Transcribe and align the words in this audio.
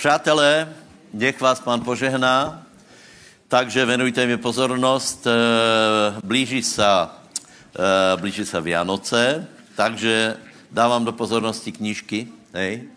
Přátelé, 0.00 0.68
nech 1.12 1.40
vás 1.40 1.60
pán 1.60 1.84
požehná, 1.84 2.64
takže 3.48 3.84
venujte 3.84 4.26
mi 4.26 4.36
pozornost. 4.40 5.26
Eh, 5.28 6.16
blíží 6.24 6.62
se, 6.62 6.84
eh, 6.88 8.16
blíží 8.16 8.48
se 8.48 8.60
Vianoce, 8.60 9.44
takže 9.76 10.40
dávám 10.72 11.04
do 11.04 11.12
pozornosti 11.12 11.72
knížky. 11.72 12.32
Hej. 12.56 12.88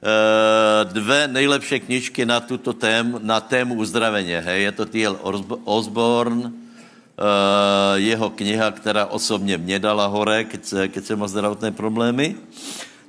Eh, 0.00 0.84
dve 0.96 1.28
nejlepší 1.28 1.80
knižky 1.80 2.24
na 2.24 2.40
tuto 2.40 2.72
tém, 2.72 3.20
na 3.20 3.44
tému 3.44 3.74
uzdravení. 3.76 4.32
Hej. 4.32 4.62
Je 4.62 4.72
to 4.72 4.84
T.L. 4.88 5.20
Osborne, 5.68 6.52
jeho 7.94 8.30
kniha, 8.30 8.70
která 8.70 9.06
osobně 9.12 9.58
mě 9.58 9.78
dala 9.78 10.06
hore, 10.06 10.44
keď, 10.44 10.88
keď 10.88 11.04
jsem 11.04 11.18
mal 11.18 11.28
zdravotné 11.28 11.72
problémy 11.72 12.36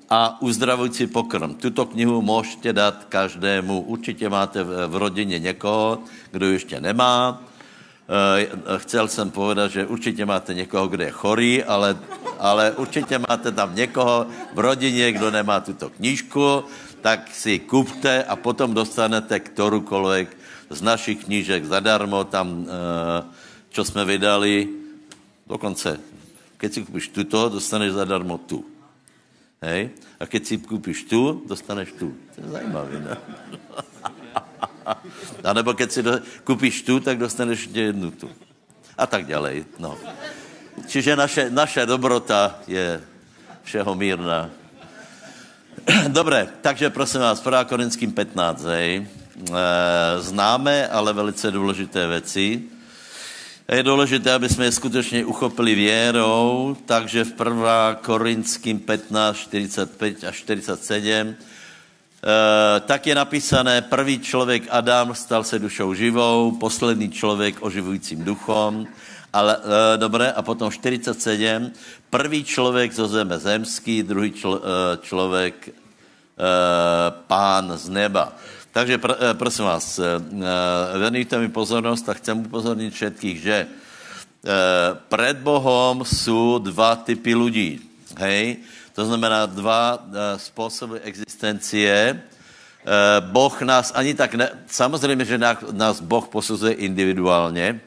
a 0.10 0.42
uzdravující 0.42 1.08
pokrm. 1.08 1.54
Tuto 1.54 1.86
knihu 1.86 2.22
můžete 2.22 2.74
dát 2.74 3.06
každému. 3.10 3.82
Určitě 3.82 4.30
máte 4.30 4.64
v 4.64 4.96
rodině 4.96 5.40
někoho, 5.40 6.00
kdo 6.32 6.46
ještě 6.52 6.82
nemá. 6.82 7.42
Eh, 8.10 8.50
chcel 8.78 9.08
jsem 9.08 9.32
povedat, 9.32 9.72
že 9.72 9.86
určitě 9.86 10.26
máte 10.26 10.54
někoho, 10.54 10.88
kdo 10.88 11.04
je 11.04 11.12
chorý, 11.12 11.64
ale, 11.64 11.98
ale 12.40 12.72
určitě 12.72 13.20
máte 13.30 13.52
tam 13.52 13.76
někoho 13.76 14.26
v 14.54 14.60
rodině, 14.60 15.12
kdo 15.12 15.32
nemá 15.32 15.60
tuto 15.60 15.90
knížku, 15.90 16.64
tak 17.02 17.30
si 17.30 17.60
kupte 17.60 18.24
a 18.24 18.36
potom 18.36 18.74
dostanete 18.74 19.40
kteroukoliv 19.40 20.28
z 20.70 20.82
našich 20.82 21.26
knížek 21.26 21.66
zadarmo, 21.66 22.24
tam, 22.24 22.66
co 23.70 23.82
eh, 23.82 23.86
jsme 23.86 24.06
vydali, 24.06 24.70
dokonce, 25.48 26.00
keď 26.58 26.74
si 26.74 26.80
kupíš 26.86 27.08
tuto, 27.14 27.50
dostaneš 27.50 27.94
zadarmo 27.94 28.38
tu. 28.38 28.66
Hej? 29.62 29.90
A 30.20 30.28
keď 30.28 30.42
si 30.46 30.56
koupíš 30.60 31.08
tu, 31.08 31.48
dostaneš 31.48 31.96
tu. 31.96 32.12
To 32.36 32.38
je 32.44 32.48
zajímavé, 32.52 33.00
ne? 33.00 33.16
A 35.44 35.54
nebo 35.54 35.74
keď 35.74 35.90
si 35.92 36.02
do, 36.04 36.20
koupíš 36.44 36.82
tu, 36.84 37.00
tak 37.00 37.18
dostaneš 37.18 37.70
jednu 37.72 38.12
tu. 38.12 38.28
A 38.98 39.08
tak 39.08 39.26
ďalej. 39.26 39.64
No. 39.80 39.96
Čiže 40.88 41.16
naše, 41.16 41.48
naše 41.50 41.86
dobrota 41.86 42.60
je 42.68 43.00
všeho 43.64 43.96
mírna. 43.96 44.50
Dobré, 46.12 46.48
takže 46.62 46.90
prosím 46.90 47.22
vás, 47.22 47.46
1. 47.46 47.64
Korinským 47.64 48.12
15. 48.12 48.64
Hej. 48.66 48.92
E, 49.00 49.06
známe, 50.20 50.88
ale 50.88 51.14
velice 51.14 51.52
důležité 51.52 52.08
věci. 52.08 52.64
Je 53.72 53.84
důležité, 53.84 54.34
aby 54.34 54.50
jsme 54.50 54.66
je 54.66 54.72
skutečně 54.72 55.26
uchopili 55.26 55.76
věrou, 55.76 56.78
takže 56.86 57.24
v 57.24 57.34
1. 57.40 57.96
Korinským 58.02 58.80
15, 58.80 59.38
45 59.38 60.24
a 60.24 60.32
47 60.32 61.28
e, 61.28 61.36
tak 62.80 63.08
je 63.08 63.16
napísané, 63.16 63.82
prvý 63.82 64.20
člověk 64.20 64.64
Adam 64.70 65.16
stal 65.16 65.44
se 65.44 65.60
dušou 65.60 65.94
živou, 65.94 66.52
poslední 66.52 67.12
člověk 67.12 67.56
oživujícím 67.60 68.24
duchom, 68.24 68.88
ale 69.34 69.58
e, 69.58 69.98
dobré, 69.98 70.32
a 70.32 70.42
potom 70.42 70.72
47, 70.72 71.72
prvý 72.10 72.44
člověk 72.44 72.94
zo 72.94 73.08
zeme 73.08 73.40
zemský, 73.40 74.04
druhý 74.04 74.32
člo, 74.32 74.62
e, 74.62 74.98
člověk 74.98 75.68
e, 75.68 75.74
pán 77.28 77.72
z 77.78 77.90
neba. 77.90 78.34
Takže 78.72 78.98
pr, 78.98 79.12
eh, 79.12 79.34
prosím 79.34 79.66
vás, 79.66 80.00
venujte 80.98 81.40
mi 81.40 81.50
pozornost 81.50 82.10
a 82.10 82.14
chcem 82.14 82.40
upozornit 82.40 82.94
všetkých, 82.94 83.42
že 83.42 83.68
před 85.10 85.38
Bohom 85.38 86.06
jsou 86.06 86.58
dva 86.64 86.96
typy 86.96 87.36
lidí. 87.36 87.80
Hej? 88.18 88.58
To 88.96 89.06
znamená 89.06 89.46
dva 89.46 90.00
způsoby 90.38 90.98
existencie. 91.04 92.22
Boh 93.20 93.62
nás 93.62 93.92
ani 93.96 94.14
tak 94.14 94.36
ne... 94.36 94.50
Samozřejmě, 94.68 95.26
že 95.26 95.38
nás 95.72 96.00
Boh 96.00 96.28
posuzuje 96.28 96.74
individuálně, 96.74 97.80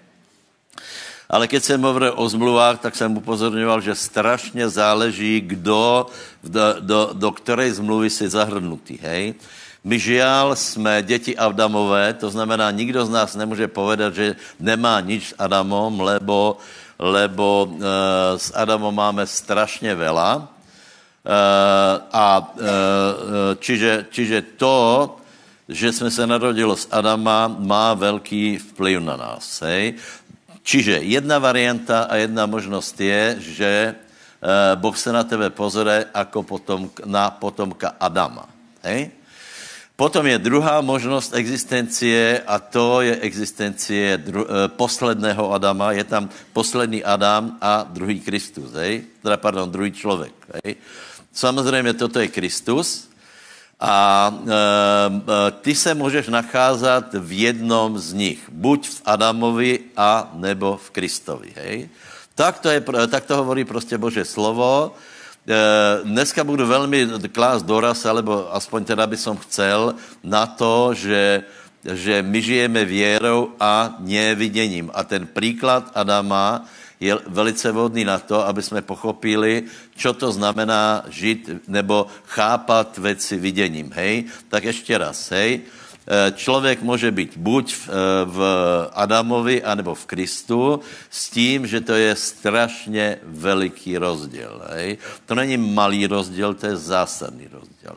ale 1.32 1.48
keď 1.48 1.62
jsem 1.64 1.80
mluvil 1.80 2.12
o 2.16 2.28
zmluvách, 2.28 2.80
tak 2.80 2.96
jsem 2.96 3.16
upozorňoval, 3.16 3.80
že 3.80 3.94
strašně 3.94 4.68
záleží, 4.68 5.40
kdo 5.40 6.06
do, 6.44 6.74
do, 6.80 7.10
do 7.12 7.32
které 7.32 7.72
zmluvy 7.72 8.10
si 8.10 8.28
zahrnutý. 8.28 8.98
Hej? 9.02 9.34
My 9.84 9.98
žial 9.98 10.56
jsme 10.56 11.02
děti 11.02 11.36
Adamové, 11.36 12.14
to 12.14 12.30
znamená, 12.30 12.70
nikdo 12.70 13.06
z 13.06 13.10
nás 13.10 13.34
nemůže 13.34 13.68
povedat, 13.68 14.14
že 14.14 14.36
nemá 14.60 15.00
nič 15.02 15.34
s 15.34 15.34
Adamom, 15.38 16.00
lebo, 16.00 16.62
lebo 16.98 17.66
e, 17.66 17.78
s 18.38 18.54
Adamom 18.54 18.94
máme 18.94 19.26
strašně 19.26 19.94
vela. 19.94 20.38
E, 20.38 21.34
a 22.12 22.26
e, 22.38 22.62
čiže, 23.58 24.06
čiže 24.10 24.38
to, 24.54 25.16
že 25.68 25.92
jsme 25.92 26.10
se 26.10 26.26
narodili 26.26 26.76
z 26.78 26.86
Adama, 26.90 27.50
má 27.50 27.94
velký 27.94 28.58
vplyv 28.58 29.02
na 29.02 29.16
nás. 29.18 29.66
Hej? 29.66 29.98
Čiže 30.62 31.02
jedna 31.02 31.42
varianta 31.42 32.06
a 32.06 32.22
jedna 32.22 32.46
možnost 32.46 33.00
je, 33.00 33.36
že 33.38 33.94
Boh 34.74 34.98
se 34.98 35.12
na 35.12 35.22
tebe 35.22 35.50
pozore 35.50 36.06
jako 36.14 36.42
potom, 36.42 36.90
na 37.06 37.30
potomka 37.30 37.94
Adama. 37.98 38.46
Hej? 38.82 39.21
Potom 40.02 40.26
je 40.26 40.34
druhá 40.34 40.82
možnost 40.82 41.30
existencie 41.30 42.42
a 42.42 42.58
to 42.58 43.06
je 43.06 43.22
existencie 43.22 44.18
dru, 44.18 44.42
eh, 44.42 44.66
posledného 44.74 45.54
Adama. 45.54 45.94
Je 45.94 46.02
tam 46.02 46.26
poslední 46.50 47.06
Adam 47.06 47.54
a 47.62 47.86
druhý 47.86 48.18
Kristus, 48.18 48.74
hej? 48.74 49.06
Teda, 49.22 49.38
pardon, 49.38 49.70
druhý 49.70 49.94
člověk. 49.94 50.34
Hej? 50.58 50.74
Samozřejmě 51.30 51.94
toto 51.94 52.18
je 52.18 52.34
Kristus 52.34 53.14
a 53.78 53.94
e, 54.30 55.50
ty 55.62 55.74
se 55.74 55.94
můžeš 55.94 56.28
nacházet 56.28 57.14
v 57.14 57.32
jednom 57.38 57.98
z 57.98 58.12
nich. 58.12 58.40
Buď 58.50 58.88
v 58.88 59.02
Adamovi 59.04 59.94
a 59.96 60.30
nebo 60.34 60.76
v 60.76 60.90
Kristovi, 60.90 61.50
hej? 61.56 61.88
Tak 62.34 62.58
to, 62.58 62.68
je, 62.68 62.82
tak 63.10 63.24
to 63.24 63.36
hovorí 63.36 63.64
prostě 63.64 63.98
Bože 63.98 64.24
slovo 64.24 64.94
dneska 66.04 66.44
budu 66.44 66.66
velmi 66.66 67.08
klást 67.32 67.62
doraz, 67.62 68.06
alebo 68.06 68.54
aspoň 68.54 68.84
teda 68.84 69.06
by 69.06 69.16
som 69.16 69.36
chcel, 69.36 69.94
na 70.22 70.46
to, 70.46 70.94
že, 70.94 71.42
že 71.82 72.22
my 72.22 72.38
žijeme 72.42 72.84
věrou 72.84 73.58
a 73.60 73.96
neviděním. 73.98 74.90
A 74.94 75.04
ten 75.04 75.26
příklad 75.26 75.90
Adama 75.94 76.64
je 77.00 77.18
velice 77.26 77.72
vhodný 77.72 78.04
na 78.04 78.18
to, 78.18 78.46
aby 78.46 78.62
jsme 78.62 78.82
pochopili, 78.82 79.66
co 79.96 80.12
to 80.14 80.32
znamená 80.32 81.02
žít 81.10 81.50
nebo 81.68 82.06
chápat 82.26 82.98
věci 82.98 83.36
viděním. 83.36 83.90
Hej? 83.94 84.24
Tak 84.48 84.64
ještě 84.64 84.98
raz, 84.98 85.30
hej? 85.30 85.60
Eh, 86.02 86.32
člověk 86.34 86.82
může 86.82 87.10
být 87.10 87.36
buď 87.36 87.74
v, 87.74 87.88
eh, 87.88 87.92
v 88.24 88.38
Adamovi, 88.92 89.62
anebo 89.62 89.94
v 89.94 90.06
Kristu, 90.06 90.80
s 91.10 91.30
tím, 91.30 91.66
že 91.66 91.80
to 91.80 91.94
je 91.94 92.16
strašně 92.16 93.18
veliký 93.22 93.98
rozdíl. 93.98 94.62
Hej? 94.74 94.98
To 95.26 95.34
není 95.34 95.56
malý 95.56 96.06
rozdíl, 96.06 96.54
to 96.54 96.66
je 96.66 96.76
zásadný 96.76 97.46
rozdíl. 97.52 97.94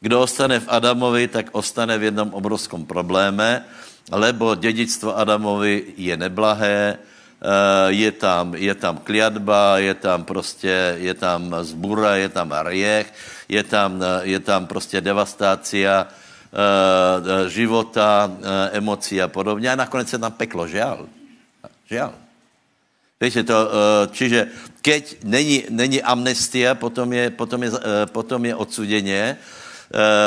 Kdo 0.00 0.20
ostane 0.20 0.60
v 0.60 0.68
Adamovi, 0.68 1.28
tak 1.28 1.54
ostane 1.54 1.94
v 1.98 2.02
jednom 2.10 2.34
obrovském 2.34 2.82
probléme, 2.84 3.64
lebo 4.10 4.54
dědictvo 4.54 5.14
Adamovi 5.14 5.94
je 5.96 6.16
neblahé, 6.16 6.98
eh, 6.98 7.92
je 7.94 8.10
tam, 8.12 8.54
je 8.58 8.74
tam 8.74 8.98
kliatba, 8.98 9.78
je 9.78 9.94
tam 9.94 10.26
prostě, 10.26 10.98
je 10.98 11.14
tam 11.14 11.54
zbura, 11.62 12.18
je 12.18 12.28
tam 12.34 12.50
riech, 12.66 13.14
je 13.46 13.62
tam, 13.62 14.02
je 14.26 14.40
tam 14.42 14.66
prostě 14.66 14.98
devastácia, 15.00 16.10
života, 17.48 18.30
eh, 18.30 18.78
emocí 18.78 19.22
a 19.22 19.28
podobně. 19.28 19.72
A 19.72 19.76
nakonec 19.76 20.08
se 20.08 20.18
tam 20.18 20.32
peklo, 20.32 20.66
žal. 20.68 21.06
Žal. 21.90 22.14
Víte 23.20 23.42
to, 23.42 23.58
eh, 23.58 24.08
čiže 24.12 24.48
keď 24.82 25.16
není, 25.24 25.64
není 25.70 26.02
amnestia, 26.02 26.74
potom 26.74 27.12
je, 27.12 27.30
potom 27.30 27.62
je, 27.62 27.70
potom 28.12 28.44
je 28.44 28.54
odsuděně, 28.54 29.38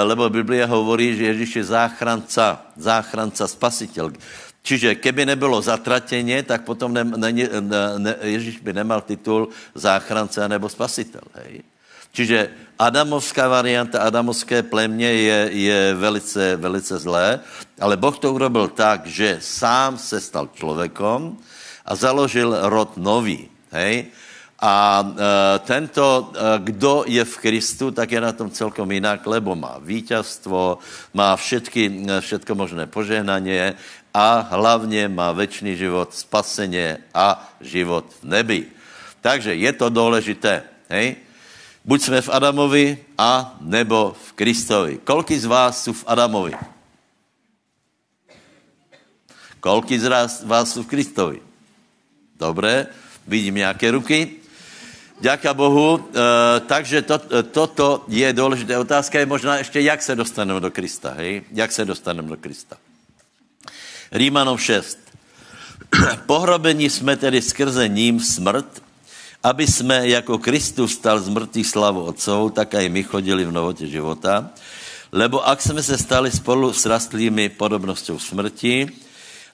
lebo 0.03 0.29
Biblia 0.29 0.65
hovorí, 0.65 1.11
že 1.17 1.25
Ježíš 1.35 1.55
je 1.55 1.63
záchranca, 1.75 2.71
záchranca, 2.77 3.47
spasitel. 3.47 4.15
Čiže 4.63 4.95
keby 4.95 5.25
nebylo 5.25 5.61
zatratěně, 5.61 6.43
tak 6.43 6.63
potom 6.63 6.93
ne, 6.93 7.03
ne, 7.03 7.31
ne, 7.97 8.15
Ježíš 8.21 8.59
by 8.63 8.73
nemal 8.73 9.01
titul 9.01 9.49
záchrance 9.75 10.49
nebo 10.49 10.69
spasitel. 10.69 11.21
Hej? 11.35 11.67
Čiže 12.11 12.49
adamovská 12.79 13.47
varianta, 13.47 14.01
adamovské 14.01 14.63
plemně 14.63 15.13
je, 15.13 15.39
je 15.51 15.93
velice, 15.93 16.55
velice 16.55 16.97
zlé, 16.97 17.39
ale 17.79 17.97
Boh 17.97 18.17
to 18.17 18.33
urobil 18.33 18.67
tak, 18.67 19.05
že 19.05 19.37
sám 19.41 19.97
se 19.97 20.21
stal 20.21 20.49
člověkom 20.53 21.37
a 21.85 21.95
založil 21.95 22.57
rod 22.69 22.97
nový. 22.97 23.49
Hej? 23.71 24.05
A 24.57 25.05
e, 25.05 25.59
tento, 25.59 26.33
e, 26.33 26.59
kdo 26.59 27.05
je 27.05 27.21
v 27.25 27.37
Kristu, 27.37 27.91
tak 27.91 28.11
je 28.11 28.21
na 28.21 28.33
tom 28.33 28.49
celkom 28.49 28.89
jinak, 28.91 29.21
lebo 29.25 29.53
má 29.53 29.77
vítězstvo, 29.77 30.81
má 31.13 31.35
všetky, 31.37 32.09
všetko 32.19 32.55
možné 32.55 32.89
požehnaně 32.89 33.77
a 34.13 34.49
hlavně 34.49 35.09
má 35.13 35.31
večný 35.31 35.77
život, 35.77 36.09
spaseně 36.09 36.97
a 37.13 37.53
život 37.61 38.05
v 38.21 38.23
nebi. 38.25 38.61
Takže 39.21 39.53
je 39.53 39.71
to 39.73 39.89
důležité. 39.89 40.63
Hej? 40.89 41.26
Buď 41.87 42.01
jsme 42.01 42.21
v 42.21 42.29
Adamovi 42.29 42.97
a 43.17 43.57
nebo 43.61 44.15
v 44.27 44.33
Kristovi. 44.33 44.99
Kolky 45.03 45.39
z 45.39 45.45
vás 45.45 45.83
jsou 45.83 45.93
v 45.93 46.03
Adamovi? 46.07 46.53
Kolky 49.59 49.99
z 49.99 50.07
vás 50.43 50.73
jsou 50.73 50.83
v 50.83 50.87
Kristovi? 50.87 51.41
Dobré, 52.39 52.87
vidím 53.27 53.55
nějaké 53.55 53.91
ruky. 53.91 54.31
Děka 55.19 55.53
Bohu. 55.53 56.09
E, 56.09 56.59
takže 56.59 57.01
to, 57.01 57.21
toto 57.51 58.05
je 58.07 58.33
důležitá 58.33 58.79
otázka. 58.79 59.19
Je 59.19 59.25
možná 59.25 59.57
ještě, 59.57 59.81
jak 59.81 60.01
se 60.01 60.15
dostaneme 60.15 60.59
do 60.59 60.71
Krista. 60.71 61.13
Hej? 61.17 61.43
Jak 61.51 61.71
se 61.71 61.85
dostaneme 61.85 62.29
do 62.29 62.37
Krista. 62.37 62.77
Rímanov 64.11 64.61
6. 64.63 64.99
Pohrobení 66.25 66.89
jsme 66.89 67.17
tedy 67.17 67.41
skrze 67.41 67.87
ním 67.87 68.19
smrt, 68.19 68.83
aby 69.47 69.67
jsme 69.67 70.07
jako 70.07 70.37
Kristus 70.37 70.99
stal 70.99 71.19
z 71.19 71.31
mrtvých 71.31 71.67
slavu 71.67 72.03
Otcov, 72.03 72.51
tak 72.51 72.73
i 72.75 72.89
my 72.89 73.03
chodili 73.03 73.45
v 73.45 73.55
novotě 73.55 73.87
života. 73.87 74.51
Lebo 75.11 75.39
ak 75.39 75.61
jsme 75.61 75.83
se 75.83 75.97
stali 75.97 76.31
spolu 76.31 76.73
s 76.73 76.83
rastlými 76.85 77.49
podobností 77.49 78.11
smrti, 78.19 78.91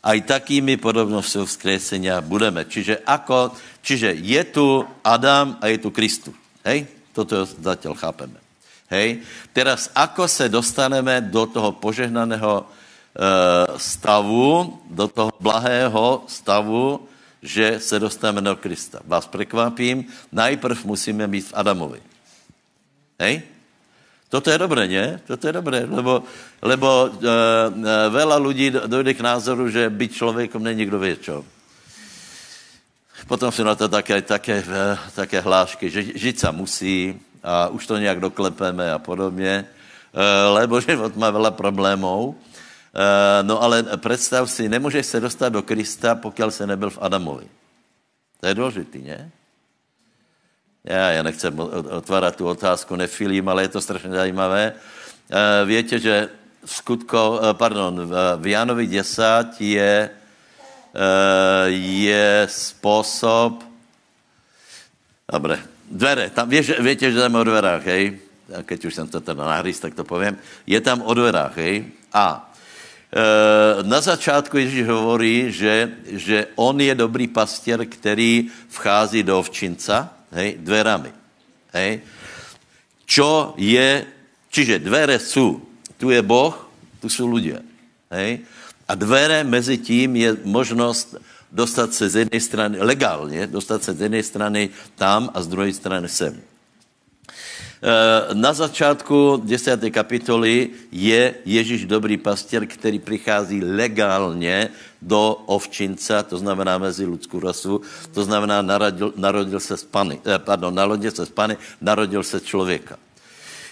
a 0.04 0.20
i 0.20 0.22
takými 0.22 0.76
podobností 0.76 1.40
vzkresenia 1.48 2.20
budeme. 2.20 2.68
Čiže, 2.68 3.08
ako, 3.08 3.56
čiže 3.80 4.12
je 4.20 4.42
tu 4.52 4.84
Adam 5.00 5.56
a 5.64 5.72
je 5.72 5.80
tu 5.80 5.96
Kristus. 5.96 6.36
Hej? 6.60 6.92
Toto 7.16 7.48
zatiaľ 7.48 7.96
chápeme. 7.96 8.36
Hej? 8.92 9.24
Teraz, 9.56 9.88
ako 9.96 10.28
se 10.28 10.52
dostaneme 10.52 11.24
do 11.24 11.48
toho 11.48 11.72
požehnaného 11.80 12.68
Eh, 13.14 13.78
stavu, 13.78 14.74
do 14.90 15.06
toho 15.06 15.30
blahého 15.38 16.26
stavu, 16.26 17.06
že 17.44 17.80
se 17.80 18.00
dostaneme 18.00 18.42
do 18.42 18.56
Krista. 18.56 19.00
Vás 19.06 19.28
překvapím, 19.28 20.08
najprv 20.32 20.86
musíme 20.86 21.28
být 21.28 21.52
v 21.52 21.54
Adamovi. 21.54 22.00
Hej? 23.20 23.42
Toto 24.30 24.50
je 24.50 24.58
dobré, 24.58 24.88
ne? 24.88 25.22
Toto 25.28 25.48
je 25.48 25.54
dobré, 25.54 25.86
lebo, 25.86 26.24
lebo 26.64 27.06
uh, 27.06 27.14
uh, 27.14 28.10
veľa 28.10 28.42
lidí 28.42 28.74
dojde 28.74 29.14
k 29.14 29.22
názoru, 29.22 29.70
že 29.70 29.94
být 29.94 30.18
člověkom 30.18 30.64
není 30.64 30.90
kdo 30.90 30.98
čo. 31.22 31.46
Potom 33.28 33.52
jsou 33.52 33.64
na 33.64 33.76
to 33.76 33.86
také, 33.88 34.22
také, 34.22 34.64
uh, 34.66 34.98
také 35.14 35.38
hlášky, 35.38 35.90
že 35.90 36.18
žít 36.18 36.40
se 36.40 36.52
musí 36.52 37.20
a 37.44 37.68
už 37.68 37.88
to 37.88 37.98
nějak 37.98 38.20
doklepeme 38.20 38.92
a 38.92 38.98
podobně, 39.00 39.66
uh, 40.18 40.56
lebo 40.58 40.82
život 40.82 41.14
má 41.14 41.30
veľa 41.30 41.52
problémů 41.52 42.34
Eh, 42.34 42.53
no 43.42 43.62
ale 43.62 43.84
představ 43.98 44.52
si, 44.52 44.70
nemůžeš 44.70 45.06
se 45.06 45.20
dostat 45.20 45.50
do 45.50 45.62
Krista, 45.62 46.16
pokud 46.16 46.52
se 46.52 46.68
nebyl 46.68 46.90
v 46.90 46.98
Adamovi. 47.02 47.48
To 48.40 48.48
je 48.48 48.56
důležitý, 48.56 49.02
ne? 49.02 49.32
Já, 50.84 51.10
já 51.10 51.24
nechcem 51.24 51.60
otvárat 51.90 52.36
tu 52.36 52.48
otázku, 52.48 52.96
nefilím, 52.96 53.50
ale 53.50 53.62
je 53.64 53.68
to 53.68 53.82
strašně 53.82 54.10
zajímavé. 54.10 54.74
Eh, 55.32 55.66
víte, 55.66 56.00
že 56.00 56.30
v 56.66 56.74
skutko, 56.74 57.40
eh, 57.44 57.54
pardon, 57.54 58.12
v 58.38 58.48
Jánovi 58.48 58.88
10 58.88 59.62
je, 59.62 60.10
je 61.66 62.48
způsob, 62.52 63.64
dobré, 65.32 65.60
dvere, 65.92 66.30
tam 66.30 66.50
víš, 66.50 66.72
víte, 66.80 67.12
že 67.12 67.20
tam 67.20 67.36
o 67.36 67.44
dverách, 67.44 67.86
hej? 67.86 68.20
A 68.60 68.62
keď 68.64 68.86
už 68.86 68.96
jsem 68.96 69.08
to 69.08 69.22
teda 69.22 69.46
nahrýs, 69.46 69.80
tak 69.80 69.96
to 69.96 70.04
povím. 70.04 70.38
Je 70.68 70.82
tam 70.82 71.02
o 71.02 71.14
dverách, 71.14 71.58
hej? 71.58 71.90
A 72.14 72.53
Eh, 72.53 72.53
na 73.84 74.02
začátku 74.02 74.58
Ježíš 74.58 74.88
hovorí, 74.88 75.52
že, 75.52 75.92
že 76.06 76.48
on 76.56 76.82
je 76.82 76.96
dobrý 76.96 77.28
pastěr, 77.28 77.86
který 77.86 78.50
vchází 78.70 79.24
do 79.24 79.40
ovčinca, 79.40 80.10
hej, 80.32 80.58
dverami. 80.60 81.14
Hej. 81.74 82.02
Čo 83.06 83.54
je, 83.58 84.06
čiže 84.50 84.80
dvere 84.80 85.20
jsou, 85.20 85.62
tu 85.98 86.10
je 86.10 86.22
Boh, 86.22 86.70
tu 87.02 87.10
jsou 87.10 87.30
lidé. 87.30 87.62
Hej. 88.12 88.40
A 88.88 88.96
dvere 88.96 89.44
mezi 89.44 89.78
tím 89.78 90.16
je 90.16 90.38
možnost 90.44 91.16
dostat 91.52 91.94
se 91.94 92.10
z 92.10 92.16
jedné 92.16 92.40
strany, 92.40 92.78
legálně, 92.82 93.48
dostat 93.48 93.84
se 93.84 93.94
z 93.94 94.02
jedné 94.02 94.24
strany 94.24 94.70
tam 94.96 95.30
a 95.34 95.42
z 95.42 95.48
druhé 95.48 95.74
strany 95.74 96.10
sem. 96.10 96.42
Eh, 97.84 98.34
na 98.34 98.54
začátku 98.54 99.42
10. 99.44 99.92
kapitoly 99.92 100.70
je 100.92 101.36
Ježíš 101.46 101.86
dobrý 101.86 102.18
pastěr, 102.18 102.66
který 102.66 103.00
přichází 103.00 103.64
legálně 103.64 104.70
do 105.02 105.44
ovčinca, 105.46 106.24
to 106.24 106.38
znamená 106.38 106.78
mezi 106.78 107.06
lidskou 107.06 107.40
rasu, 107.40 107.82
to 108.14 108.24
znamená 108.24 108.62
narodil, 108.62 109.14
narodil 109.16 109.60
se 109.60 109.78
z 109.78 109.84
pany, 109.84 110.20
eh, 110.26 110.40
pardon, 110.40 110.76
narodil 110.76 111.12
se 111.12 111.26
z 111.26 111.30
pany, 111.30 111.58
narodil 111.82 112.24
se 112.24 112.40
člověka. 112.40 112.96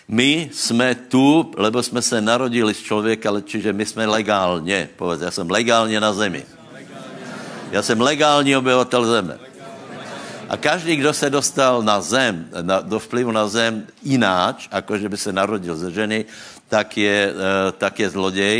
My 0.07 0.49
jsme 0.53 0.95
tu, 0.95 1.51
lebo 1.57 1.83
jsme 1.83 2.01
se 2.01 2.21
narodili 2.21 2.73
z 2.73 2.83
člověka, 2.83 3.29
ale 3.29 3.41
čiže 3.41 3.73
my 3.73 3.85
jsme 3.85 4.05
legálně, 4.05 4.89
povedz, 4.95 5.21
já 5.21 5.31
jsem 5.31 5.51
legálně 5.51 5.99
na 5.99 6.13
zemi. 6.13 6.43
Já 7.71 7.81
jsem 7.81 8.01
legální 8.01 8.55
obyvatel 8.55 9.05
zeme. 9.05 9.50
A 10.51 10.59
každý, 10.59 11.00
kdo 11.00 11.15
se 11.15 11.30
dostal 11.31 11.80
na 11.80 12.03
zem, 12.03 12.44
na, 12.62 12.83
do 12.83 13.00
vplyvu 13.00 13.31
na 13.31 13.48
zem 13.48 13.88
jináč, 14.03 14.68
jako 14.71 14.98
že 14.98 15.09
by 15.09 15.18
se 15.18 15.31
narodil 15.31 15.75
ze 15.75 15.92
ženy, 15.92 16.25
tak 16.68 16.98
je, 16.98 17.31
eh, 17.31 17.71
tak 17.71 18.00
je 18.00 18.09
zloděj. 18.09 18.57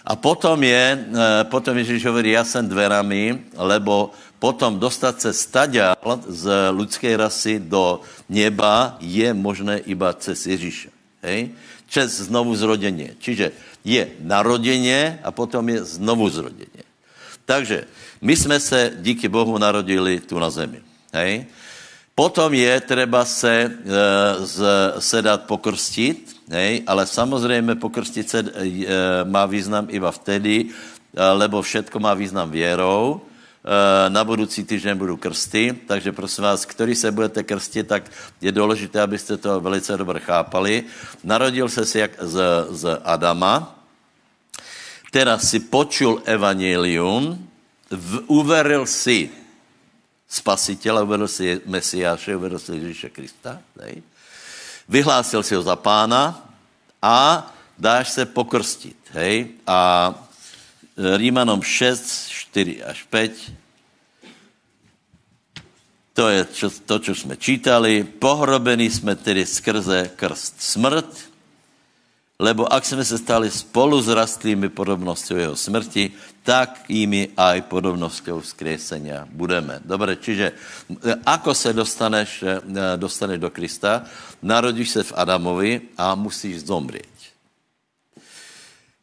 A 0.00 0.16
potom 0.16 0.56
je, 0.64 0.84
eh, 0.96 1.44
potom 1.44 1.76
Ježíš 1.76 2.08
hovorí, 2.08 2.32
já 2.32 2.44
jsem 2.44 2.64
dverami, 2.64 3.52
lebo 3.52 4.16
potom 4.40 4.80
dostat 4.80 5.20
se 5.20 5.32
staďal 5.36 6.00
z 6.24 6.72
lidské 6.72 7.16
rasy 7.16 7.60
do 7.60 8.00
neba 8.32 8.96
je 9.04 9.28
možné 9.36 9.84
iba 9.84 10.16
cez 10.16 10.40
Ježíše. 10.48 10.88
Hej? 11.20 11.52
Čes 11.84 12.32
znovu 12.32 12.56
zrodeně. 12.56 13.12
Čiže 13.20 13.52
je 13.84 14.08
narodeně 14.24 15.20
a 15.20 15.28
potom 15.30 15.68
je 15.68 15.84
znovu 15.84 16.32
zrodeně. 16.32 16.82
Takže 17.44 17.84
my 18.24 18.36
jsme 18.36 18.56
se 18.60 18.92
díky 19.04 19.28
Bohu 19.28 19.58
narodili 19.58 20.20
tu 20.24 20.38
na 20.40 20.50
zemi. 20.50 20.85
Hej? 21.16 21.46
Potom 22.14 22.54
je 22.54 22.80
třeba 22.80 23.24
se, 23.24 23.52
e, 23.52 23.70
z, 24.46 24.60
se 24.98 25.22
dát 25.22 25.44
pokrstit, 25.44 26.36
hej? 26.48 26.82
ale 26.86 27.06
samozřejmě 27.06 27.74
pokrstit 27.74 28.28
se 28.28 28.40
e, 28.40 29.24
má 29.24 29.46
význam 29.46 29.86
iba 29.90 30.10
vtedy, 30.12 30.64
e, 30.64 31.30
lebo 31.32 31.62
všetko 31.62 32.00
má 32.00 32.14
význam 32.14 32.50
věrou. 32.50 33.20
Na 34.08 34.22
budoucí 34.24 34.62
týden 34.62 34.94
budu 34.94 35.16
krsty, 35.16 35.74
takže 35.90 36.14
prosím 36.14 36.44
vás, 36.44 36.62
který 36.64 36.94
se 36.94 37.10
budete 37.10 37.42
krstit, 37.42 37.86
tak 37.86 38.02
je 38.40 38.52
důležité, 38.52 39.02
abyste 39.02 39.36
to 39.36 39.60
velice 39.60 39.96
dobře 39.96 40.22
chápali. 40.22 40.84
Narodil 41.24 41.68
se 41.68 41.82
si 41.82 41.98
jak 41.98 42.10
z, 42.22 42.38
z 42.70 43.00
Adama, 43.04 43.74
teraz 45.10 45.50
si 45.50 45.60
počul 45.60 46.22
evangelium, 46.30 47.48
v, 47.90 48.22
uveril 48.30 48.86
si 48.86 49.30
spasitele, 50.28 51.02
uvedl 51.02 51.28
si 51.28 51.60
Mesiáše, 51.66 52.36
uvedl 52.36 52.58
si 52.58 52.72
Ježíše 52.72 53.08
Krista, 53.10 53.62
nej? 53.76 54.02
vyhlásil 54.88 55.42
si 55.42 55.54
ho 55.54 55.62
za 55.62 55.76
pána 55.76 56.48
a 57.02 57.46
dáš 57.78 58.10
se 58.10 58.26
pokrstit, 58.26 58.96
hej? 59.12 59.48
A 59.66 60.14
Rímanom 60.96 61.62
6, 61.62 62.28
4 62.28 62.84
až 62.84 63.02
5, 63.02 63.52
to 66.16 66.28
je 66.28 66.44
čo, 66.44 66.70
to, 66.70 66.98
co 66.98 67.14
jsme 67.14 67.36
čítali. 67.36 68.04
Pohrobení 68.04 68.90
jsme 68.90 69.16
tedy 69.16 69.46
skrze 69.46 70.10
krst 70.16 70.54
smrt, 70.62 71.28
lebo 72.36 72.68
ak 72.68 72.84
jsme 72.84 73.04
se 73.04 73.18
stali 73.18 73.50
spolu 73.50 74.02
s 74.02 74.08
rastlými 74.08 74.68
podobností 74.68 75.34
jeho 75.34 75.56
smrti, 75.56 76.12
tak 76.44 76.84
jimi 76.88 77.32
aj 77.36 77.64
podobností 77.66 78.30
vzkriesenia 78.30 79.24
budeme. 79.26 79.80
Dobre, 79.82 80.20
čiže 80.20 80.52
e, 80.52 80.54
ako 81.24 81.54
se 81.56 81.72
dostaneš, 81.72 82.30
e, 82.44 82.60
dostaneš 83.00 83.38
do 83.40 83.50
Krista? 83.50 84.04
Narodíš 84.44 84.88
se 84.90 85.02
v 85.02 85.16
Adamovi 85.16 85.72
a 85.96 86.14
musíš 86.14 86.68
zomrieť. 86.68 87.16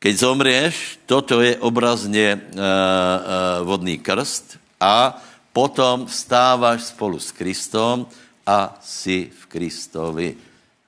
Keď 0.03 0.13
zomrieš, 0.19 0.99
toto 1.07 1.39
je 1.39 1.55
obrazně 1.63 2.35
uh, 2.35 3.63
vodný 3.63 4.03
krst 4.03 4.59
a 4.75 5.15
potom 5.55 6.11
vstáváš 6.11 6.91
spolu 6.91 7.15
s 7.15 7.31
Kristom 7.31 8.03
a 8.43 8.75
si 8.83 9.31
v 9.31 9.41
Kristovi. 9.47 10.35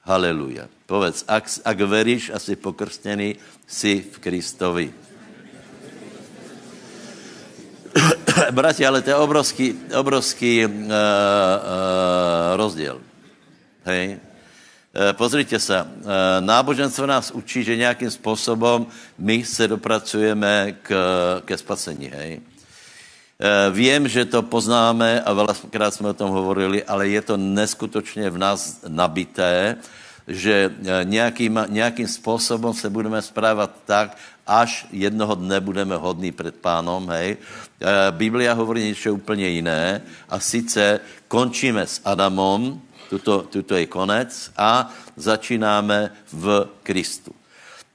Haleluja. 0.03 0.74
Povedz, 0.85 1.25
ak, 1.27 1.49
ak 1.65 1.77
veríš 1.81 2.29
a 2.29 2.39
jsi 2.39 2.55
pokrstený, 2.55 3.35
jsi 3.67 4.05
v 4.11 4.19
Kristovi. 4.19 4.93
Bratě, 8.51 8.87
ale 8.87 9.01
to 9.01 9.09
je 9.09 9.15
obrovský, 9.15 9.79
obrovský 9.97 10.65
uh, 10.65 10.71
uh, 10.71 10.77
rozdíl. 12.55 13.01
Hej? 13.85 14.19
Uh, 14.93 15.13
pozrite 15.17 15.59
se, 15.59 15.87
náboženstvo 16.39 17.05
nás 17.05 17.31
učí, 17.31 17.63
že 17.63 17.75
nějakým 17.75 18.11
způsobem 18.11 18.85
my 19.17 19.45
se 19.45 19.67
dopracujeme 19.67 20.77
k, 20.81 20.89
ke 21.45 21.57
spasení. 21.57 22.07
Hej? 22.13 22.41
Vím, 23.71 24.07
že 24.07 24.25
to 24.25 24.41
poznáme 24.41 25.21
a 25.21 25.33
velakrát 25.33 25.93
jsme 25.93 26.09
o 26.09 26.13
tom 26.13 26.31
hovorili, 26.31 26.83
ale 26.83 27.07
je 27.07 27.21
to 27.21 27.37
neskutočně 27.37 28.29
v 28.29 28.37
nás 28.37 28.79
nabité, 28.87 29.75
že 30.27 30.73
nějakým, 31.03 31.59
nějakým 31.69 32.07
způsobem 32.07 32.73
se 32.73 32.89
budeme 32.89 33.21
správat 33.21 33.71
tak, 33.85 34.17
až 34.47 34.87
jednoho 34.91 35.35
dne 35.35 35.59
budeme 35.59 35.95
hodní 35.95 36.31
před 36.31 36.55
pánom, 36.55 37.09
hej. 37.09 37.37
Biblia 38.11 38.53
hovorí 38.53 38.83
něco 38.87 39.13
úplně 39.13 39.47
jiné 39.47 40.01
a 40.29 40.39
sice 40.39 40.99
končíme 41.27 41.87
s 41.87 42.01
Adamom, 42.05 42.81
tuto, 43.09 43.41
tuto 43.41 43.75
je 43.75 43.85
konec 43.85 44.51
a 44.57 44.93
začínáme 45.15 46.11
v 46.33 46.69
Kristu. 46.83 47.31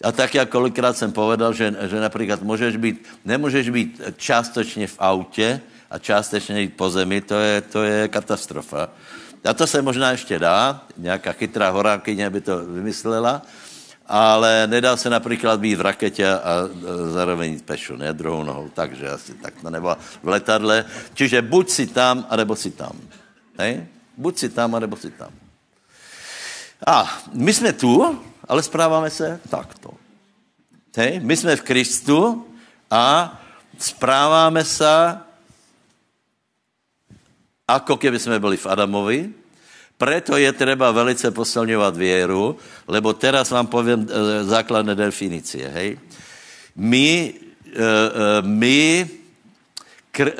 A 0.05 0.13
tak, 0.13 0.35
jak 0.35 0.49
kolikrát 0.49 0.97
jsem 0.97 1.13
povedal, 1.13 1.53
že, 1.53 1.75
že 1.89 2.01
například 2.01 2.43
můžeš 2.43 2.77
být, 2.77 3.09
nemůžeš 3.25 3.71
být 3.71 4.01
částečně 4.17 4.87
v 4.87 4.97
autě 4.99 5.61
a 5.91 5.99
částečně 5.99 6.61
jít 6.61 6.77
po 6.77 6.91
zemi, 6.91 7.21
to 7.21 7.35
je, 7.35 7.61
to 7.61 7.83
je 7.83 8.09
katastrofa. 8.09 8.89
A 9.45 9.55
to 9.55 9.67
se 9.67 9.83
možná 9.83 10.11
ještě 10.11 10.39
dá, 10.39 10.81
nějaká 10.97 11.33
chytrá 11.33 11.71
horákyně 11.71 12.31
by 12.31 12.41
to 12.41 12.67
vymyslela, 12.67 13.43
ale 14.07 14.67
nedá 14.67 14.97
se 14.97 15.11
například 15.11 15.61
být 15.61 15.75
v 15.75 15.81
raketě 15.81 16.29
a 16.29 16.69
zároveň 17.13 17.53
jít 17.53 17.65
pešu, 17.65 17.97
ne, 17.97 18.13
druhou 18.13 18.45
nohou, 18.45 18.69
takže 18.75 19.11
asi 19.11 19.35
tak, 19.35 19.55
to 19.63 19.71
nebo 19.71 19.97
v 20.23 20.29
letadle. 20.29 20.85
Čiže 21.15 21.43
buď 21.43 21.71
si 21.71 21.87
tam, 21.87 22.27
anebo 22.31 22.57
si 22.57 22.71
tam. 22.71 22.93
Hej? 23.59 23.87
Buď 24.17 24.39
si 24.39 24.49
tam, 24.49 24.75
anebo 24.75 24.97
si 24.97 25.11
tam. 25.11 25.31
A 26.87 27.19
my 27.33 27.55
jsme 27.55 27.73
tu, 27.73 28.21
ale 28.49 28.63
správáme 28.63 29.11
se 29.11 29.41
takto. 29.51 29.91
Hej? 30.97 31.21
My 31.21 31.37
jsme 31.37 31.57
v 31.57 31.63
Kristu 31.63 32.47
a 32.91 33.41
správáme 33.79 34.65
se 34.65 35.19
ako 37.77 37.97
keby 37.97 38.19
jsme 38.19 38.41
byli 38.41 38.57
v 38.57 38.67
Adamovi, 38.67 39.21
preto 40.01 40.37
je 40.37 40.53
třeba 40.53 40.91
velice 40.91 41.31
posilňovat 41.31 41.97
věru, 41.97 42.57
lebo 42.89 43.13
teraz 43.13 43.51
vám 43.51 43.67
povím 43.67 44.09
e, 44.09 44.45
základné 44.45 44.95
definice. 44.95 45.59
Hej? 45.61 45.99
My, 46.77 47.35
e, 47.69 47.77
e, 47.77 48.43
my 48.43 49.09
kr, 50.11 50.33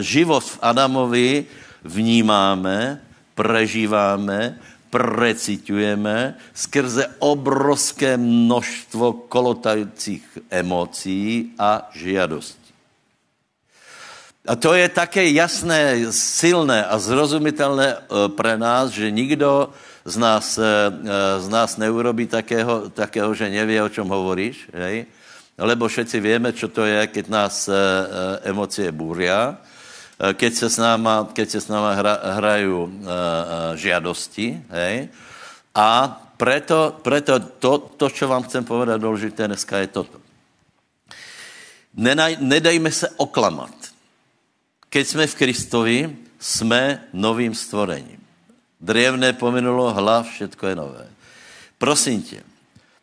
život 0.00 0.44
v 0.44 0.58
Adamovi 0.62 1.44
vnímáme, 1.84 3.02
prežíváme 3.34 4.58
precitujeme 4.90 6.34
skrze 6.54 7.06
obrovské 7.18 8.16
množstvo 8.16 9.12
kolotajících 9.28 10.24
emocí 10.50 11.52
a 11.58 11.90
žiadostí. 11.92 12.67
A 14.48 14.56
to 14.56 14.72
je 14.72 14.88
také 14.88 15.28
jasné, 15.28 16.08
silné 16.08 16.80
a 16.80 16.96
zrozumitelné 16.96 17.88
eh, 17.92 17.98
pre 18.32 18.56
nás, 18.56 18.88
že 18.88 19.12
nikdo 19.12 19.76
z 20.08 20.16
nás, 20.16 20.56
eh, 20.56 20.64
z 21.36 21.48
nás 21.52 21.76
neurobí 21.76 22.24
takého, 22.24 22.88
takého, 22.88 23.28
že 23.36 23.52
neví, 23.52 23.76
o 23.76 23.92
čem 23.92 24.08
hovoríš, 24.08 24.72
hej? 24.72 25.04
lebo 25.60 25.84
všetci 25.84 26.16
víme, 26.16 26.56
čo 26.56 26.72
to 26.72 26.88
je, 26.88 27.12
keď 27.12 27.24
nás 27.28 27.68
eh, 27.68 27.76
emocie 28.48 28.88
búria 28.88 29.60
keď 30.18 30.50
se 30.50 30.66
s 30.66 30.82
náma, 30.82 31.30
keď 31.30 31.46
se 31.46 31.60
s 31.62 31.70
náma 31.70 31.94
hra, 31.94 32.14
hrají 32.42 32.74
žiadosti, 33.78 34.66
hej, 34.66 35.14
a 35.70 36.10
preto, 36.34 36.98
preto 37.06 37.38
to, 37.38 37.94
to, 37.94 38.10
čo 38.10 38.26
vám 38.26 38.42
chcem 38.50 38.66
povedat 38.66 38.98
důležité 38.98 39.46
dneska 39.46 39.78
je 39.78 39.86
toto. 39.86 40.18
Nenaj, 41.94 42.42
nedejme 42.42 42.90
se 42.90 43.06
oklamat. 43.14 43.70
Keď 44.98 45.06
jsme 45.06 45.26
v 45.26 45.34
Kristovi, 45.34 45.98
jsme 46.42 47.06
novým 47.14 47.54
stvorením. 47.54 48.18
Drevné 48.82 49.30
pominulo, 49.38 49.94
hlav, 49.94 50.26
všetko 50.26 50.66
je 50.66 50.74
nové. 50.74 51.06
Prosím 51.78 52.22
tě, 52.22 52.42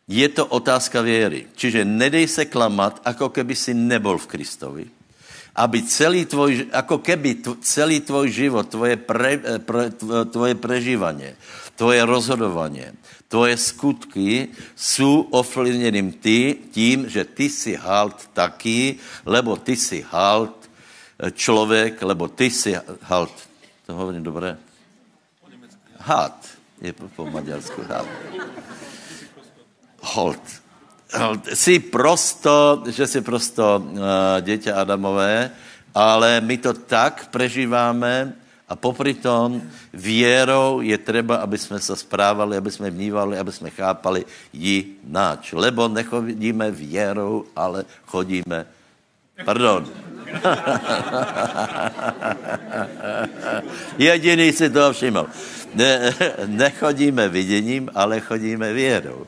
je 0.03 0.27
to 0.29 0.43
otázka 0.45 0.99
věry. 0.99 1.47
Čiže 1.55 1.87
nedej 1.87 2.27
se 2.27 2.51
klamat, 2.51 2.99
jako 2.99 3.29
keby 3.29 3.55
si 3.55 3.71
nebol 3.71 4.19
v 4.19 4.27
Kristovi 4.27 4.85
aby 5.55 5.87
celý 5.87 6.27
tvoj, 6.27 6.67
jako 6.67 6.99
keby 6.99 7.39
celý 7.63 8.03
tvoj 8.03 8.27
život, 8.27 8.67
tvoje, 8.67 8.99
pre, 8.99 9.39
eh, 9.39 9.59
pre, 9.63 9.87
tvoje 10.27 10.51
prežívanie, 10.59 11.39
tvoje 11.79 12.03
rozhodovanie, 12.03 12.91
tvoje 13.31 13.55
skutky 13.55 14.51
jsou 14.75 15.31
ovlivněným 15.31 16.11
ty, 16.19 16.59
tím, 16.75 17.07
že 17.07 17.23
ty 17.23 17.47
si 17.47 17.79
halt 17.79 18.35
taký, 18.35 18.99
lebo 19.23 19.55
ty 19.55 19.79
si 19.79 20.03
halt 20.03 20.64
člověk, 21.33 22.01
lebo 22.01 22.27
ty 22.27 22.49
si 22.49 22.75
halt. 23.01 23.33
To 23.85 23.93
hovorím 23.93 24.23
dobré? 24.23 24.57
Halt. 25.99 26.33
Je 26.81 26.93
po, 26.93 27.07
po 27.15 27.25
maďarsku 27.25 27.81
halt. 27.87 28.09
Halt 30.01 30.65
jsi 31.53 31.79
prosto, 31.79 32.83
že 32.89 33.07
jsi 33.07 33.21
prosto 33.21 33.83
uh, 33.85 33.99
dítě 34.41 34.73
Adamové, 34.73 35.51
ale 35.95 36.41
my 36.41 36.57
to 36.57 36.73
tak 36.73 37.27
prežíváme 37.31 38.33
a 38.67 38.75
popri 38.75 39.13
tom 39.13 39.61
věrou 39.93 40.81
je 40.81 40.97
třeba, 40.97 41.35
aby 41.35 41.57
jsme 41.57 41.79
se 41.79 41.95
správali, 41.95 42.57
aby 42.57 42.71
jsme 42.71 42.89
vnívali, 42.89 43.37
aby 43.37 43.51
jsme 43.51 43.69
chápali 43.69 44.25
ji 44.53 44.99
náč. 45.03 45.53
Lebo 45.53 45.87
nechodíme 45.87 46.71
věrou, 46.71 47.45
ale 47.55 47.85
chodíme, 48.05 48.65
pardon, 49.45 49.87
Jediný 53.97 54.53
si 54.53 54.69
to 54.69 54.93
všiml. 54.93 55.27
Ne, 55.73 56.13
nechodíme 56.45 57.29
viděním, 57.29 57.89
ale 57.95 58.19
chodíme 58.19 58.73
věrou. 58.73 59.25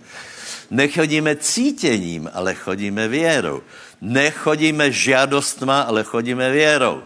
Nechodíme 0.71 1.35
cítěním, 1.35 2.29
ale 2.33 2.55
chodíme 2.55 3.07
věrou. 3.07 3.61
Nechodíme 4.01 4.91
žádostma, 4.91 5.81
ale 5.81 6.03
chodíme 6.03 6.51
věrou. 6.51 7.03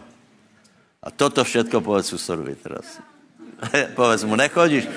A 1.04 1.12
toto 1.12 1.44
všetko 1.44 1.82
povedz 1.82 2.08
susorovi 2.08 2.56
teraz. 2.56 3.00
povedz 3.96 4.24
mu, 4.24 4.36
nechodíš, 4.36 4.88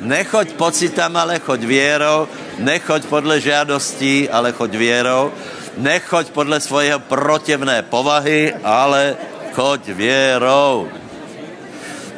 nechoď 0.00 0.52
pocitam, 0.52 1.16
ale 1.16 1.38
choď 1.38 1.60
věrou, 1.60 2.28
nechoď 2.58 3.04
podle 3.04 3.40
žádostí, 3.40 4.28
ale 4.28 4.52
choď 4.52 4.74
věrou, 4.74 5.32
nechoď 5.76 6.30
podle 6.30 6.60
svého 6.60 6.98
protivné 6.98 7.82
povahy, 7.82 8.54
ale 8.64 9.16
choď 9.52 9.88
věrou. 9.88 10.88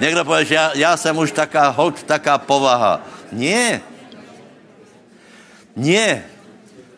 Někdo 0.00 0.24
pově, 0.24 0.44
že 0.44 0.54
já, 0.54 0.70
já 0.74 0.96
jsem 0.96 1.18
už 1.18 1.32
taká 1.32 1.68
hod, 1.68 2.02
taká 2.02 2.38
povaha. 2.38 3.00
Nie, 3.32 3.80
ne. 5.76 6.24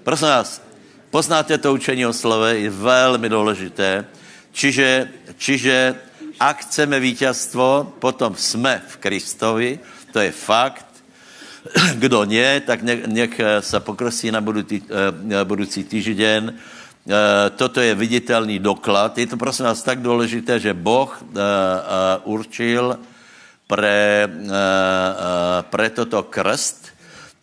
Prosím 0.03 0.29
vás, 0.29 0.63
poznáte 1.11 1.59
to 1.59 1.75
učení 1.75 2.07
o 2.07 2.13
slove, 2.13 2.59
je 2.59 2.71
velmi 2.71 3.29
důležité. 3.29 4.05
Čiže, 4.53 5.09
čiže 5.37 5.95
ak 6.41 6.63
chceme 6.63 7.01
vítězstvo, 7.01 7.93
potom 7.99 8.35
jsme 8.37 8.83
v 8.89 8.97
Kristovi, 8.97 9.79
to 10.13 10.21
je 10.21 10.33
fakt. 10.33 10.94
Kdo 11.95 12.25
ne, 12.25 12.61
tak 12.61 12.83
nech, 12.83 13.07
nech 13.07 13.41
se 13.61 13.81
pokrosí 13.81 14.31
na 14.31 14.41
budoucí, 14.41 14.83
eh, 14.85 15.45
budoucí 15.45 15.85
týždeň. 15.85 16.53
Eh, 16.53 17.51
toto 17.57 17.81
je 17.81 17.95
viditelný 17.95 18.59
doklad. 18.59 19.19
Je 19.19 19.27
to 19.27 19.37
prosím 19.37 19.65
vás 19.65 19.83
tak 19.83 20.01
důležité, 20.01 20.61
že 20.61 20.77
Boh 20.77 21.09
eh, 21.09 21.41
určil 22.25 22.99
pre, 23.67 24.29
pre 25.73 25.91
toto 25.91 26.23
krst, 26.29 26.93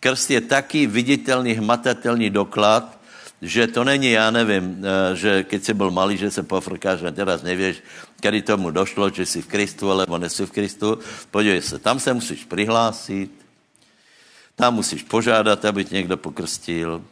Krst 0.02 0.30
je 0.30 0.40
taký 0.42 0.86
viditelný, 0.86 1.58
hmatatelný 1.58 2.30
doklad, 2.30 2.98
že 3.42 3.66
to 3.66 3.84
není, 3.84 4.10
já 4.10 4.30
nevím, 4.30 4.82
že 5.14 5.42
keď 5.42 5.62
jsi 5.62 5.74
byl 5.74 5.90
malý, 5.90 6.16
že 6.16 6.30
se 6.30 6.42
pofrkáš 6.42 7.02
a 7.02 7.10
teraz 7.10 7.42
nevíš, 7.42 7.82
kdy 8.22 8.42
tomu 8.42 8.70
došlo, 8.70 9.10
že 9.10 9.26
jsi 9.26 9.42
v 9.42 9.46
Kristu, 9.46 9.90
alebo 9.90 10.18
nesi 10.18 10.46
v 10.46 10.50
Kristu. 10.50 10.98
Podívej 11.30 11.62
se, 11.62 11.78
tam 11.78 12.00
se 12.00 12.14
musíš 12.14 12.44
přihlásit, 12.44 13.41
tam 14.56 14.74
musíš 14.74 15.02
požádat, 15.02 15.64
aby 15.64 15.84
tě 15.84 15.94
někdo 15.94 16.16
pokrstil, 16.16 17.02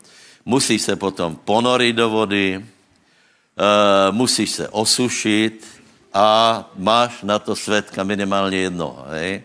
musíš 0.44 0.82
se 0.82 0.96
potom 0.96 1.36
ponorit 1.36 1.96
do 1.96 2.10
vody, 2.10 2.58
uh, 2.58 4.14
musíš 4.16 4.50
se 4.50 4.68
osušit 4.68 5.66
a 6.12 6.64
máš 6.76 7.22
na 7.22 7.38
to 7.38 7.56
světka 7.56 8.04
minimálně 8.04 8.58
jednoho. 8.58 9.04
Hej? 9.08 9.42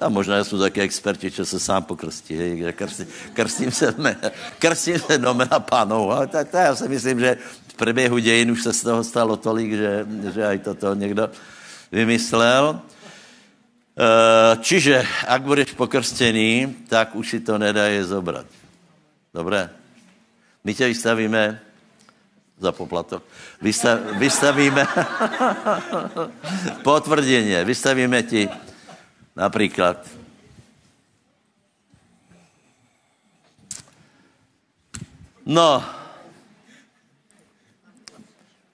A 0.00 0.08
možná 0.08 0.44
jsem 0.44 0.58
taky 0.58 0.80
experti, 0.80 1.30
že 1.30 1.44
se 1.44 1.60
sám 1.60 1.84
pokrstí, 1.84 2.36
hej, 2.36 2.72
krstím, 2.72 3.06
krstím 3.32 3.72
se, 3.72 3.94
krstím 4.58 4.98
se 4.98 5.18
do 5.18 5.34
mena 5.34 5.60
pánov. 5.60 6.10
A 6.10 6.26
to, 6.26 6.44
to, 6.44 6.56
já 6.56 6.76
si 6.76 6.88
myslím, 6.88 7.20
že 7.20 7.36
v 7.68 7.74
průběhu 7.74 8.18
dějin 8.18 8.50
už 8.50 8.62
se 8.62 8.72
z 8.72 8.82
toho 8.82 9.04
stalo 9.04 9.36
tolik, 9.36 9.72
že, 9.72 10.06
že 10.34 10.46
aj 10.46 10.58
toto 10.58 10.94
někdo 10.94 11.30
vymyslel. 11.92 12.80
E, 13.96 14.08
čiže, 14.56 15.06
ak 15.28 15.42
budeš 15.42 15.72
pokrstený, 15.78 16.82
tak 16.88 17.14
už 17.14 17.26
si 17.28 17.38
to 17.40 17.58
nedá 17.58 17.86
je 17.86 18.04
zobrat. 18.04 18.46
Dobré? 19.34 19.70
My 20.64 20.74
tě 20.74 20.86
vystavíme 20.86 21.60
za 22.58 22.72
poplatok. 22.72 23.22
Vystav, 23.62 23.98
vystavíme 24.18 24.86
potvrdenie, 26.86 27.64
vystavíme 27.64 28.22
ti 28.22 28.48
například 29.36 30.22
No, 35.46 35.82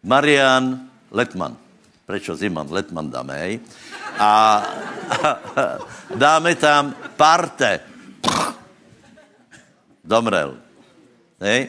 Marian 0.05 0.85
Letman. 1.11 1.57
Prečo 2.05 2.37
Ziman? 2.37 2.69
Letman 2.69 3.11
dáme, 3.11 3.35
hej? 3.41 3.61
A, 4.19 4.63
dáme 6.15 6.55
tam 6.55 6.95
parte. 7.17 7.81
Domrel. 10.05 10.59
Hej? 11.41 11.69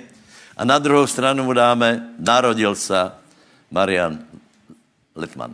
A 0.58 0.65
na 0.65 0.79
druhou 0.79 1.08
stranu 1.08 1.44
mu 1.44 1.53
dáme, 1.53 2.15
narodil 2.20 2.75
se 2.75 3.12
Marian 3.72 4.20
Letman. 5.15 5.53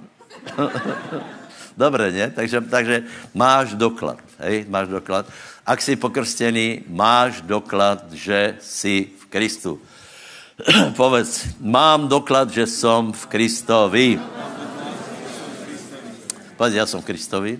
Dobre, 1.77 2.11
ne? 2.11 2.31
Takže, 2.31 2.61
takže 2.61 3.03
máš 3.35 3.75
doklad. 3.75 4.19
Hej? 4.39 4.65
Máš 4.71 4.87
doklad. 4.87 5.27
Ak 5.65 5.81
jsi 5.81 5.95
pokrstený, 5.95 6.87
máš 6.87 7.41
doklad, 7.41 8.07
že 8.13 8.55
jsi 8.61 9.11
v 9.19 9.23
Kristu. 9.27 9.81
Povedz, 10.95 11.59
mám 11.59 12.07
doklad, 12.07 12.47
že 12.47 12.63
som 12.63 13.11
v 13.11 13.23
Kristovi. 13.27 14.15
Povedz, 16.57 16.75
já 16.75 16.85
jsem 16.85 17.01
Kristovi. 17.01 17.59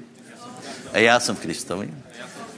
A 0.94 0.98
já 0.98 1.20
jsem 1.20 1.36
v 1.36 1.40
Kristovi. 1.40 1.94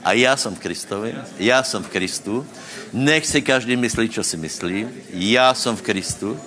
A 0.04 0.12
já 0.12 0.36
jsem 0.36 0.54
v 0.54 0.58
Kristovi. 0.58 1.14
Já 1.38 1.62
jsem 1.62 1.82
v 1.82 1.88
Kristu. 1.88 2.46
Nech 2.92 3.26
si 3.26 3.42
každý 3.42 3.76
myslí, 3.76 4.08
čo 4.08 4.24
si 4.24 4.36
myslí. 4.36 4.88
Já 5.10 5.54
jsem 5.54 5.76
v 5.76 5.82
Kristu. 5.82 6.40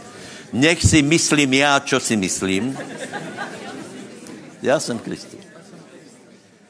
Nech 0.53 0.83
si 0.83 1.01
myslím 1.01 1.53
já, 1.53 1.79
čo 1.79 2.00
si 2.00 2.15
myslím. 2.15 2.77
Já 4.62 4.79
jsem 4.79 5.00
v 5.00 5.01
Kristu. 5.01 5.38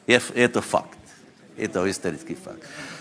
Je, 0.06 0.20
je 0.34 0.48
to 0.48 0.60
fakt. 0.60 0.98
Je 1.56 1.68
to 1.68 1.82
historický 1.82 2.34
fakt. 2.34 2.60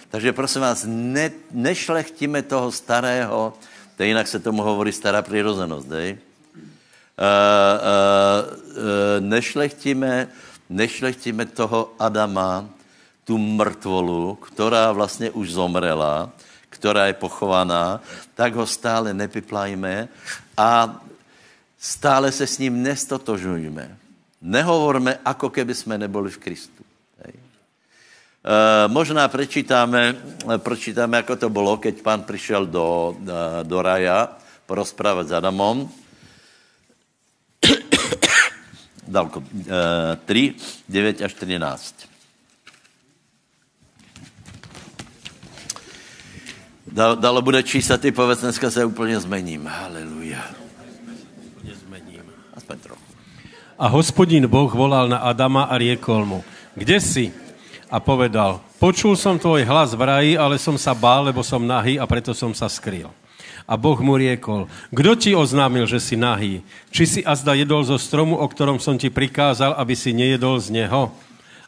Takže 0.10 0.34
prosím 0.34 0.62
vás, 0.62 0.84
ne, 0.88 1.32
nešlechtíme 1.52 2.42
toho 2.42 2.72
starého, 2.72 3.54
to 3.98 4.04
jinak 4.04 4.28
se 4.28 4.40
tomu 4.40 4.64
hovorí 4.64 4.92
stará 4.92 5.22
přirozenost, 5.22 5.88
dej? 5.88 6.18
Uh, 7.22 7.28
uh, 7.28 8.50
uh, 8.50 9.22
nešlechtíme, 9.22 10.28
nešlechtíme 10.70 11.46
toho 11.46 11.94
Adama, 12.00 12.66
tu 13.24 13.38
mrtvolu, 13.38 14.36
která 14.36 14.92
vlastně 14.92 15.30
už 15.30 15.52
zomrela, 15.52 16.30
která 16.70 17.06
je 17.06 17.14
pochovaná, 17.14 18.02
tak 18.34 18.56
ho 18.56 18.66
stále 18.66 19.14
nepiplajme 19.14 20.10
a 20.58 21.02
stále 21.78 22.32
se 22.32 22.48
s 22.48 22.58
ním 22.58 22.84
nestotožujeme. 22.84 23.98
Nehovorme, 24.42 25.22
ako 25.26 25.50
keby 25.50 25.76
jsme 25.76 25.98
neboli 25.98 26.34
v 26.34 26.38
Kristu. 26.38 26.82
Eh, 28.42 28.88
možná 28.90 29.30
prečítáme, 29.30 30.18
prečítáme, 30.66 31.22
ako 31.22 31.36
to 31.38 31.50
bylo, 31.54 31.78
keď 31.78 32.02
pán 32.02 32.26
přišel 32.26 32.66
do, 32.66 33.14
eh, 33.22 33.62
do 33.62 33.78
raja 33.86 34.34
porozprávat 34.66 35.30
s 35.30 35.32
Adamom. 35.38 35.86
Dalko, 39.12 39.44
3, 40.26 40.56
9 40.90 41.22
až 41.22 41.34
13. 41.34 41.96
Dalo 47.20 47.42
bude 47.42 47.64
číst 47.64 47.92
a 47.92 47.98
ty 47.98 48.12
povedz, 48.12 48.42
dneska 48.42 48.72
se 48.72 48.86
úplně 48.86 49.20
zmením. 49.20 49.68
Haleluja. 49.68 50.40
Úplně 51.56 51.76
zmením. 51.76 52.24
Aspoň 52.54 52.78
trochu. 52.80 53.04
A 53.80 53.88
hospodin 53.88 54.48
Boh 54.48 54.74
volal 54.74 55.10
na 55.10 55.18
Adama 55.18 55.64
a 55.64 55.78
riekol 55.78 56.26
mu, 56.26 56.44
kde 56.76 57.00
si? 57.02 57.34
a 57.92 58.00
povedal, 58.00 58.64
počul 58.80 59.20
som 59.20 59.36
tvoj 59.36 59.68
hlas 59.68 59.92
v 59.92 60.02
raji, 60.08 60.32
ale 60.40 60.56
som 60.56 60.80
sa 60.80 60.96
bál, 60.96 61.28
lebo 61.28 61.44
som 61.44 61.60
nahý 61.60 62.00
a 62.00 62.08
preto 62.08 62.32
som 62.32 62.56
sa 62.56 62.72
skrýl. 62.72 63.12
A 63.70 63.74
Boh 63.78 63.98
mu 64.02 64.18
riekol, 64.18 64.70
kdo 64.90 65.12
ti 65.18 65.34
oznámil, 65.38 65.86
že 65.86 66.02
si 66.02 66.16
nahý? 66.18 66.66
Či 66.90 67.04
si 67.06 67.22
azda 67.22 67.54
jedol 67.54 67.86
zo 67.86 67.98
stromu, 67.98 68.38
o 68.38 68.46
ktorom 68.48 68.82
som 68.82 68.98
ti 68.98 69.14
prikázal, 69.14 69.78
aby 69.78 69.94
si 69.94 70.12
nejedol 70.12 70.58
z 70.62 70.74
neho? 70.84 71.14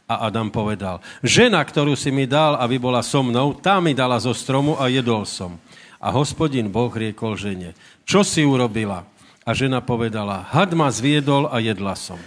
A 0.04 0.28
Adam 0.28 0.52
povedal, 0.52 1.00
žena, 1.24 1.64
ktorú 1.64 1.96
si 1.96 2.12
mi 2.12 2.28
dal, 2.28 2.60
aby 2.60 2.76
bola 2.76 3.00
so 3.00 3.24
mnou, 3.24 3.56
tá 3.56 3.80
mi 3.80 3.96
dala 3.96 4.20
zo 4.20 4.36
stromu 4.36 4.76
a 4.76 4.92
jedol 4.92 5.24
som. 5.24 5.56
A 5.96 6.12
hospodin 6.12 6.68
Boh 6.68 6.92
riekol 6.92 7.40
žene, 7.40 7.72
čo 8.04 8.20
si 8.20 8.44
urobila? 8.44 9.08
A 9.44 9.56
žena 9.56 9.80
povedala, 9.80 10.44
had 10.52 10.76
ma 10.76 10.92
zviedol 10.92 11.48
a 11.48 11.56
jedla 11.60 11.96
som. 11.96 12.20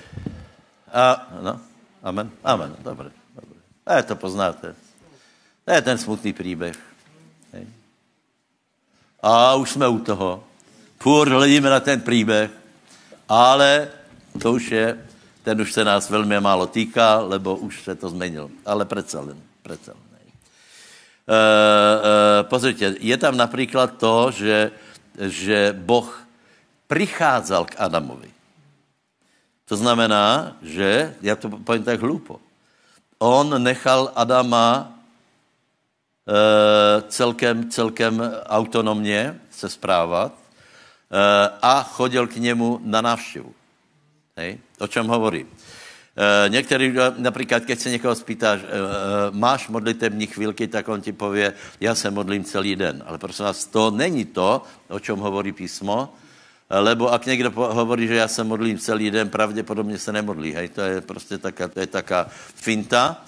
A, 0.89 1.30
no, 1.42 1.54
amen, 2.02 2.34
amen, 2.42 2.74
dobre. 2.82 3.13
A 3.86 4.02
to 4.02 4.18
poznáte. 4.18 4.74
To 5.65 5.70
je 5.74 5.82
ten 5.82 5.98
smutný 5.98 6.34
příběh. 6.34 6.97
A 9.22 9.56
už 9.56 9.70
jsme 9.70 9.88
u 9.88 10.00
toho. 10.00 10.44
Furt 11.00 11.30
hledíme 11.30 11.70
na 11.70 11.80
ten 11.80 12.02
příběh, 12.02 12.52
ale 13.30 13.90
to 14.42 14.54
už 14.54 14.72
je, 14.72 15.06
ten 15.44 15.62
už 15.62 15.74
se 15.74 15.86
nás 15.86 16.10
velmi 16.10 16.40
málo 16.40 16.68
týká, 16.68 17.20
lebo 17.20 17.56
už 17.56 17.84
se 17.84 17.96
to 17.96 18.10
změnil. 18.10 18.50
Ale 18.66 18.86
přece 18.86 19.18
jen, 19.18 19.42
přece 19.62 19.92
jen. 19.92 19.98
Uh, 21.28 21.34
uh, 21.34 22.50
pozrite, 22.50 22.96
je 23.00 23.18
tam 23.18 23.38
například 23.38 23.98
to, 23.98 24.32
že, 24.32 24.72
že 25.20 25.76
Boh 25.78 26.28
přicházel 26.88 27.66
k 27.66 27.76
Adamovi. 27.78 28.32
To 29.68 29.76
znamená, 29.78 30.56
že, 30.62 31.16
já 31.22 31.36
to 31.36 31.50
povím 31.50 31.84
tak 31.84 32.02
hlupo, 32.02 32.40
on 33.20 33.64
nechal 33.64 34.12
Adama 34.16 34.88
e, 34.88 34.97
celkem, 37.08 37.70
celkem 37.70 38.32
autonomně 38.46 39.40
se 39.52 39.70
správat 39.70 40.32
e, 40.32 41.50
a 41.62 41.84
chodil 41.84 42.28
k 42.28 42.36
němu 42.36 42.80
na 42.84 43.02
návštěvu. 43.02 43.54
Hej? 44.38 44.58
O 44.80 44.88
čem 44.88 45.08
hovorí? 45.08 45.46
E, 45.46 46.50
některý, 46.50 46.96
například, 47.18 47.63
když 47.63 47.80
se 47.80 47.90
někoho 47.90 48.16
spýtáš, 48.16 48.60
máš 49.32 49.68
modlitební 49.68 50.28
chvílky, 50.28 50.68
tak 50.68 50.90
on 50.90 51.02
ti 51.02 51.12
pově, 51.12 51.54
já 51.80 51.96
se 51.96 52.12
modlím 52.12 52.44
celý 52.44 52.76
den. 52.76 53.04
Ale 53.08 53.18
prosím 53.18 53.46
vás, 53.46 53.66
to 53.66 53.92
není 53.92 54.26
to, 54.26 54.62
o 54.90 55.00
čem 55.00 55.18
hovorí 55.18 55.52
písmo, 55.52 56.13
lebo 56.70 57.13
ak 57.13 57.26
někdo 57.26 57.52
hovorí, 57.52 58.08
že 58.08 58.16
já 58.16 58.28
se 58.28 58.44
modlím 58.44 58.78
celý 58.78 59.12
den, 59.12 59.30
pravděpodobně 59.30 59.98
se 59.98 60.12
nemodlí. 60.12 60.54
Hej? 60.54 60.70
To 60.70 60.82
je 60.82 61.02
prostě 61.02 61.38
taká, 61.38 61.68
to 61.68 61.80
je 61.80 61.88
taká 61.88 62.28
finta. 62.56 63.24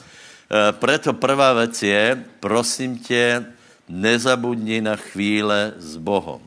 E, 0.49 0.71
preto 0.71 1.13
prvá 1.13 1.53
věc 1.53 1.83
je, 1.83 2.25
prosím 2.39 2.97
tě, 2.99 3.45
nezabudni 3.89 4.81
na 4.81 4.95
chvíle 4.95 5.73
s 5.77 5.97
Bohem. 5.97 6.41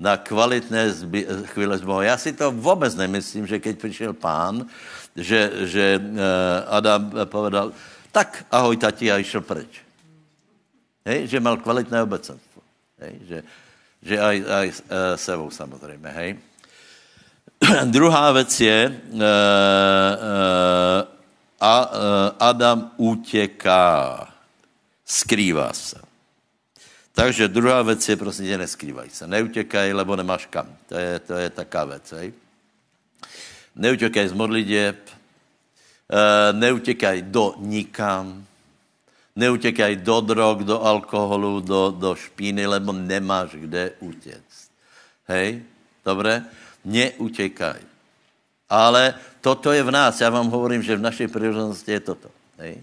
Na 0.00 0.16
kvalitné 0.16 0.92
chvíle 1.44 1.78
s 1.78 1.82
Bohem. 1.82 2.06
Já 2.06 2.16
si 2.18 2.32
to 2.32 2.52
vůbec 2.52 2.94
nemyslím, 2.94 3.46
že 3.46 3.58
keď 3.58 3.78
přišel 3.78 4.12
pán, 4.12 4.66
že, 5.16 5.50
že 5.66 6.00
e, 6.00 6.00
Adam 6.66 7.12
povedal, 7.24 7.72
tak 8.12 8.46
ahoj 8.50 8.76
tati 8.76 9.12
a 9.12 9.18
išel 9.18 9.40
preč. 9.40 9.82
Hej? 11.06 11.26
Že 11.26 11.40
mal 11.40 11.56
kvalitné 11.56 12.02
obecenstvo. 12.02 12.62
Hej? 12.98 13.14
Že, 13.28 13.38
že 14.02 14.14
aj, 14.20 14.36
aj 14.50 14.66
sebou 15.16 15.50
samozřejmě, 15.50 16.08
hej. 16.08 16.38
Druhá 17.84 18.32
věc 18.32 18.60
je, 18.60 19.00
uh, 19.12 19.20
uh, 19.20 21.15
a, 21.60 21.90
uh, 21.90 21.96
Adam 22.38 22.90
utěká, 22.96 24.28
skrývá 25.04 25.72
se. 25.72 26.00
Takže 27.12 27.48
druhá 27.48 27.82
věc 27.82 28.08
je, 28.08 28.16
prosím 28.16 28.46
tě, 28.46 28.58
neskrývaj 28.58 29.10
se. 29.10 29.26
Neutěkaj, 29.26 29.92
lebo 29.92 30.16
nemáš 30.16 30.46
kam. 30.46 30.76
To 30.88 30.94
je, 30.94 31.18
to 31.18 31.34
je 31.34 31.50
taká 31.50 31.84
věc, 31.84 32.12
hej. 32.12 32.32
Neutěkaj 33.76 34.28
z 34.28 34.32
modliteb, 34.32 34.96
uh, 35.08 36.58
neutěkaj 36.58 37.22
do 37.22 37.54
nikam, 37.58 38.46
Neutěkaj 39.36 39.96
do 39.96 40.20
drog, 40.20 40.64
do 40.64 40.82
alkoholu, 40.82 41.60
do, 41.60 41.90
do 41.90 42.14
špíny, 42.14 42.66
lebo 42.66 42.92
nemáš 42.92 43.50
kde 43.50 43.92
utěct. 44.00 44.70
Hej? 45.28 45.62
Dobré? 46.04 46.44
Neutěkaj. 46.84 47.80
Ale 48.68 49.14
toto 49.40 49.72
je 49.72 49.82
v 49.82 49.90
nás. 49.90 50.20
Já 50.20 50.30
vám 50.30 50.50
hovorím, 50.50 50.82
že 50.82 50.96
v 50.96 51.06
naší 51.06 51.26
přirozenosti 51.26 51.92
je 51.92 52.00
toto. 52.00 52.28
Hej? 52.58 52.82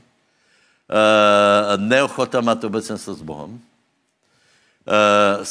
Uh, 0.83 1.81
neochota 1.81 2.41
mít 2.41 2.63
obecenstvo 2.63 3.13
s 3.13 3.21
Bohem. 3.21 3.51
Uh, 3.51 5.43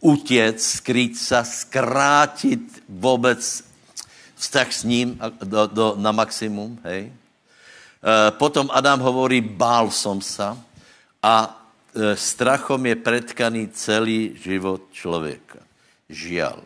utěc, 0.00 0.66
skrýt 0.66 1.18
se, 1.18 1.44
zkrátit 1.44 2.82
vůbec 2.88 3.64
vztah 4.34 4.72
s 4.72 4.84
ním 4.84 5.20
do, 5.44 5.66
do, 5.66 5.94
na 5.96 6.12
maximum. 6.12 6.78
Hej? 6.84 7.12
Eh, 8.04 8.30
potom 8.36 8.68
Adam 8.68 9.00
hovorí, 9.00 9.40
bál 9.40 9.88
som 9.88 10.20
sa 10.20 10.60
a 11.24 11.48
eh, 11.48 12.12
strachom 12.12 12.84
je 12.84 13.00
pretkaný 13.00 13.72
celý 13.72 14.36
život 14.36 14.92
člověka. 14.92 15.64
Žial. 16.12 16.60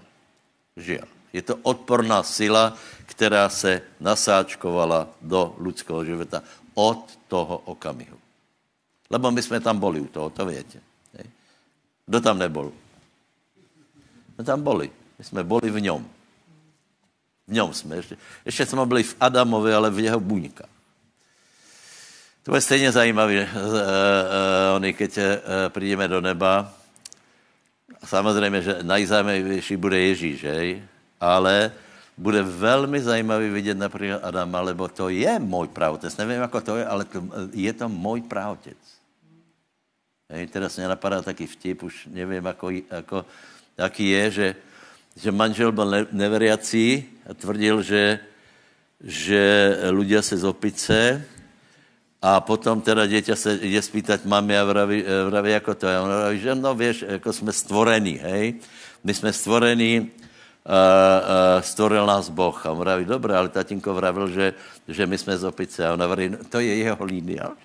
Žiaľ. 0.74 1.06
Je 1.30 1.42
to 1.46 1.54
odporná 1.62 2.26
sila, 2.26 2.74
která 3.18 3.50
se 3.50 3.82
nasáčkovala 3.98 5.10
do 5.18 5.58
lidského 5.58 6.04
života 6.06 6.38
od 6.74 7.18
toho 7.26 7.58
okamihu. 7.66 8.14
Lebo 9.10 9.30
my 9.34 9.42
jsme 9.42 9.58
tam 9.58 9.82
boli 9.82 9.98
u 10.00 10.06
toho, 10.06 10.30
to 10.30 10.46
větě. 10.46 10.78
Kdo 12.06 12.20
tam 12.20 12.38
nebol? 12.38 12.70
My 14.38 14.44
tam 14.44 14.62
boli. 14.62 14.90
My 15.18 15.24
jsme 15.24 15.42
boli 15.42 15.66
v 15.70 15.80
něm. 15.80 16.06
V 17.48 17.52
něm 17.52 17.74
jsme. 17.74 17.96
Ještě, 17.96 18.16
ještě 18.44 18.66
jsme 18.66 18.86
byli 18.86 19.02
v 19.02 19.16
Adamovi, 19.20 19.74
ale 19.74 19.90
v 19.90 19.98
jeho 19.98 20.20
buňkách. 20.20 20.70
To 22.46 22.54
je 22.54 22.60
stejně 22.60 22.92
zajímavé, 22.92 23.42
uh, 23.42 23.50
uh, 23.50 24.78
oni, 24.78 24.94
keď 24.94 25.18
uh, 25.18 25.24
přijdeme 25.68 26.08
do 26.08 26.20
neba, 26.20 26.72
samozřejmě, 28.04 28.62
že 28.62 28.78
nejzajímavější 28.82 29.76
bude 29.76 29.98
Ježíš, 30.00 30.40
že? 30.40 30.82
ale 31.20 31.72
bude 32.18 32.42
velmi 32.42 33.00
zajímavý 33.02 33.48
vidět 33.48 33.78
například 33.78 34.24
Adama, 34.24 34.60
lebo 34.60 34.88
to 34.88 35.08
je 35.08 35.38
můj 35.38 35.68
pravotec. 35.68 36.16
Nevím, 36.16 36.40
jako 36.40 36.60
to 36.60 36.76
je, 36.76 36.86
ale 36.86 37.04
to, 37.04 37.22
je 37.52 37.72
to 37.72 37.88
můj 37.88 38.20
pravotec. 38.26 38.76
Hej, 40.28 40.46
teraz 40.46 40.76
mě 40.76 40.88
napadá 40.88 41.22
taky 41.22 41.46
vtip, 41.46 41.82
už 41.82 42.08
nevím, 42.12 42.44
jako, 42.44 42.70
jako, 42.70 43.24
jaký 43.78 44.10
je, 44.10 44.30
že, 44.30 44.48
že 45.16 45.32
manžel 45.32 45.72
byl 45.72 46.06
neveriací 46.12 47.04
a 47.30 47.34
tvrdil, 47.34 47.82
že, 47.82 48.20
že 49.00 49.42
ľudia 49.94 50.20
se 50.22 50.36
z 50.36 50.44
opice 50.44 51.24
a 52.18 52.42
potom 52.42 52.82
teda 52.82 53.06
dieťa 53.06 53.36
se 53.38 53.62
jde 53.62 53.78
spýtať 53.82 54.26
mami 54.26 54.58
a 54.58 54.66
vraví, 54.66 55.04
vraví 55.30 55.50
jako 55.50 55.74
to 55.74 55.86
je. 55.86 55.96
On 56.00 56.10
vraví, 56.10 56.38
že 56.40 56.54
no 56.54 56.74
vieš, 56.74 57.04
jako 57.08 57.32
jsme 57.32 57.52
stvorení, 57.52 58.18
hej. 58.18 58.54
My 59.04 59.14
jsme 59.14 59.32
stvorení, 59.32 60.10
stvoril 61.60 62.06
nás 62.06 62.28
Boh. 62.28 62.66
A 62.66 62.70
on 62.70 62.78
vraví, 62.78 63.04
dobré, 63.04 63.36
ale 63.36 63.48
tatínko 63.48 63.94
vravil, 63.94 64.28
že, 64.28 64.54
že 64.88 65.06
my 65.06 65.18
jsme 65.18 65.38
z 65.38 65.44
opice. 65.44 65.88
A 65.88 65.92
on 65.92 66.04
vraví, 66.04 66.28
no, 66.28 66.38
to 66.48 66.60
je 66.60 66.74
jeho 66.76 67.04
línia. 67.04 67.50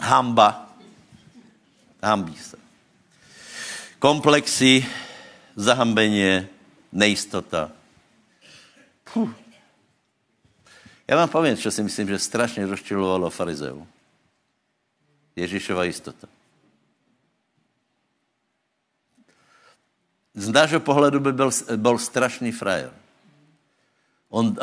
Hamba. 0.00 0.66
Hambí 2.02 2.36
se. 2.36 2.56
Komplexy, 3.98 4.86
zahambeně, 5.56 6.48
nejistota. 6.92 7.70
Puh. 9.12 9.45
Já 11.08 11.16
vám 11.16 11.28
povím, 11.28 11.56
co 11.56 11.70
si 11.70 11.82
myslím, 11.82 12.08
že 12.08 12.18
strašně 12.18 12.66
rozčilovalo 12.66 13.30
farizeu. 13.30 13.86
Ježíšova 15.36 15.84
jistota. 15.84 16.26
Z 20.34 20.48
nášho 20.48 20.80
pohledu 20.80 21.20
by 21.20 21.32
byl, 21.32 21.50
byl 21.76 21.98
strašný 21.98 22.52
frajer. 22.52 22.92
On, 24.28 24.46
uh, 24.46 24.56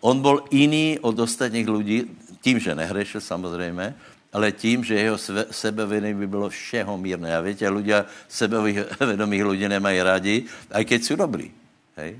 on 0.00 0.20
byl 0.20 0.44
jiný 0.50 0.98
od 1.00 1.18
ostatních 1.18 1.68
lidí, 1.68 2.04
tím, 2.40 2.58
že 2.58 2.74
nehrešil 2.74 3.20
samozřejmě, 3.20 3.94
ale 4.32 4.52
tím, 4.52 4.84
že 4.84 4.94
jeho 4.94 5.18
sebevědomí 5.50 6.14
by 6.14 6.26
bylo 6.26 6.48
všeho 6.48 6.98
mírné. 6.98 7.36
A 7.36 7.40
víte, 7.40 7.70
ľudia 7.70 8.04
sebevědomých 8.28 9.44
lidí 9.44 9.68
nemají 9.68 10.02
rádi, 10.02 10.44
i 10.74 10.84
keď 10.84 11.02
jsou 11.02 11.16
dobrý. 11.16 11.50
Hej? 11.96 12.18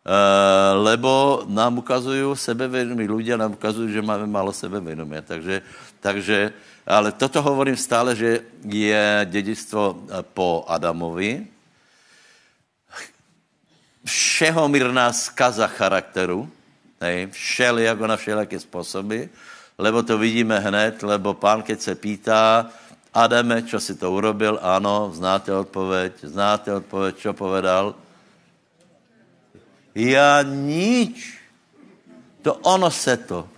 Uh, 0.00 0.80
lebo 0.80 1.44
nám 1.44 1.78
ukazují 1.78 2.32
sebevědomí 2.32 3.04
ľudia, 3.04 3.36
nám 3.36 3.52
ukazují, 3.52 3.92
že 3.92 4.00
máme 4.00 4.24
málo 4.26 4.52
sebevědomí. 4.52 5.20
Takže, 5.20 5.62
takže, 6.00 6.52
ale 6.88 7.12
toto 7.12 7.42
hovorím 7.42 7.76
stále, 7.76 8.16
že 8.16 8.40
je 8.64 9.26
dědictvo 9.28 10.08
po 10.32 10.64
Adamovi, 10.68 11.46
všehomírná 14.04 15.12
skaza 15.12 15.66
charakteru, 15.68 16.48
hej, 17.00 17.28
všelijako 17.30 18.06
na 18.06 18.16
všelijaké 18.16 18.60
způsoby, 18.60 19.22
lebo 19.78 20.02
to 20.02 20.18
vidíme 20.18 20.58
hned, 20.58 21.02
lebo 21.02 21.34
pán, 21.34 21.62
keď 21.62 21.80
se 21.80 21.94
pýtá, 21.94 22.72
Adame, 23.10 23.66
čo 23.66 23.82
si 23.82 23.98
to 23.98 24.06
urobil? 24.06 24.62
Ano, 24.62 25.10
znáte 25.10 25.50
odpověď, 25.50 26.12
znáte 26.22 26.74
odpověď, 26.74 27.16
čo 27.18 27.32
povedal? 27.34 27.94
Já 29.94 30.42
nič. 30.42 31.38
To 32.42 32.54
ono 32.54 32.90
se 32.90 33.16
to. 33.16 33.48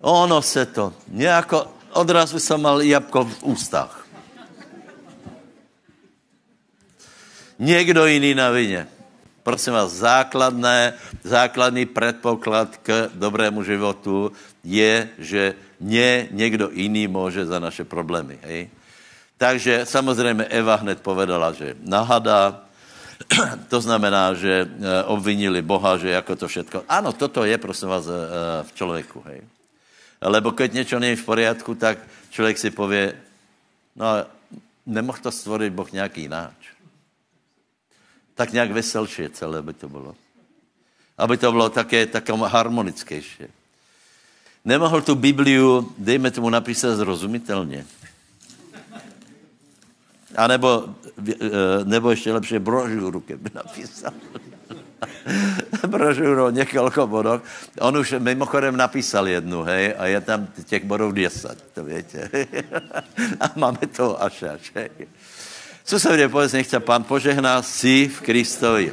Ono 0.00 0.42
se 0.42 0.66
to. 0.66 0.92
Nějako, 1.08 1.66
odrazu 1.92 2.38
jsem 2.38 2.60
mal 2.60 2.82
jabko 2.82 3.24
v 3.24 3.42
ústách. 3.42 4.06
Někdo 7.58 8.06
jiný 8.06 8.34
na 8.34 8.50
vině. 8.50 8.88
Prosím 9.42 9.72
vás, 9.72 9.92
základné, 9.92 10.94
základný 11.22 11.86
předpoklad 11.86 12.76
k 12.82 13.10
dobrému 13.14 13.62
životu 13.62 14.32
je, 14.64 15.08
že 15.18 15.54
ne 15.80 16.26
někdo 16.30 16.70
jiný 16.72 17.06
může 17.08 17.46
za 17.46 17.58
naše 17.58 17.84
problémy. 17.84 18.38
Hej? 18.42 18.70
Takže 19.38 19.86
samozřejmě 19.86 20.44
Eva 20.44 20.76
hned 20.76 21.02
povedala, 21.02 21.52
že 21.52 21.74
nahada, 21.82 22.62
to 23.72 23.80
znamená, 23.80 24.34
že 24.34 24.66
eh, 24.66 25.02
obvinili 25.04 25.62
Boha, 25.62 25.98
že 25.98 26.10
jako 26.10 26.36
to 26.36 26.48
všetko. 26.48 26.84
Ano, 26.88 27.12
toto 27.12 27.44
je, 27.44 27.58
prosím 27.58 27.88
vás, 27.88 28.06
eh, 28.06 28.16
v 28.62 28.70
člověku. 28.74 29.22
Hej? 29.26 29.40
Lebo 30.22 30.52
keď 30.52 30.72
něco 30.72 30.98
není 30.98 31.16
v 31.16 31.24
poriadku, 31.24 31.74
tak 31.74 31.98
člověk 32.30 32.58
si 32.58 32.70
pově, 32.70 33.14
no 33.96 34.06
nemohl 34.86 35.18
to 35.18 35.30
stvořit 35.32 35.72
Boh 35.72 35.92
nějaký 35.92 36.20
jináč. 36.20 36.54
Tak 38.34 38.52
nějak 38.52 38.70
veselšie 38.70 39.30
celé 39.30 39.62
by 39.62 39.72
to 39.72 39.88
bylo. 39.88 40.14
Aby 41.18 41.36
to 41.36 41.52
bylo 41.52 41.68
také, 41.68 42.06
také 42.06 42.32
harmonickější. 42.32 43.44
Nemohl 44.64 45.02
tu 45.02 45.14
Bibliu, 45.14 45.94
dejme 45.98 46.30
tomu, 46.30 46.50
napísat 46.50 46.96
zrozumitelně. 46.96 47.86
A 50.36 50.46
nebo, 50.46 50.84
eh, 51.30 51.34
nebo 51.84 52.10
ještě 52.10 52.32
lepší 52.32 52.58
brožuru, 52.58 53.20
keby 53.20 53.50
napísal. 53.54 54.12
brožuru 55.86 56.50
několik 56.50 56.98
bodů. 56.98 57.42
On 57.80 57.96
už 57.96 58.14
mimochodem 58.18 58.76
napísal 58.76 59.28
jednu, 59.28 59.62
hej, 59.62 59.94
a 59.98 60.06
je 60.06 60.20
tam 60.20 60.48
těch 60.64 60.84
bodů 60.84 61.12
deset, 61.12 61.64
to 61.74 61.84
víte. 61.84 62.30
a 63.40 63.50
máme 63.56 63.78
to 63.96 64.22
až 64.22 64.42
až, 64.42 64.72
hej. 64.74 64.90
Co 65.84 66.00
se 66.00 66.16
mě 66.16 66.28
povedz, 66.28 66.52
nechce 66.52 66.80
pán 66.80 67.04
požehná 67.04 67.62
si 67.62 68.08
v 68.08 68.20
Kristovi. 68.20 68.92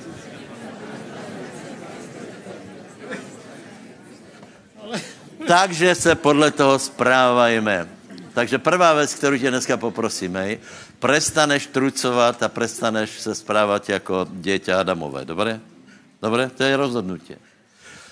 Takže 5.47 5.95
se 5.95 6.15
podle 6.15 6.51
toho 6.51 6.79
správajme. 6.79 7.87
Takže 8.33 8.57
prvá 8.57 8.93
věc, 8.93 9.13
kterou 9.13 9.37
tě 9.37 9.49
dneska 9.49 9.77
poprosíme, 9.77 10.57
prestaneš 10.99 11.67
trucovat 11.67 12.43
a 12.43 12.49
prestaneš 12.49 13.19
se 13.19 13.35
správat 13.35 13.89
jako 13.89 14.27
děťa 14.31 14.79
Adamové. 14.79 15.25
Dobré? 15.25 15.59
Dobré? 16.21 16.49
To 16.49 16.63
je 16.63 16.77
rozhodnutí. 16.77 17.35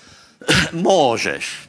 Můžeš. 0.72 1.68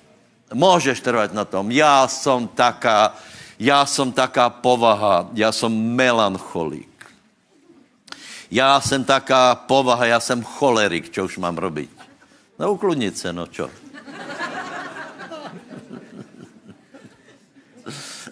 Můžeš 0.54 1.02
trvat 1.02 1.34
na 1.34 1.46
tom. 1.46 1.72
Já 1.72 2.08
jsem 2.08 2.48
taká, 2.48 3.16
já 3.60 3.86
jsem 3.86 4.12
taká 4.12 4.50
povaha, 4.50 5.30
já 5.34 5.52
jsem 5.52 5.96
melancholik. 5.96 6.90
Já 8.52 8.82
jsem 8.82 9.04
taká 9.04 9.56
povaha, 9.56 10.06
já 10.06 10.20
jsem 10.20 10.44
cholerik, 10.44 11.10
čo 11.10 11.26
už 11.26 11.38
mám 11.38 11.58
robiť? 11.58 11.90
No 12.60 12.74
ukludnit 12.74 13.18
se, 13.18 13.34
no 13.34 13.48
čo? 13.48 13.70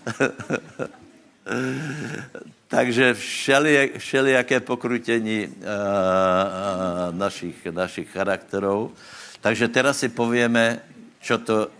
Takže 2.68 3.14
všeli, 3.14 3.92
všelijaké 3.98 4.60
pokrutění 4.60 5.48
uh, 5.48 5.54
uh, 5.54 7.16
našich, 7.16 7.66
našich 7.66 8.12
charakterů. 8.12 8.94
Takže 9.42 9.68
teraz 9.68 10.00
si 10.00 10.10
povíme, 10.10 10.84
čo 11.22 11.38
to, 11.38 11.72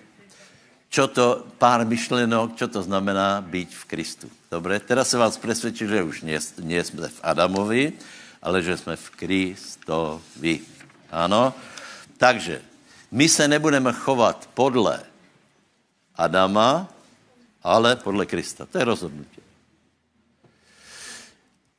čo 0.88 1.08
to 1.08 1.44
pár 1.60 1.84
myšlenok, 1.84 2.56
čo 2.56 2.68
to 2.68 2.84
znamená 2.84 3.42
být 3.42 3.76
v 3.76 3.86
Kristu. 3.86 4.32
Dobře? 4.52 4.80
Teraz 4.80 5.10
se 5.10 5.18
vás 5.18 5.38
přesvědčím, 5.38 5.88
že 5.88 6.04
už 6.04 6.22
nie 6.64 6.84
jsme 6.84 7.08
v 7.08 7.20
Adamovi, 7.24 7.94
ale 8.42 8.64
že 8.64 8.78
jsme 8.78 8.96
v 8.96 9.10
Kristovi. 9.10 10.60
Ano? 11.12 11.54
Takže 12.18 12.62
my 13.12 13.30
se 13.30 13.48
nebudeme 13.48 13.94
chovat 13.94 14.50
podle 14.54 15.04
Adama, 16.16 16.88
ale 17.64 17.96
podle 17.96 18.26
Krista. 18.26 18.66
To 18.66 18.78
je 18.78 18.84
rozhodnutí. 18.84 19.47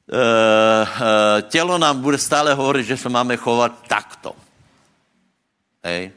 E, 0.08 0.82
e, 0.82 1.42
tělo 1.42 1.78
nám 1.78 2.00
bude 2.00 2.18
stále 2.18 2.54
hovorit, 2.54 2.86
že 2.86 2.96
se 2.96 3.08
máme 3.08 3.36
chovat 3.36 3.72
takto. 3.88 4.32
Hej? 5.84 6.12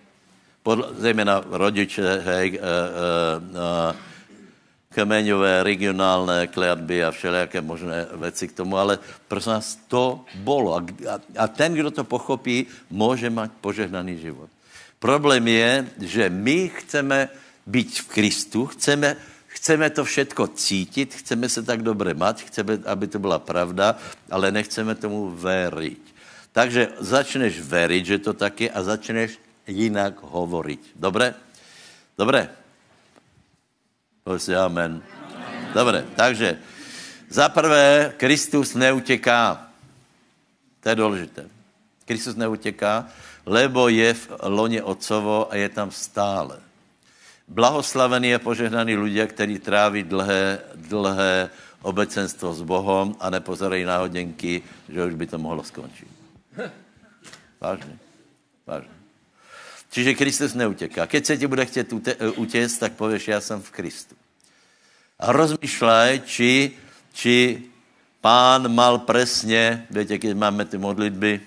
podle, 0.64 0.88
zejména 0.98 1.44
rodiče, 1.50 2.22
hej, 2.26 2.48
e, 2.48 2.60
e, 2.60 2.62
e, 3.92 4.12
kmeňové, 4.94 5.64
regionálné 5.64 6.48
kladby 6.48 7.04
a 7.04 7.12
všelijaké 7.12 7.62
možné 7.62 8.08
věci 8.16 8.48
k 8.48 8.54
tomu, 8.54 8.78
ale 8.78 9.00
prosím 9.28 9.52
nás, 9.52 9.80
to 9.88 10.26
bolo. 10.36 10.76
A, 10.76 10.86
a 11.38 11.48
ten, 11.48 11.74
kdo 11.74 11.92
to 11.92 12.04
pochopí, 12.04 12.68
může 12.90 13.30
mít 13.30 13.52
požehnaný 13.62 14.18
život. 14.18 14.50
Problém 15.00 15.48
je, 15.48 15.88
že 16.00 16.30
my 16.30 16.70
chceme 16.70 17.30
být 17.66 18.00
v 18.00 18.08
Kristu, 18.08 18.66
chceme, 18.66 19.16
chceme 19.62 19.94
to 19.94 20.02
všetko 20.02 20.58
cítit, 20.58 21.14
chceme 21.14 21.46
se 21.46 21.62
tak 21.62 21.86
dobře 21.86 22.14
mať, 22.18 22.50
chceme, 22.50 22.82
aby 22.86 23.06
to 23.08 23.22
byla 23.22 23.38
pravda, 23.40 23.94
ale 24.26 24.50
nechceme 24.50 24.98
tomu 24.98 25.30
veriť. 25.30 26.02
Takže 26.50 26.98
začneš 26.98 27.62
veriť, 27.62 28.04
že 28.06 28.18
to 28.26 28.34
tak 28.34 28.58
je 28.58 28.70
a 28.74 28.80
začneš 28.82 29.38
jinak 29.70 30.18
hovoriť. 30.18 30.98
Dobré? 30.98 31.38
Dobré? 32.18 32.50
Prosím, 34.26 34.58
amen. 34.58 34.92
Dobré, 35.78 36.10
takže 36.18 36.58
za 37.30 37.50
prvé, 37.50 38.18
Kristus 38.18 38.74
neutěká. 38.74 39.70
To 40.82 40.90
je 40.90 40.96
důležité. 40.96 41.42
Kristus 42.06 42.36
neutěká, 42.36 43.08
lebo 43.46 43.88
je 43.94 44.14
v 44.14 44.28
loně 44.42 44.84
Otcovo 44.84 45.54
a 45.54 45.56
je 45.56 45.70
tam 45.70 45.94
stále. 45.94 46.71
Blahoslavený 47.52 48.40
a 48.40 48.40
požehnaný 48.40 48.96
ľudia, 48.96 49.28
kteří 49.28 49.60
tráví 49.60 50.08
dlhé, 50.08 50.64
dlhé 50.88 51.52
obecenstvo 51.84 52.56
s 52.56 52.64
Bohem 52.64 53.12
a 53.20 53.28
nepozerají 53.28 53.84
na 53.84 54.00
hodinky, 54.00 54.64
že 54.88 55.06
už 55.06 55.14
by 55.20 55.26
to 55.28 55.38
mohlo 55.38 55.64
skončit. 55.64 56.08
Vážně. 57.60 58.00
Vážně. 58.68 58.96
Čiže 59.92 60.14
Kristus 60.14 60.54
neutěká. 60.54 61.08
Keď 61.08 61.26
se 61.26 61.38
ti 61.38 61.48
bude 61.48 61.66
chtět 61.66 61.94
utěct, 62.36 62.80
tak 62.80 62.94
pověš, 62.94 63.28
já 63.28 63.42
jsem 63.42 63.62
v 63.62 63.72
Kristu. 63.72 64.16
A 65.20 65.32
rozmýšlej, 65.32 66.22
či, 66.26 66.72
či 67.14 67.64
pán 68.22 68.72
mal 68.72 68.98
presně, 69.04 69.86
víte, 69.92 70.18
když 70.18 70.34
máme 70.34 70.66
ty 70.66 70.78
modlitby, 70.78 71.42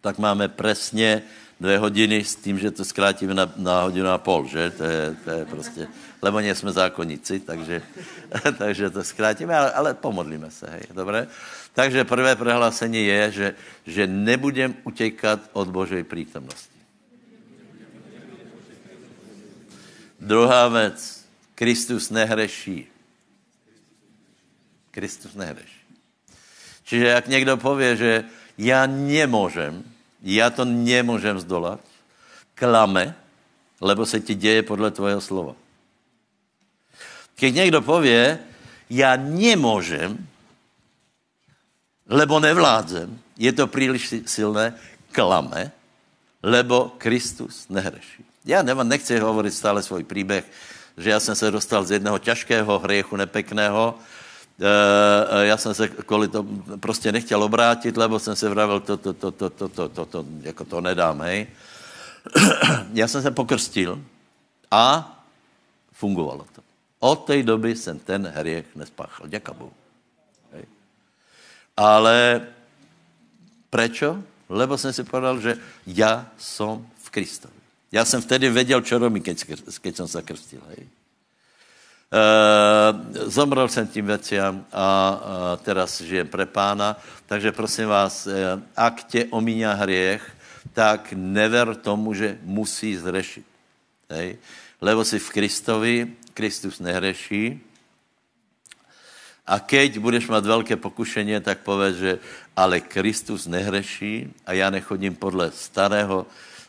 tak 0.00 0.18
máme 0.18 0.48
presně 0.48 1.22
dvě 1.60 1.78
hodiny 1.78 2.24
s 2.24 2.36
tím, 2.36 2.58
že 2.58 2.70
to 2.70 2.84
zkrátíme 2.84 3.34
na, 3.34 3.52
na 3.56 3.82
hodinu 3.82 4.08
a 4.08 4.18
pol, 4.18 4.46
že? 4.48 4.70
To 4.70 4.84
je, 4.84 5.16
to 5.24 5.30
je 5.30 5.44
prostě, 5.44 5.88
lebo 6.22 6.38
jsme 6.38 6.72
zákonníci, 6.72 7.40
takže, 7.40 7.82
takže 8.58 8.90
to 8.90 9.04
zkrátíme, 9.04 9.56
ale, 9.56 9.72
ale 9.72 9.94
pomodlíme 9.94 10.50
se, 10.50 10.70
hej, 10.70 10.82
dobré? 10.94 11.26
Takže 11.72 12.04
prvé 12.04 12.36
prohlášení 12.36 13.06
je, 13.06 13.30
že, 13.30 13.54
že 13.86 14.06
nebudem 14.06 14.74
utěkat 14.84 15.40
od 15.52 15.68
Božej 15.68 16.04
přítomnosti. 16.04 16.80
Druhá 20.20 20.68
věc, 20.68 21.24
Kristus 21.54 22.10
nehreší. 22.10 22.86
Kristus 24.90 25.34
nehreší. 25.34 25.80
Čiže 26.84 27.06
jak 27.06 27.28
někdo 27.28 27.56
pově, 27.56 27.96
že 27.96 28.24
já 28.58 28.86
nemůžem, 28.86 29.84
já 30.22 30.50
to 30.50 30.64
nemůžem 30.64 31.40
zdolat, 31.40 31.80
klame, 32.54 33.14
lebo 33.80 34.06
se 34.06 34.20
ti 34.20 34.34
děje 34.34 34.62
podle 34.62 34.90
tvojho 34.90 35.20
slova. 35.20 35.54
Když 37.38 37.52
někdo 37.52 37.82
pově, 37.82 38.38
já 38.90 39.16
nemůžem, 39.16 40.26
lebo 42.06 42.40
nevládzem, 42.40 43.18
je 43.36 43.52
to 43.52 43.66
příliš 43.66 44.14
silné, 44.26 44.74
klame, 45.12 45.72
lebo 46.42 46.92
Kristus 46.98 47.68
nehreší. 47.68 48.24
Já 48.44 48.62
nemám, 48.62 48.88
nechci 48.88 49.18
hovorit 49.18 49.54
stále 49.54 49.82
svůj 49.82 50.04
příběh, 50.04 50.44
že 50.96 51.10
já 51.10 51.20
jsem 51.20 51.34
se 51.34 51.50
dostal 51.50 51.84
z 51.84 51.90
jednoho 51.90 52.18
těžkého 52.18 52.78
hriechu 52.78 53.16
nepekného, 53.16 53.94
já 55.40 55.56
jsem 55.56 55.74
se 55.74 55.88
kvůli 55.88 56.28
to 56.28 56.46
prostě 56.80 57.12
nechtěl 57.12 57.42
obrátit, 57.42 57.96
lebo 57.96 58.18
jsem 58.18 58.36
se 58.36 58.48
vravil, 58.48 58.80
to, 58.80 58.96
to, 58.96 59.12
to, 59.12 59.30
to, 59.30 59.50
to, 59.50 59.68
to, 59.68 59.88
to, 59.88 60.06
to, 60.06 60.24
jako 60.40 60.64
to 60.64 60.80
nedám, 60.80 61.20
hej. 61.20 61.46
Já 62.92 63.08
jsem 63.08 63.22
se 63.22 63.30
pokrstil 63.30 64.04
a 64.70 65.16
fungovalo 65.92 66.46
to. 66.54 66.62
Od 66.98 67.24
té 67.24 67.42
doby 67.42 67.76
jsem 67.76 67.98
ten 67.98 68.26
hriech 68.26 68.76
nespáchal. 68.76 69.28
Děka 69.28 69.52
Bohu. 69.52 69.72
Hej. 70.52 70.64
Ale 71.76 72.46
prečo? 73.70 74.22
Lebo 74.48 74.78
jsem 74.78 74.92
si 74.92 75.04
povedal, 75.04 75.40
že 75.40 75.56
já 75.86 76.26
jsem 76.38 76.86
v 77.02 77.10
Kristovi. 77.10 77.54
Já 77.92 78.04
jsem 78.04 78.22
vtedy 78.22 78.50
věděl, 78.50 78.80
čo 78.80 78.98
robím, 78.98 79.22
keď, 79.22 79.44
keď 79.80 79.96
jsem 79.96 80.08
se 80.08 80.22
krstil. 80.22 80.60
Hej. 80.68 80.99
E, 82.10 83.30
zomrel 83.30 83.68
jsem 83.68 83.86
tím 83.86 84.06
věciam 84.06 84.66
a, 84.72 84.82
a 84.82 85.58
teraz 85.62 86.00
žijem 86.00 86.28
pre 86.28 86.46
pána. 86.46 86.96
Takže 87.26 87.52
prosím 87.52 87.88
vás, 87.88 88.26
e, 88.26 88.60
ak 88.76 89.04
tě 89.04 89.24
omíňa 89.30 89.72
hriech, 89.72 90.22
tak 90.72 91.12
never 91.16 91.74
tomu, 91.74 92.14
že 92.14 92.38
musí 92.42 92.96
zrešit. 92.96 93.46
Hej. 94.10 94.38
Lebo 94.80 95.04
si 95.04 95.18
v 95.18 95.30
Kristovi, 95.30 95.96
Kristus 96.34 96.80
nehreší. 96.80 97.60
A 99.46 99.58
keď 99.58 99.98
budeš 99.98 100.28
mít 100.28 100.46
velké 100.46 100.76
pokušení, 100.76 101.40
tak 101.40 101.66
povedz, 101.66 101.96
že 101.96 102.18
ale 102.56 102.80
Kristus 102.80 103.46
nehreší 103.46 104.30
a 104.46 104.52
já 104.52 104.70
nechodím 104.70 105.14
podle 105.14 105.50
starého, 105.50 106.26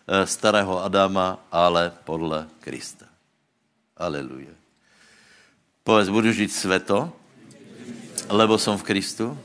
Eh, 0.07 0.27
starého 0.27 0.83
Adama, 0.83 1.39
ale 1.51 1.93
podle 2.03 2.47
Krista. 2.59 3.05
Aleluja. 3.97 4.60
Povedz, 5.83 6.09
budu 6.09 6.31
žít 6.31 6.53
sveto, 6.53 7.13
lebo 8.29 8.57
jsem 8.57 8.77
v 8.77 8.83
Kristu 8.83 9.37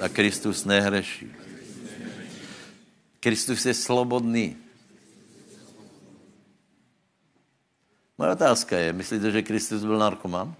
a 0.00 0.08
Kristus 0.08 0.64
nehreší. 0.64 1.32
Kristus 3.20 3.66
je 3.66 3.74
slobodný. 3.74 4.56
Moje 8.18 8.30
otázka 8.30 8.78
je, 8.78 8.92
myslíte, 8.92 9.30
že 9.30 9.42
Kristus 9.42 9.84
byl 9.84 9.98
narkoman? 9.98 10.54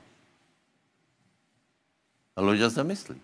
A 2.37 2.40
lidé 2.40 2.71
se 2.71 2.85
myslí. 2.85 3.21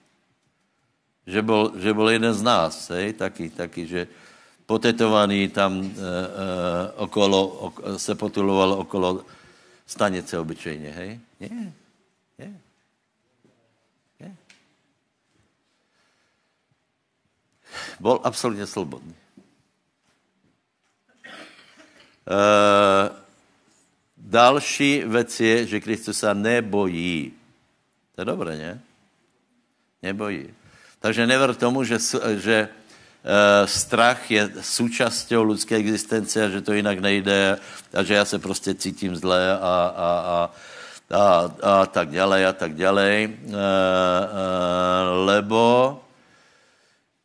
Že 1.26 1.42
byl, 1.42 1.72
že 1.76 1.94
byl 1.94 2.08
jeden 2.08 2.34
z 2.34 2.42
nás, 2.42 2.90
hej, 2.90 3.12
taky, 3.12 3.50
taky, 3.50 3.86
že, 3.86 4.08
potetovaný 4.70 5.50
tam 5.50 5.82
e, 5.82 5.82
e, 5.82 5.90
okolo, 7.02 7.46
ok, 7.46 7.76
se 7.98 8.14
potuloval 8.14 8.72
okolo 8.72 9.26
stanice 9.90 10.38
obyčejně, 10.38 10.90
hej? 10.90 11.20
Nie, 11.40 11.50
nie, 11.50 11.72
nie. 12.38 12.60
Byl 18.00 18.20
absolutně 18.24 18.66
slobodný. 18.66 19.14
E, 22.30 23.10
další 24.16 25.02
věc 25.06 25.40
je, 25.40 25.66
že 25.66 25.80
Kristus 25.80 26.18
se 26.18 26.34
nebojí. 26.34 27.32
To 28.14 28.20
je 28.20 28.24
dobré, 28.24 28.56
ne? 28.56 28.80
Nebojí. 30.02 30.54
Takže 31.00 31.26
never 31.26 31.54
tomu, 31.54 31.84
že, 31.84 31.98
že 32.36 32.68
strach 33.64 34.30
je 34.30 34.50
součástí 34.60 35.36
lidské 35.36 35.76
existence 35.76 36.44
a 36.44 36.48
že 36.48 36.60
to 36.60 36.72
jinak 36.72 36.98
nejde 36.98 37.58
a 37.94 38.02
že 38.02 38.14
já 38.14 38.24
se 38.24 38.38
prostě 38.38 38.74
cítím 38.74 39.16
zle 39.16 39.52
a, 39.52 39.56
a, 39.58 39.90
a, 40.06 40.50
a, 41.16 41.50
a 41.62 41.86
tak 41.86 42.10
dále 42.10 42.46
a 42.46 42.52
tak 42.52 42.74
dále. 42.74 43.06
E, 43.08 43.28
e, 43.28 43.30
lebo 45.24 46.00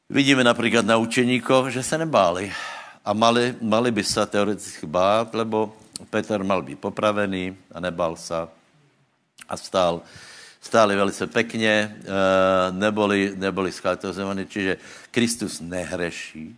vidíme 0.09 0.43
například 0.43 0.85
na 0.85 0.97
učeníkov, 0.97 1.67
že 1.67 1.83
se 1.83 1.97
nebáli 1.97 2.53
a 3.05 3.13
mali, 3.13 3.55
mali 3.61 3.91
by 3.91 4.03
se 4.03 4.25
teoreticky 4.25 4.87
bát, 4.87 5.33
lebo 5.33 5.73
Petr 6.09 6.43
mal 6.43 6.61
být 6.61 6.79
popravený 6.79 7.57
a 7.71 7.79
nebal 7.79 8.15
se 8.15 8.35
a 9.49 9.57
stál 9.57 10.01
stáli 10.65 10.95
velice 10.95 11.27
pekně, 11.27 11.97
eh, 12.01 12.71
neboli, 12.71 13.33
neboli 13.35 13.71
schatozovaní, 13.71 14.47
čiže 14.49 14.77
Kristus 15.11 15.61
nehreší. 15.61 16.57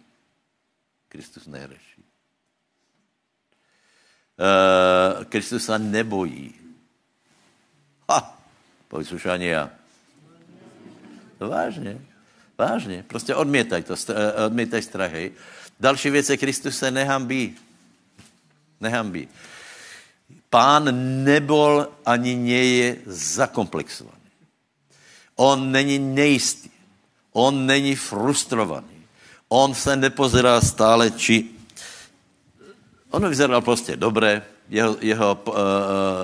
Kristus 1.09 1.47
nehreší. 1.47 2.03
Eh, 4.39 5.25
Kristus 5.25 5.65
se 5.65 5.79
nebojí. 5.79 6.55
Ha, 8.09 8.39
povedz 8.87 9.11
už 9.11 9.25
ani 9.25 9.47
já. 9.47 9.69
Vážně, 11.39 11.99
vážně. 12.57 13.03
Prostě 13.07 13.35
odmětaj 13.35 13.83
to, 13.83 13.95
eh, 14.09 14.45
odmětaj 14.45 14.81
strachy. 14.81 15.31
Další 15.79 16.09
věc 16.09 16.29
je, 16.29 16.37
Kristus 16.37 16.77
se 16.77 16.91
nehambí. 16.91 17.55
Nehambí. 18.79 19.27
Pán 20.49 20.87
nebol 21.23 21.87
ani 22.07 22.35
nie 22.35 22.63
je 22.79 22.87
zakomplexovaný. 23.11 24.31
On 25.35 25.71
není 25.71 25.99
nejistý. 25.99 26.69
On 27.35 27.53
není 27.65 27.95
frustrovaný. 27.95 28.97
On 29.47 29.75
se 29.75 29.95
nepozerá 29.95 30.61
stále, 30.61 31.11
či 31.11 31.57
On 33.11 33.29
vyzeral 33.29 33.61
prostě 33.61 33.95
dobré, 33.95 34.43
jeho, 34.69 34.97
jeho 35.01 35.39
uh, 35.47 35.55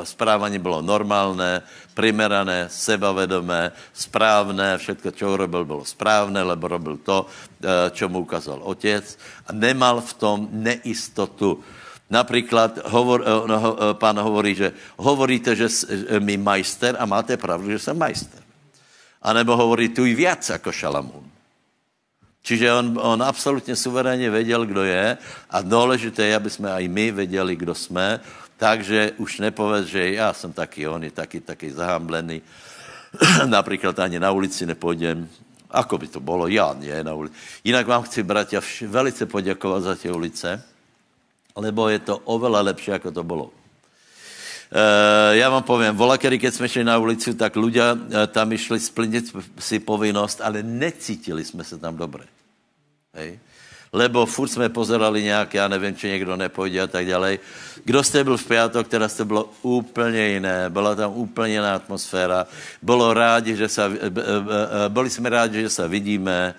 správání 0.04 0.60
bylo 0.60 0.82
normálné, 0.82 1.62
primerané, 1.94 2.68
sebavedomé, 2.68 3.72
správné, 3.94 4.78
všechno, 4.78 5.12
čo 5.12 5.38
robil, 5.38 5.66
bylo 5.66 5.86
správné, 5.86 6.44
lebo 6.44 6.68
robil 6.68 6.98
to, 6.98 7.24
uh, 7.24 7.70
čo 7.92 8.10
mu 8.10 8.20
ukázal 8.20 8.60
otec 8.64 9.18
a 9.48 9.56
nemal 9.56 10.02
v 10.02 10.14
tom 10.14 10.38
neistotu. 10.52 11.64
Například 12.10 12.80
hovor, 12.86 13.22
uh, 13.22 13.48
no, 13.48 13.74
uh, 13.74 13.94
pán 13.94 14.20
hovorí, 14.20 14.56
že 14.56 14.74
hovoríte, 14.98 15.56
že 15.56 15.68
mi 16.20 16.38
majster 16.38 16.96
a 17.00 17.06
máte 17.06 17.38
pravdu, 17.38 17.72
že 17.72 17.80
jsem 17.80 17.98
majster. 17.98 18.44
A 19.22 19.34
nebo 19.34 19.56
hovorí 19.58 19.90
tu 19.90 20.06
i 20.06 20.16
viac 20.16 20.50
jako 20.50 20.72
Šalamún. 20.72 21.32
Čiže 22.44 22.74
on, 22.74 23.00
on 23.02 23.24
absolutně 23.24 23.76
suverénně 23.76 24.30
věděl, 24.30 24.66
kdo 24.66 24.84
je 24.84 25.18
a 25.50 25.62
důležité 25.62 26.26
je, 26.26 26.36
aby 26.36 26.50
jsme 26.50 26.74
aj 26.74 26.88
my 26.88 27.12
věděli, 27.12 27.56
kdo 27.56 27.76
jsme, 27.76 28.20
takže 28.58 29.12
už 29.18 29.40
nepověd, 29.40 29.86
že 29.88 30.12
já 30.14 30.34
jsem 30.34 30.54
taky, 30.54 30.88
on 30.88 31.04
je 31.04 31.12
taky, 31.12 31.40
taky 31.40 31.72
zahamblený. 31.72 32.42
Například 33.46 34.00
ani 34.00 34.20
na 34.20 34.32
ulici 34.32 34.66
nepůjdem. 34.66 35.30
Ako 35.72 35.98
by 35.98 36.08
to 36.08 36.20
bylo? 36.20 36.48
Já 36.48 36.74
nie 36.74 37.04
na 37.04 37.14
ulici. 37.14 37.36
Jinak 37.64 37.88
vám 37.88 38.04
chci, 38.04 38.24
bratia, 38.24 38.62
velice 38.88 39.26
poděkovat 39.26 39.84
za 39.84 39.96
ty 39.96 40.12
ulice, 40.12 40.64
lebo 41.56 41.90
je 41.90 42.00
to 42.00 42.18
oveľa 42.26 42.62
lepší, 42.62 42.92
jako 42.92 43.12
to 43.12 43.24
bylo. 43.24 43.46
Uh, 44.74 45.38
já 45.38 45.50
vám 45.50 45.64
povím, 45.64 45.96
vola, 45.96 46.18
kedy, 46.18 46.40
keď 46.40 46.54
jsme 46.54 46.70
šli 46.70 46.84
na 46.84 46.98
ulici, 46.98 47.34
tak 47.38 47.54
ľudia 47.54 47.94
uh, 47.94 48.26
tam 48.26 48.50
išli 48.58 48.80
splnit 48.82 49.30
si 49.62 49.78
povinnost, 49.78 50.42
ale 50.42 50.66
necítili 50.66 51.46
jsme 51.46 51.64
se 51.64 51.78
tam 51.78 51.98
dobře. 51.98 52.26
Hej? 53.14 53.40
Lebo 53.94 54.26
furt 54.26 54.50
jsme 54.50 54.70
pozerali 54.70 55.24
nějak, 55.24 55.54
já 55.54 55.68
nevím, 55.68 55.96
či 55.96 56.08
někdo 56.08 56.36
nepojde 56.36 56.82
a 56.82 56.88
tak 56.88 57.06
dále. 57.06 57.38
Kdo 57.86 58.04
jste 58.04 58.24
byl 58.24 58.38
v 58.38 58.46
pátek, 58.46 58.88
teda 58.88 59.10
jste 59.10 59.26
bylo 59.26 59.50
úplně 59.62 60.28
jiné, 60.28 60.70
byla 60.70 60.96
tam 60.96 61.14
úplně 61.14 61.54
jiná 61.54 61.76
atmosféra. 61.76 62.48
Bylo 62.82 63.14
rádi, 63.14 63.56
že 63.56 63.70
se, 63.70 63.82
byli 64.88 65.10
jsme 65.10 65.30
rádi, 65.30 65.62
že 65.62 65.70
se 65.70 65.88
vidíme, 65.88 66.56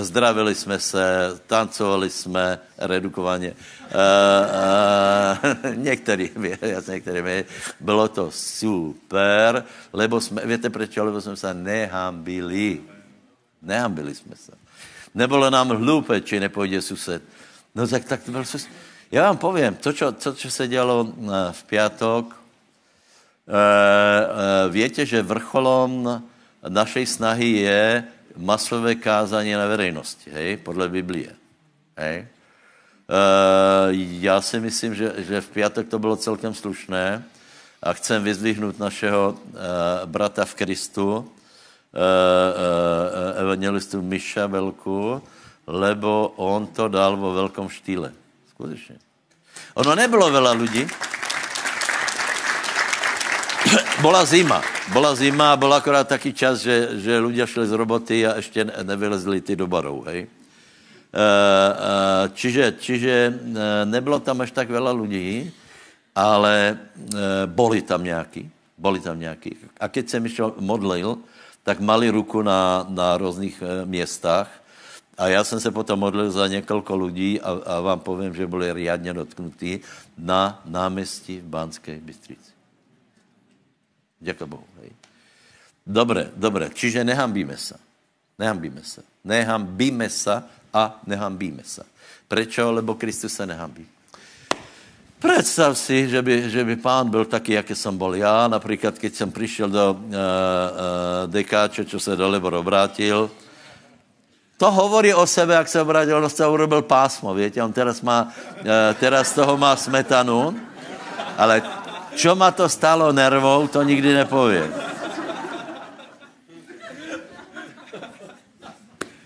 zdravili 0.00 0.54
jsme 0.54 0.78
se, 0.78 1.40
tancovali 1.46 2.10
jsme 2.10 2.58
redukovaně. 2.78 3.54
Některý, 5.74 6.30
některý, 6.88 7.44
bylo 7.80 8.08
to 8.08 8.30
super, 8.30 9.64
lebo 9.92 10.20
jsme, 10.20 10.46
víte 10.46 10.70
proč, 10.70 10.96
lebo 10.96 11.20
jsme 11.20 11.36
se 11.36 11.54
nehambili. 11.54 12.80
Nehambili 13.62 14.14
jsme 14.14 14.36
se. 14.36 14.52
Nebylo 15.14 15.50
nám 15.50 15.68
hloupé, 15.68 16.20
či 16.20 16.40
nepojde 16.40 16.82
sused. 16.82 17.22
No 17.74 17.88
tak, 17.88 18.04
tak 18.04 18.22
to 18.22 18.30
byl 18.30 18.44
sused. 18.44 18.70
Já 19.12 19.22
vám 19.22 19.36
povím, 19.36 19.74
to, 19.74 19.92
čo, 19.92 20.12
to, 20.12 20.32
čo 20.32 20.50
se 20.50 20.68
dělo 20.68 21.04
eh, 21.08 21.52
v 21.52 21.62
pátek, 21.64 22.24
e, 23.42 23.56
e, 23.56 24.68
větě, 24.68 25.06
že 25.06 25.22
vrcholom 25.22 26.22
našej 26.68 27.06
snahy 27.06 27.48
je 27.48 28.04
masové 28.36 28.94
kázání 28.94 29.52
na 29.52 29.66
verejnosti, 29.66 30.30
hej, 30.30 30.56
podle 30.56 30.88
Biblie. 30.88 31.34
Hej. 31.96 32.16
E, 32.16 32.26
já 34.20 34.40
si 34.40 34.60
myslím, 34.60 34.94
že, 34.94 35.12
že 35.18 35.40
v 35.40 35.48
pátek 35.48 35.88
to 35.88 35.98
bylo 35.98 36.16
celkem 36.16 36.54
slušné 36.54 37.24
a 37.82 37.92
chcem 37.92 38.22
vyzdvihnout 38.24 38.78
našeho 38.78 39.36
e, 39.36 40.06
brata 40.06 40.44
v 40.44 40.54
Kristu, 40.54 41.28
eh, 41.92 43.40
evangelistu 43.40 44.02
Miša 44.02 44.46
Velku, 44.46 45.22
lebo 45.66 46.32
on 46.36 46.66
to 46.66 46.88
dal 46.88 47.16
vo 47.16 47.32
velkom 47.32 47.68
štýle. 47.68 48.12
Skutečně. 48.50 48.96
Ono 49.74 49.94
nebylo 49.94 50.30
veľa 50.30 50.52
lidí. 50.52 50.84
Bola 54.02 54.26
zima. 54.26 54.58
Bola 54.90 55.14
zima 55.14 55.54
a 55.54 55.56
byl 55.56 55.78
akorát 55.78 56.02
taký 56.02 56.34
čas, 56.34 56.58
že, 56.58 56.98
že 56.98 57.22
ľudia 57.22 57.46
šli 57.46 57.70
z 57.70 57.72
roboty 57.78 58.26
a 58.26 58.42
ještě 58.42 58.64
nevylezli 58.82 59.40
ty 59.40 59.54
do 59.54 59.70
barů, 59.70 60.02
hej. 60.10 60.26
Eh, 61.12 62.28
čiže, 62.34 62.82
čiže 62.82 63.14
nebylo 63.84 64.18
tam 64.18 64.42
až 64.42 64.50
tak 64.50 64.74
veľa 64.74 64.90
lidí, 64.96 65.52
ale 66.18 66.82
boli 67.46 67.84
tam 67.86 68.02
nějaký. 68.02 68.50
Boli 68.74 68.98
tam 68.98 69.20
nějaký. 69.20 69.54
A 69.78 69.86
keď 69.86 70.04
jsem 70.08 70.26
išel 70.26 70.58
modlil, 70.58 71.22
tak 71.62 71.78
mali 71.78 72.10
ruku 72.10 72.42
na, 72.42 72.82
na 72.88 73.14
různých 73.16 73.62
městách. 73.84 74.50
A 75.18 75.28
já 75.28 75.44
jsem 75.44 75.60
se 75.60 75.70
potom 75.70 76.00
modlil 76.00 76.30
za 76.30 76.48
několik 76.50 76.90
lidí 76.90 77.40
a, 77.40 77.50
a 77.50 77.80
vám 77.80 78.00
povím, 78.00 78.34
že 78.34 78.46
byli 78.46 78.72
riadně 78.72 79.14
dotknutí 79.14 79.80
na 80.18 80.58
náměstí 80.66 81.38
v 81.38 81.46
Bánské 81.46 82.00
Bystrici. 82.02 82.61
Děkuji 84.22 84.46
Bohu. 84.46 84.64
Hej. 84.80 84.90
Dobré, 85.86 86.30
dobré. 86.36 86.70
Čiže 86.74 87.04
nehambíme 87.04 87.56
se. 87.56 87.74
Nehambíme 88.38 88.80
se. 88.82 89.02
Nehambíme 89.24 90.10
se 90.10 90.42
a 90.72 91.00
nehambíme 91.06 91.62
se. 91.66 91.82
Prečo? 92.28 92.72
Lebo 92.72 92.94
Kristus 92.94 93.32
se 93.34 93.46
nehambí. 93.46 93.86
Představ 95.18 95.78
si, 95.78 96.08
že 96.08 96.22
by, 96.22 96.50
že 96.50 96.64
by 96.64 96.76
pán 96.76 97.10
byl 97.10 97.24
taky, 97.24 97.52
jaký 97.52 97.74
jsem 97.74 97.98
byl 97.98 98.14
já. 98.14 98.48
Například, 98.48 98.98
když 98.98 99.14
jsem 99.14 99.32
přišel 99.32 99.68
do 99.68 99.92
uh, 99.92 99.98
uh, 99.98 100.14
dekáče, 101.26 101.84
čo 101.84 102.00
se 102.00 102.16
do 102.16 102.58
obrátil, 102.58 103.30
to 104.56 104.70
hovorí 104.70 105.14
o 105.14 105.26
sebe, 105.26 105.54
jak 105.54 105.68
se 105.68 105.82
obrátil, 105.82 106.16
on 106.16 106.30
se 106.30 106.46
urobil 106.46 106.82
pásmo, 106.82 107.34
víte, 107.34 107.62
on 107.62 107.72
teraz 107.72 108.02
má, 108.02 108.30
uh, 108.60 108.66
teraz 109.00 109.32
toho 109.32 109.56
má 109.56 109.76
smetanu, 109.76 110.54
ale 111.38 111.62
čo 112.14 112.34
ma 112.34 112.50
to 112.50 112.68
stalo 112.68 113.12
nervou, 113.12 113.68
to 113.68 113.82
nikdy 113.82 114.14
nepově. 114.14 114.72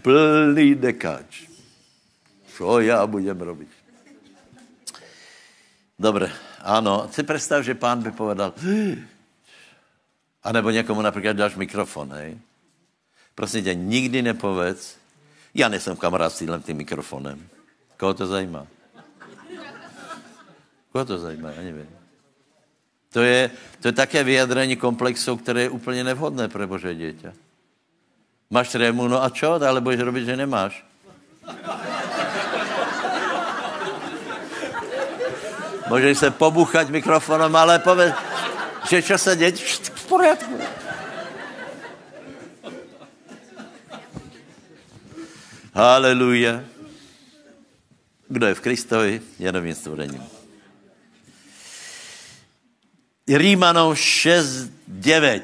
Plný 0.02 0.74
dekáč. 0.74 1.46
Co 2.56 2.80
já 2.80 3.06
budem 3.06 3.40
robit? 3.40 3.68
Dobře, 5.98 6.32
ano. 6.62 7.08
Si 7.10 7.22
představ, 7.22 7.64
že 7.64 7.74
pán 7.74 8.02
by 8.02 8.10
povedal, 8.10 8.54
a 10.42 10.52
nebo 10.52 10.70
někomu 10.70 11.02
například 11.02 11.36
dáš 11.36 11.56
mikrofon, 11.56 12.12
hej. 12.12 12.38
Prosím 13.34 13.64
tě, 13.64 13.74
nikdy 13.74 14.22
nepovedz, 14.22 14.96
já 15.54 15.68
nejsem 15.68 15.96
kamarád 15.96 16.32
s 16.32 16.38
tím, 16.38 16.62
tím 16.62 16.76
mikrofonem. 16.76 17.48
Koho 17.96 18.14
to 18.14 18.26
zajímá? 18.26 18.66
Koho 20.92 21.04
to 21.04 21.18
zajímá? 21.18 21.50
Já 21.50 21.62
nevím. 21.62 22.05
To 23.16 23.24
je, 23.24 23.48
to 23.80 23.88
je 23.88 23.92
také 23.96 24.20
vyjadrení 24.20 24.76
komplexu, 24.76 25.36
které 25.36 25.60
je 25.60 25.70
úplně 25.70 26.04
nevhodné 26.04 26.48
pro 26.52 26.68
Bože 26.68 26.94
dítě. 26.94 27.32
Máš 28.50 28.76
trému, 28.76 29.08
no 29.08 29.24
a 29.24 29.32
čo? 29.32 29.56
Ale 29.56 29.80
budeš 29.80 30.00
robit, 30.00 30.28
že 30.28 30.36
nemáš. 30.36 30.84
Můžeš 35.88 36.18
se 36.18 36.30
pobuchat 36.30 36.92
mikrofonem, 36.92 37.56
ale 37.56 37.78
povedz, 37.78 38.14
že 38.88 39.02
čo 39.02 39.18
se 39.18 39.36
děje, 39.36 39.52
v 39.96 40.06
pořádku. 40.06 40.60
Haleluja. 45.72 46.60
Kdo 48.28 48.46
je 48.46 48.54
v 48.54 48.60
Kristovi, 48.60 49.22
je 49.38 49.52
novým 49.52 49.74
stvorením. 49.74 50.35
Rímanou 53.28 53.94
6, 53.94 54.70
9. 54.86 55.42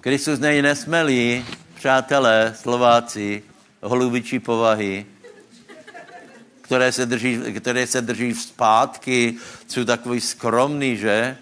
Kristus 0.00 0.38
není 0.38 0.62
nesmelý, 0.62 1.44
přátelé, 1.74 2.54
Slováci, 2.56 3.42
holubičí 3.82 4.38
povahy, 4.38 5.06
které 6.60 6.92
se 6.92 7.06
drží, 7.06 7.38
které 7.60 7.86
se 7.86 8.00
drží 8.00 8.34
zpátky, 8.34 9.36
jsou 9.68 9.84
takový 9.84 10.20
skromný, 10.20 10.96
že? 10.96 11.36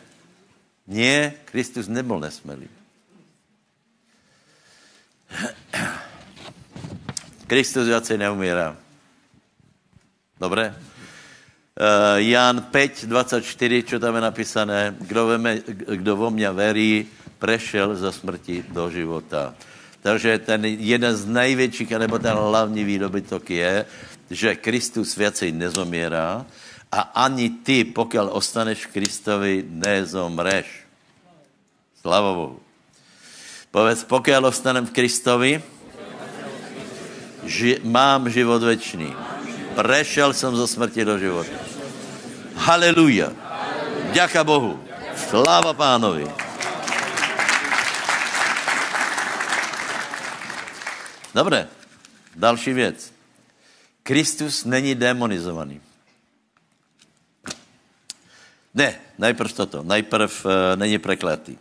Ne, 0.86 1.32
Kristus 1.44 1.88
nebyl 1.88 2.20
nesmelý. 2.20 2.68
Kristus 7.46 7.86
viacej 7.86 8.18
neumírá. 8.18 8.76
Dobré? 10.40 10.89
Uh, 11.80 12.20
Jan 12.20 12.68
5, 12.68 13.08
24, 13.08 13.88
čo 13.88 13.96
tam 13.96 14.12
je 14.12 14.20
napísané, 14.20 14.92
kdo, 15.00 15.32
veme, 15.32 15.64
kdo 15.96 16.12
vo 16.16 16.28
mě 16.28 16.52
verí, 16.52 17.08
prešel 17.40 17.96
za 17.96 18.12
smrti 18.12 18.68
do 18.68 18.90
života. 18.92 19.56
Takže 20.04 20.38
ten 20.38 20.64
jeden 20.64 21.16
z 21.16 21.24
největších, 21.24 21.90
nebo 21.90 22.18
ten 22.18 22.36
hlavní 22.36 22.84
výdobytok 22.84 23.50
je, 23.50 23.86
že 24.30 24.60
Kristus 24.60 25.16
viacej 25.16 25.56
nezomírá 25.56 26.44
a 26.92 27.00
ani 27.24 27.64
ty, 27.64 27.84
pokud 27.84 28.28
ostaneš 28.28 28.86
Kristovi, 28.92 29.64
nezomreš. 29.64 30.66
Slava 32.00 32.32
Bohu. 32.36 32.60
Povedz, 33.70 34.04
pokud 34.04 34.36
ostanem 34.44 34.84
v 34.84 34.92
Kristovi, 34.92 35.62
ži, 37.48 37.80
mám 37.88 38.28
život 38.28 38.60
večný. 38.60 39.39
Prešel 39.80 40.36
jsem 40.36 40.56
zo 40.56 40.66
smrti 40.68 41.04
do 41.08 41.16
života. 41.16 41.56
Haleluja. 42.52 43.32
Ďaká 44.12 44.44
Bohu. 44.44 44.76
Sláva 45.16 45.72
pánovi. 45.72 46.28
Dobré, 51.32 51.64
další 52.36 52.72
věc. 52.76 53.08
Kristus 54.04 54.68
není 54.68 54.92
demonizovaný. 54.92 55.80
Ne, 58.76 59.00
najprv 59.16 59.52
toto. 59.52 59.80
Najprv 59.80 60.28
uh, 60.28 60.76
není 60.76 61.00
prekletý. 61.00 61.56
Uh, 61.56 61.60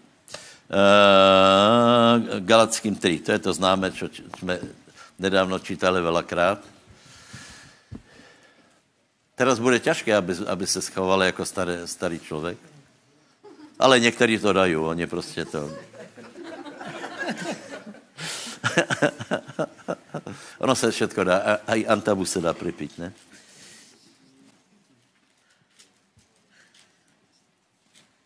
Galackým 2.44 3.00
3, 3.00 3.20
to 3.20 3.32
je 3.32 3.40
to 3.40 3.54
známe, 3.56 3.96
čo 3.96 4.12
jsme 4.12 4.60
nedávno 5.16 5.56
čítali 5.60 6.04
velakrát. 6.04 6.79
Teraz 9.40 9.56
bude 9.60 9.80
těžké, 9.80 10.16
aby, 10.16 10.36
aby 10.48 10.68
se 10.68 10.82
schoval 10.82 11.24
jako 11.24 11.46
starý, 11.46 11.74
starý 11.86 12.20
člověk. 12.20 12.58
Ale 13.80 14.00
někteří 14.00 14.40
to 14.40 14.54
dají, 14.54 14.76
oni 14.76 15.08
prostě 15.08 15.46
to... 15.46 15.70
ono 20.60 20.76
se 20.76 20.92
všetko 20.92 21.24
dá, 21.24 21.60
a 21.68 21.76
i 21.76 21.88
antabu 21.88 22.26
se 22.26 22.42
dá 22.42 22.54
připít, 22.54 22.98
ne? 22.98 23.14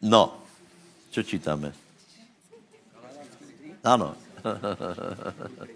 No, 0.01 0.43
co 1.11 1.23
čítáme? 1.23 1.73
Ano. 3.83 4.15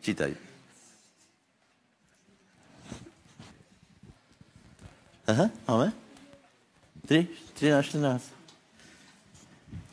Čítaj. 0.00 0.47
Aha, 5.28 5.52
máme? 5.68 5.92
3, 7.04 7.28
13, 7.54 7.84
14. 7.84 8.32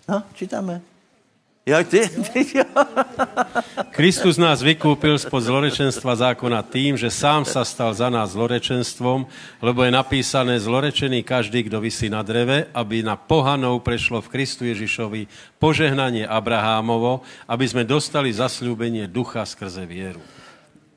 No, 0.07 0.23
čítáme. 0.33 0.81
Jo, 1.65 1.83
ty, 1.83 2.07
ty 2.07 2.57
jo. 2.57 2.63
Kristus 3.91 4.37
nás 4.37 4.61
vykúpil 4.61 5.17
spod 5.17 5.43
zlorečenstva 5.43 6.13
zákona 6.13 6.61
tým, 6.61 6.93
že 6.93 7.09
sám 7.11 7.41
sa 7.41 7.65
stal 7.65 7.89
za 7.91 8.07
nás 8.07 8.37
zlorečenstvom, 8.37 9.25
lebo 9.59 9.79
je 9.83 9.91
napísané 9.91 10.61
zlorečený 10.61 11.25
každý, 11.25 11.65
kdo 11.65 11.81
vysí 11.81 12.05
na 12.05 12.21
dreve, 12.21 12.69
aby 12.69 13.01
na 13.01 13.17
pohanov 13.17 13.81
prešlo 13.81 14.21
v 14.21 14.29
Kristu 14.29 14.69
Ježišovi 14.69 15.25
požehnanie 15.57 16.23
Abrahámovo, 16.23 17.25
aby 17.49 17.65
sme 17.65 17.81
dostali 17.81 18.29
zasľúbenie 18.29 19.09
ducha 19.09 19.41
skrze 19.43 19.89
vieru. 19.89 20.21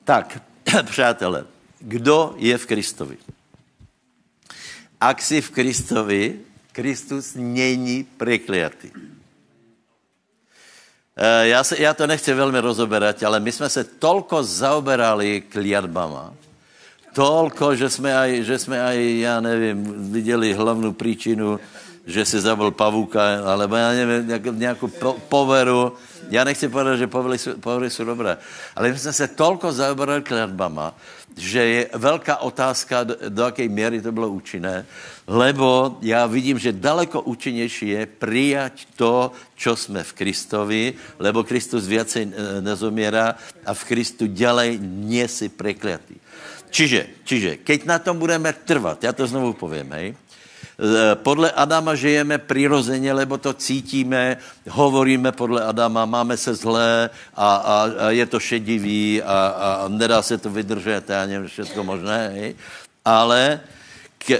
Tak, 0.05 0.37
přátelé, 0.93 1.49
kdo 1.81 2.37
je 2.37 2.55
v 2.55 2.69
Kristovi? 2.69 3.19
Ak 5.01 5.23
si 5.23 5.41
v 5.41 5.51
Kristovi, 5.51 6.41
Kristus 6.73 7.35
není 7.35 8.05
prekliatý. 8.05 8.91
Eh, 11.19 11.49
já, 11.49 11.65
se, 11.65 11.83
já 11.83 11.95
to 11.95 12.07
nechci 12.07 12.35
velmi 12.35 12.61
rozoberat, 12.61 13.23
ale 13.23 13.41
my 13.41 13.53
jsme 13.53 13.69
se 13.69 13.85
tolko 13.85 14.43
zaoberali 14.43 15.41
kliatbama, 15.41 16.35
tolko, 17.15 17.75
že 17.75 17.91
jsme 17.91 18.19
aj, 18.19 18.43
že 18.43 18.59
jsme 18.59 18.83
aj, 18.83 19.19
já 19.19 19.41
nevím, 19.41 20.13
viděli 20.13 20.55
hlavnou 20.55 20.93
příčinu, 20.93 21.61
že 22.07 22.25
si 22.25 22.41
zabil 22.41 22.71
pavuka, 22.71 23.21
alebo 23.45 23.77
já 23.77 23.91
nevím, 23.91 24.59
nějakou 24.59 24.89
poveru. 25.29 25.93
Já 26.31 26.45
nechci 26.45 26.69
povedat, 26.69 26.97
že 26.97 27.07
povery 27.07 27.39
jsou, 27.39 27.57
povery 27.59 27.91
jsou 27.91 28.05
dobré, 28.05 28.39
ale 28.77 28.93
my 28.93 28.99
jsme 28.99 29.13
se 29.13 29.29
tolko 29.29 29.73
zaoberali 29.73 30.23
kliatbama, 30.23 30.95
že 31.39 31.63
je 31.65 31.83
velká 31.95 32.37
otázka, 32.37 33.05
do, 33.05 33.15
do 33.29 33.43
jaké 33.43 33.69
míry 33.69 34.03
to 34.03 34.13
bylo 34.13 34.29
účinné, 34.29 34.87
lebo 35.27 35.99
já 36.03 36.27
vidím, 36.27 36.59
že 36.59 36.73
daleko 36.73 37.21
účinnější 37.23 37.89
je 37.89 38.07
přijať 38.07 38.75
to, 38.97 39.33
čo 39.57 39.77
jsme 39.77 40.05
v 40.05 40.13
Kristovi, 40.13 40.85
lebo 41.19 41.45
Kristus 41.45 41.87
viacej 41.87 42.23
e, 42.23 42.31
nezomírá 42.61 43.35
a 43.65 43.71
v 43.75 43.85
Kristu 43.85 44.27
ďalej 44.27 44.79
nie 44.83 45.25
si 45.29 45.49
prekliatý. 45.49 46.17
Čiže, 46.71 47.25
čiže, 47.25 47.51
keď 47.65 47.79
na 47.89 47.99
tom 47.99 48.19
budeme 48.21 48.53
trvat, 48.53 49.05
já 49.05 49.13
to 49.13 49.27
znovu 49.27 49.53
povím, 49.53 49.93
hej, 49.93 50.15
podle 51.15 51.51
Adama 51.53 51.95
žijeme 51.95 52.39
přirozeně, 52.39 53.13
lebo 53.13 53.39
to 53.39 53.53
cítíme, 53.53 54.37
hovoríme 54.71 55.33
podle 55.33 55.65
Adama, 55.65 56.07
máme 56.07 56.37
se 56.37 56.55
zlé 56.55 57.11
a, 57.35 57.57
a, 57.57 57.77
a 57.99 58.11
je 58.11 58.27
to 58.27 58.41
šedivý 58.41 59.23
a, 59.23 59.49
a 59.49 59.89
nedá 59.89 60.23
se 60.23 60.39
to 60.39 60.51
vydržet, 60.51 61.11
já 61.11 61.27
nevím, 61.27 61.49
všechno 61.49 61.85
možné, 61.85 62.29
hej. 62.29 62.55
ale 63.05 63.61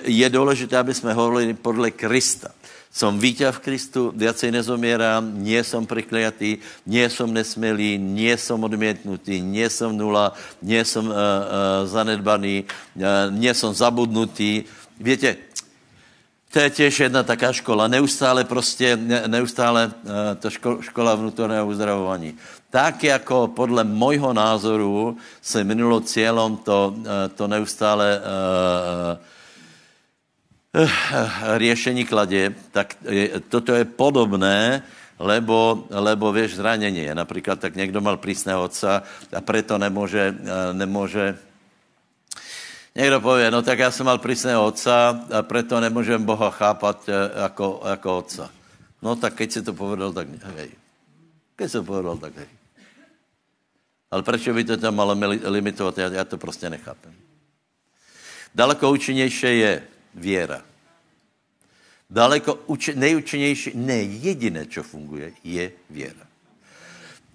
je 0.05 0.29
důležité, 0.31 0.79
aby 0.79 0.95
jsme 0.95 1.13
hovorili 1.13 1.55
podle 1.55 1.91
Krista. 1.91 2.49
Som 2.89 3.21
vítěz 3.21 3.55
v 3.55 3.63
Kristu, 3.63 4.03
viacej 4.17 4.51
nezomírám, 4.51 5.45
nie 5.45 5.61
som 5.63 5.87
prikliatý, 5.87 6.59
nie 6.89 7.07
som 7.13 7.31
nesmelý, 7.31 7.95
nie 7.95 8.33
som 8.41 8.59
odmietnutý, 8.65 9.45
nie 9.45 9.69
som 9.71 9.93
nula, 9.95 10.33
nie 10.65 10.83
som 10.83 11.07
uh, 11.07 11.15
uh, 11.15 11.21
zanedbaný, 11.87 12.65
uh, 12.99 13.31
nie 13.31 13.53
som 13.55 13.77
zabudnutý. 13.77 14.65
Víte, 14.99 15.37
to 16.53 16.59
je 16.59 16.71
těž 16.71 17.01
jedna 17.01 17.23
taká 17.23 17.53
škola. 17.53 17.89
Neustále 17.89 18.45
prostě, 18.45 18.97
neustále 19.27 19.87
uh, 19.87 19.93
to 20.39 20.51
ško, 20.51 20.79
škola 20.83 21.15
vnútorného 21.15 21.67
uzdravování. 21.67 22.35
Tak 22.71 23.05
jako 23.05 23.49
podle 23.49 23.85
mojho 23.85 24.33
názoru 24.33 25.17
se 25.43 25.65
minulo 25.65 26.01
cílom 26.01 26.57
to, 26.57 26.95
uh, 26.97 27.05
to 27.35 27.49
neustále 27.49 28.21
uh, 28.21 29.19
riešení 31.57 32.05
kladě, 32.05 32.55
tak 32.71 32.97
je, 33.09 33.41
toto 33.49 33.75
je 33.75 33.85
podobné, 33.85 34.83
lebo, 35.19 35.85
lebo 35.91 36.33
vieš, 36.33 36.55
zranenie. 36.55 37.15
Například 37.15 37.61
tak 37.61 37.75
někdo 37.75 38.01
mal 38.01 38.17
prísného 38.17 38.63
otca 38.63 39.03
a 39.35 39.41
preto 39.41 39.79
nemůže, 39.79 40.35
nemůže 40.73 41.39
Někdo 42.99 43.21
pově, 43.21 43.51
no 43.51 43.63
tak 43.63 43.79
já 43.79 43.91
jsem 43.91 44.07
mal 44.07 44.19
prísného 44.19 44.67
otca 44.67 45.23
a 45.39 45.43
preto 45.43 45.81
nemůžem 45.81 46.25
Boha 46.25 46.51
chápat 46.51 47.09
jako, 47.43 47.83
jako 47.89 48.19
otca. 48.19 48.51
No 49.03 49.17
tak 49.17 49.35
keď 49.35 49.53
si 49.53 49.63
to 49.63 49.73
povedal, 49.73 50.13
tak 50.13 50.27
hej. 50.59 50.71
Keď 51.57 51.67
si 51.71 51.77
to 51.79 51.85
povedal, 51.87 52.19
tak 52.19 52.35
hej. 52.37 52.51
Ale 54.11 54.23
proč 54.23 54.49
by 54.49 54.65
to 54.65 54.77
tam 54.77 54.95
malo 54.99 55.15
limitovat? 55.45 55.99
Já, 55.99 56.11
já 56.11 56.25
to 56.25 56.39
prostě 56.39 56.71
nechápem. 56.71 57.15
Daleko 58.55 58.91
účinnější 58.91 59.59
je 59.59 59.83
věra. 60.15 60.63
Daleko 62.11 62.55
uč- 62.67 62.95
nejúčinnější, 62.95 63.73
ne 63.75 64.03
jediné, 64.03 64.67
co 64.67 64.83
funguje, 64.83 65.33
je 65.45 65.73
věra. 65.91 66.27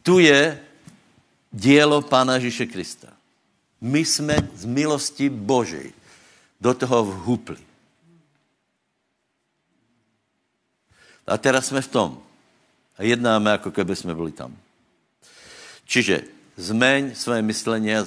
Tu 0.02 0.20
je 0.20 0.60
dílo 1.52 2.02
Pána 2.02 2.36
Ježíše 2.36 2.66
Krista. 2.66 3.13
My 3.84 4.00
jsme 4.00 4.38
z 4.56 4.66
milosti 4.66 5.30
Božej 5.30 5.94
do 6.62 6.74
toho 6.74 7.06
vhupli. 7.06 7.58
A 11.28 11.38
teraz 11.38 11.68
jsme 11.68 11.82
v 11.82 11.88
tom. 11.88 12.24
A 12.98 13.04
jednáme, 13.04 13.52
jako 13.52 13.72
keby 13.72 13.96
jsme 13.96 14.16
byli 14.16 14.32
tam. 14.32 14.56
Čiže 15.86 16.24
zmeň 16.58 17.16
své 17.16 17.42
myšlení 17.42 17.96
a 17.96 18.06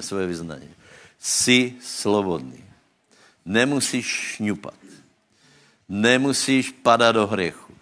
své, 0.00 0.26
vyznání. 0.26 0.70
Jsi 1.18 1.74
slobodný. 1.82 2.64
Nemusíš 3.44 4.06
šňupat. 4.06 4.74
Nemusíš 5.88 6.70
padat 6.70 7.14
do 7.14 7.26
hřechu. 7.26 7.74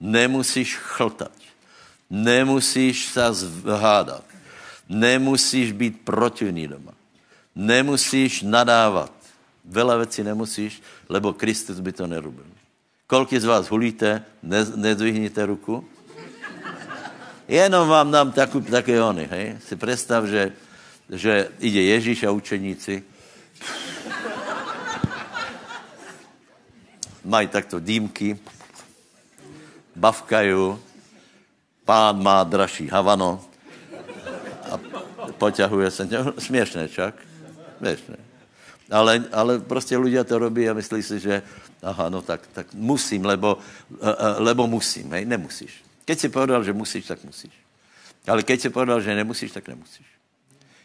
Nemusíš 0.00 0.76
chltat. 0.76 1.32
Nemusíš 2.10 3.06
se 3.06 3.32
zhádat. 3.32 4.29
Nemusíš 4.90 5.72
být 5.72 6.02
protivný 6.02 6.66
doma. 6.66 6.92
Nemusíš 7.54 8.42
nadávat. 8.42 9.12
Vela 9.64 9.96
věcí 9.96 10.22
nemusíš, 10.22 10.82
lebo 11.08 11.32
Kristus 11.32 11.80
by 11.80 11.92
to 11.92 12.06
nerobil. 12.06 12.46
Kolik 13.06 13.30
z 13.40 13.44
vás 13.44 13.70
hulíte, 13.70 14.24
ne, 14.42 14.66
nedvihněte 14.74 15.46
ruku. 15.46 15.86
Jenom 17.48 17.88
vám 17.88 18.10
dám 18.10 18.32
takú, 18.32 18.60
také 18.60 19.02
ony, 19.02 19.26
hej. 19.30 19.58
Si 19.66 19.76
představ, 19.76 20.24
že, 20.26 20.52
že 21.10 21.48
ide 21.58 21.82
Ježíš 21.82 22.22
a 22.22 22.30
učeníci 22.30 23.02
mají 27.24 27.48
takto 27.48 27.80
dýmky, 27.80 28.38
bavkají, 29.96 30.78
pán 31.84 32.22
má 32.22 32.44
dražší 32.44 32.88
havano 32.88 33.49
poťahuje 35.38 35.90
se. 35.90 36.08
Směšné 36.38 36.88
čak, 36.88 37.14
směšné. 37.78 38.16
Ale, 38.90 39.24
ale 39.32 39.58
prostě 39.58 39.96
lidé 39.96 40.24
to 40.24 40.38
robí 40.38 40.68
a 40.68 40.74
myslí 40.74 41.02
si, 41.02 41.20
že 41.20 41.42
aha, 41.82 42.08
no 42.08 42.22
tak, 42.22 42.46
tak 42.52 42.66
musím, 42.74 43.24
lebo, 43.24 43.58
lebo 44.38 44.66
musím, 44.66 45.12
hej, 45.12 45.24
nemusíš. 45.24 45.84
Keď 46.04 46.18
si 46.18 46.28
povedal, 46.28 46.64
že 46.64 46.72
musíš, 46.72 47.06
tak 47.06 47.24
musíš. 47.24 47.54
Ale 48.26 48.42
keď 48.42 48.60
si 48.60 48.68
povedal, 48.70 49.00
že 49.00 49.14
nemusíš, 49.14 49.52
tak 49.52 49.68
nemusíš. 49.68 50.06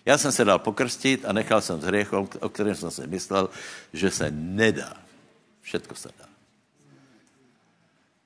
Já 0.06 0.18
jsem 0.18 0.32
se 0.32 0.46
dal 0.46 0.60
pokrstit 0.60 1.26
a 1.26 1.34
nechal 1.34 1.62
jsem 1.62 1.82
s 1.82 1.84
hriechom, 1.84 2.30
o 2.40 2.50
kterém 2.50 2.76
jsem 2.76 2.92
si 2.92 3.08
myslel, 3.08 3.50
že 3.94 4.12
se 4.12 4.32
nedá. 4.32 4.94
Všetko 5.62 5.96
se 5.96 6.10
dá. 6.20 6.26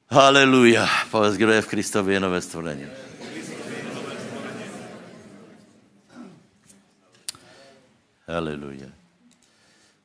Haleluja. 0.10 0.90
Povedz, 1.12 1.38
kdo 1.38 1.52
je 1.52 1.62
v 1.62 1.68
Kristovi 1.68 2.20
nové 2.20 2.42
stvorení. 2.42 2.86
Haleluja. 8.30 8.94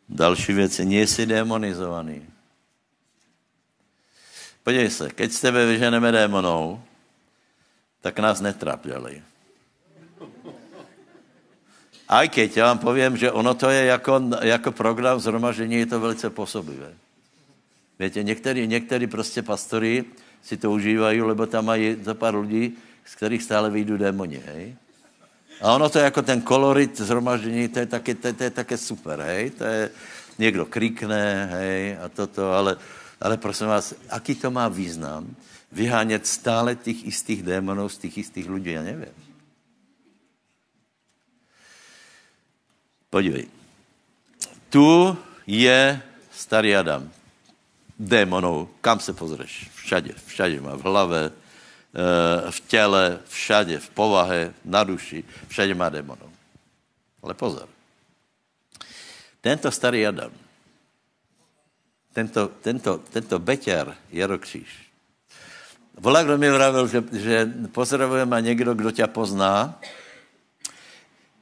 Další 0.09 0.53
věc 0.53 0.79
je, 0.79 0.85
nejsi 0.85 1.27
demonizovaný. 1.27 2.25
Podívej 4.65 4.91
se, 4.91 5.13
keď 5.13 5.29
s 5.33 5.41
tebe 5.41 5.67
vyženeme 5.67 6.13
démonou, 6.13 6.81
tak 8.01 8.17
nás 8.19 8.41
netráp 8.41 8.81
ďalej. 8.81 9.21
A 12.09 12.29
keď 12.29 12.57
já 12.57 12.65
vám 12.67 12.79
povím, 12.79 13.17
že 13.17 13.33
ono 13.33 13.55
to 13.55 13.71
je 13.71 13.85
jako, 13.85 14.21
jako 14.41 14.73
program 14.73 15.21
zhromaždění, 15.21 15.75
je 15.75 15.87
to 15.87 16.01
velice 16.01 16.31
působivé. 16.31 16.93
Víte, 17.99 18.23
některý, 18.23 18.67
některý 18.67 19.07
prostě 19.07 19.43
pastory 19.43 20.05
si 20.43 20.57
to 20.57 20.71
užívají, 20.71 21.23
lebo 21.23 21.47
tam 21.47 21.65
mají 21.65 21.97
za 22.01 22.15
pár 22.15 22.37
lidí, 22.37 22.77
z 23.05 23.15
kterých 23.15 23.43
stále 23.43 23.71
vyjdou 23.71 23.97
démoni, 23.97 24.37
hej? 24.37 24.77
A 25.61 25.75
ono 25.75 25.89
to 25.89 25.99
je 25.99 26.05
jako 26.05 26.23
ten 26.23 26.41
kolorit 26.41 27.01
zhromaždění, 27.01 27.69
to 27.69 27.79
je 27.79 27.87
také, 27.87 28.15
to, 28.15 28.33
to 28.33 28.43
je 28.43 28.51
také 28.51 28.79
super, 28.79 29.21
hej? 29.21 29.51
To 29.51 29.65
je, 29.65 29.91
někdo 30.39 30.67
krikne, 30.67 31.47
hej, 31.47 31.99
a 32.05 32.09
toto, 32.09 32.53
ale, 32.53 32.77
ale 33.21 33.37
prosím 33.37 33.67
vás, 33.67 33.95
aký 34.11 34.35
to 34.35 34.51
má 34.51 34.69
význam? 34.69 35.37
Vyhánět 35.73 36.27
stále 36.27 36.77
těch 36.77 37.07
istých 37.07 37.43
démonů 37.43 37.89
z 37.89 37.99
těch 37.99 38.19
istých 38.19 38.51
lidí, 38.51 38.71
já 38.71 38.83
nevím. 38.83 39.15
Podívej. 43.11 43.47
Tu 44.71 45.19
je 45.47 46.03
starý 46.33 46.77
Adam. 46.77 47.11
Démonů. 47.99 48.69
Kam 48.81 49.01
se 49.01 49.13
pozřeš? 49.13 49.71
Všade. 49.75 50.15
Všade 50.27 50.61
má 50.61 50.75
v 50.77 50.83
hlave, 50.83 51.27
eh, 51.27 51.44
v 52.51 52.61
těle, 52.61 53.19
všade, 53.29 53.79
v 53.79 53.89
povahe, 53.91 54.55
na 54.65 54.85
duši. 54.85 55.25
Všade 55.49 55.75
má 55.75 55.89
démonů. 55.89 56.33
Ale 57.23 57.35
pozor. 57.35 57.69
Tento 59.41 59.71
starý 59.71 60.07
Adam, 60.07 60.33
tento, 62.13 62.49
tento, 62.65 62.99
tento 63.13 63.37
beťar 63.39 63.93
Jarokříž, 64.09 64.89
volá, 66.01 66.23
kdo 66.23 66.39
mi 66.39 66.51
vravil, 66.51 66.89
že, 66.89 67.05
že 67.13 67.53
pozdravuje 67.73 68.25
ma 68.25 68.41
někdo, 68.41 68.75
kdo 68.75 68.91
tě 68.91 69.07
pozná, 69.07 69.81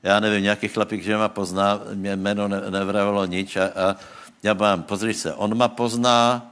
já 0.02 0.20
nevím, 0.20 0.42
nějaký 0.42 0.68
chlapík, 0.68 1.02
že 1.02 1.16
má 1.16 1.28
pozná, 1.28 1.80
mě 1.94 2.16
jméno 2.16 2.48
ne, 2.48 2.70
nevravilo 2.70 3.24
nič 3.26 3.56
a, 3.56 3.64
a 3.64 3.96
já 4.42 4.54
mám, 4.54 4.82
pozri 4.82 5.14
se, 5.14 5.34
on 5.34 5.54
ma 5.54 5.68
pozná 5.68 6.51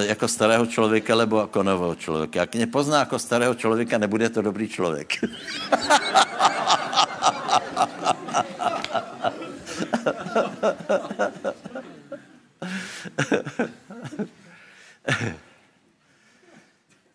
jako 0.00 0.28
starého 0.28 0.66
člověka 0.66 1.16
nebo 1.16 1.40
jako 1.40 1.62
nového 1.62 1.94
člověka. 1.94 2.40
Jak 2.40 2.54
mě 2.54 2.66
pozná 2.66 2.98
jako 2.98 3.18
starého 3.18 3.54
člověka, 3.54 3.98
nebude 3.98 4.30
to 4.30 4.42
dobrý 4.42 4.68
člověk. 4.68 5.12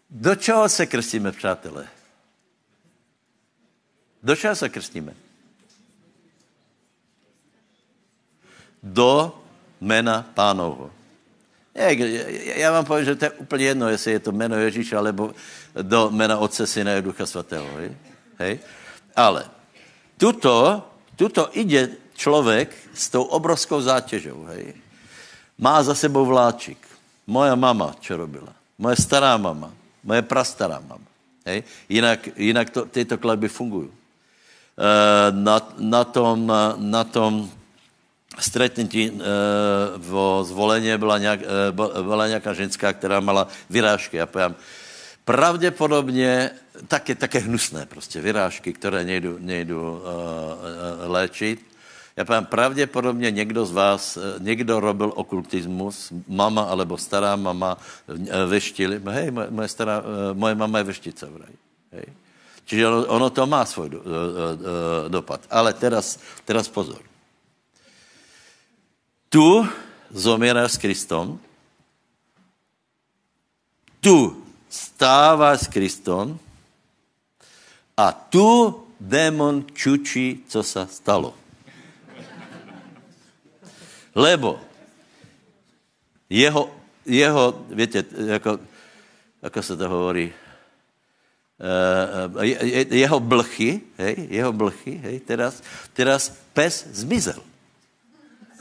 Do 0.10 0.36
čeho 0.36 0.70
se 0.70 0.86
krstíme, 0.86 1.32
přátelé? 1.32 1.88
Do 4.24 4.36
čeho 4.36 4.56
se 4.56 4.70
krstíme? 4.70 5.14
Do 8.84 9.42
jména 9.82 10.22
pánovo. 10.34 10.97
Já 12.56 12.72
vám 12.72 12.86
povím, 12.86 13.06
že 13.06 13.16
to 13.16 13.26
je 13.26 13.32
úplně 13.32 13.66
jedno, 13.66 13.90
jestli 13.90 14.12
je 14.12 14.20
to 14.20 14.32
jméno 14.32 14.56
Ježíša, 14.56 14.98
alebo 15.00 15.34
do 15.82 16.10
jména 16.10 16.38
Otce, 16.38 16.68
Syna 16.68 16.98
a 16.98 17.02
Ducha 17.02 17.26
Svatého. 17.26 17.68
Hej? 17.78 17.92
Hej? 18.40 18.60
Ale 19.16 19.46
tuto, 20.18 20.82
tuto 21.16 21.50
ide 21.54 21.90
člověk 22.18 22.74
s 22.94 23.10
tou 23.10 23.24
obrovskou 23.24 23.82
zátěžou. 23.82 24.44
Hej? 24.50 24.74
Má 25.58 25.84
za 25.84 25.96
sebou 25.96 26.26
vláčik. 26.26 26.78
Moja 27.28 27.56
mama, 27.56 27.94
čo 28.02 28.18
robila? 28.18 28.54
Moje 28.78 28.98
stará 28.98 29.38
mama. 29.38 29.70
Moje 30.04 30.22
prastará 30.22 30.82
mama. 30.82 31.06
Hej? 31.46 31.64
Jinak, 31.90 32.30
jinak 32.38 32.70
to, 32.70 32.86
tyto 32.86 33.18
kladby 33.18 33.48
fungují. 33.48 33.90
Eh, 34.78 35.32
na, 35.32 35.58
na, 35.78 36.04
tom, 36.04 36.52
na 36.78 37.04
tom 37.04 37.50
stretnutí 38.40 39.12
uh, 39.12 39.20
vo 39.98 40.44
zvoleně 40.44 40.98
byla, 40.98 41.18
nějak, 41.18 41.40
uh, 41.74 42.02
byla 42.02 42.28
nějaká 42.28 42.54
ženská, 42.54 42.94
která 42.94 43.20
mala 43.20 43.48
vyrážky. 43.70 44.18
Já 44.18 44.26
povím, 44.26 44.56
pravděpodobně 45.26 46.50
také, 46.88 47.16
také 47.16 47.40
hnusné 47.40 47.86
prostě 47.86 48.22
vyrážky, 48.22 48.74
které 48.74 49.04
nejdu, 49.04 49.38
nejdu 49.40 49.82
uh, 49.82 50.02
léčit. 51.12 51.62
Já 52.18 52.26
povím, 52.26 52.46
pravděpodobně 52.46 53.32
někdo 53.32 53.66
z 53.66 53.72
vás, 53.72 54.18
někdo 54.40 54.80
robil 54.80 55.14
okultismus, 55.16 56.14
mama 56.28 56.62
alebo 56.64 56.98
stará 56.98 57.36
mama 57.36 57.78
veštili. 58.48 59.02
Hej, 59.06 59.32
moje, 59.32 59.48
moje, 59.50 59.68
stará, 59.68 60.04
moje 60.34 60.56
mama 60.56 60.78
je 60.78 60.84
veštice, 60.84 61.26
vraj. 61.26 61.54
Hej. 61.94 62.10
Čiže 62.66 62.88
ono, 62.88 63.06
ono 63.06 63.30
to 63.30 63.48
má 63.48 63.66
svůj 63.66 63.90
do, 63.90 64.00
do, 64.04 64.20
do, 64.56 64.74
dopad. 65.08 65.42
Ale 65.50 65.74
teraz, 65.74 66.20
teraz 66.46 66.68
pozor. 66.68 67.00
Tu 69.30 69.68
zomíráš 70.12 70.72
s 70.72 70.78
Kristom, 70.78 71.40
tu 74.00 74.44
stáváš 74.70 75.60
s 75.60 75.68
Kristom 75.68 76.40
a 77.98 78.12
tu 78.12 78.80
démon 79.00 79.66
čučí, 79.74 80.44
co 80.48 80.64
se 80.64 80.88
stalo. 80.88 81.36
Lebo 84.16 84.60
jeho, 86.30 86.72
jeho, 87.06 87.66
víte, 87.70 88.04
jako, 88.26 88.60
jako 89.42 89.64
se 89.64 89.78
to 89.78 89.90
hovorí, 89.90 90.34
Eh, 91.58 92.86
jeho 92.94 93.20
blchy, 93.20 93.82
hej, 93.98 94.30
jeho 94.30 94.54
blchy, 94.54 95.02
hej, 95.02 95.26
teraz, 95.26 95.58
teraz 95.90 96.30
pes 96.54 96.86
zmizel. 96.94 97.42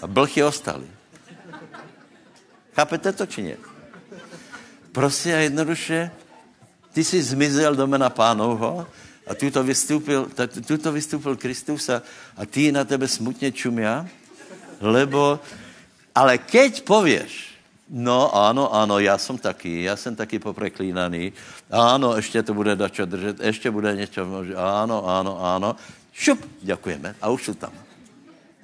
A 0.03 0.07
blchy 0.07 0.44
ostali. 0.44 0.86
Chápete 2.74 3.12
to, 3.12 3.26
či 3.26 3.42
ne? 3.42 3.57
Prostě 4.92 5.34
a 5.34 5.38
jednoduše, 5.38 6.11
ty 6.92 7.05
jsi 7.05 7.22
zmizel 7.22 7.74
do 7.74 7.86
mena 7.86 8.11
pánovho 8.11 8.86
a 9.26 9.34
tuto 9.34 9.64
vystoupil, 9.64 10.28
tuto 10.66 10.92
vystoupil 10.92 11.36
Kristus 11.36 11.88
a, 11.88 12.03
a 12.36 12.47
ty 12.47 12.72
na 12.72 12.84
tebe 12.84 13.09
smutně 13.09 13.53
čumia, 13.53 14.07
lebo, 14.80 15.40
ale 16.14 16.38
keď 16.38 16.84
pověš, 16.84 17.57
No 17.90 18.34
ano, 18.34 18.74
ano, 18.74 18.99
já 18.99 19.18
jsem 19.18 19.38
taky, 19.38 19.82
já 19.82 19.97
jsem 19.97 20.16
taky 20.16 20.38
popreklínaný. 20.38 21.32
Ano, 21.70 22.16
ještě 22.16 22.42
to 22.42 22.55
bude 22.55 22.76
dačo 22.76 23.07
držet, 23.07 23.40
ještě 23.40 23.70
bude 23.70 23.97
něco, 23.97 24.26
ano, 24.57 25.07
ano, 25.07 25.44
ano. 25.44 25.76
Šup, 26.12 26.51
děkujeme 26.62 27.14
a 27.22 27.28
už 27.30 27.44
jsou 27.44 27.55
tam. 27.55 27.72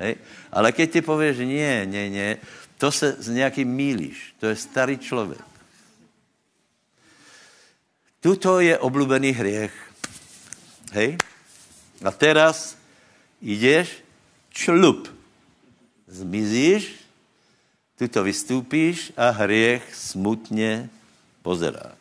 Hej? 0.03 0.19
Ale 0.51 0.75
keď 0.75 0.93
ti 0.93 1.01
pověš, 1.01 1.47
ne, 1.47 1.87
ne, 1.87 2.11
ne, 2.11 2.29
to 2.79 2.91
se 2.91 3.23
z 3.23 3.29
nějaký 3.29 3.65
mílíš, 3.65 4.35
to 4.43 4.51
je 4.51 4.57
starý 4.57 4.99
člověk. 4.99 5.47
Tuto 8.21 8.59
je 8.59 8.79
oblúbený 8.79 9.31
hriech. 9.31 9.75
Hej? 10.93 11.19
A 12.03 12.11
teraz 12.11 12.79
jdeš, 13.43 14.03
člup, 14.51 15.07
zmizíš 16.07 17.03
ty 18.03 18.09
to 18.09 18.27
vystúpíš 18.27 19.13
a 19.17 19.31
hriech 19.31 19.95
smutně 19.95 20.91
pozerá. 21.43 21.93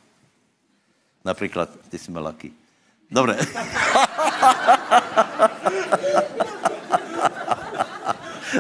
Například, 1.25 1.69
ty 1.89 1.97
jsi 1.97 2.11
malaký. 2.11 2.53
Dobre. 3.11 3.37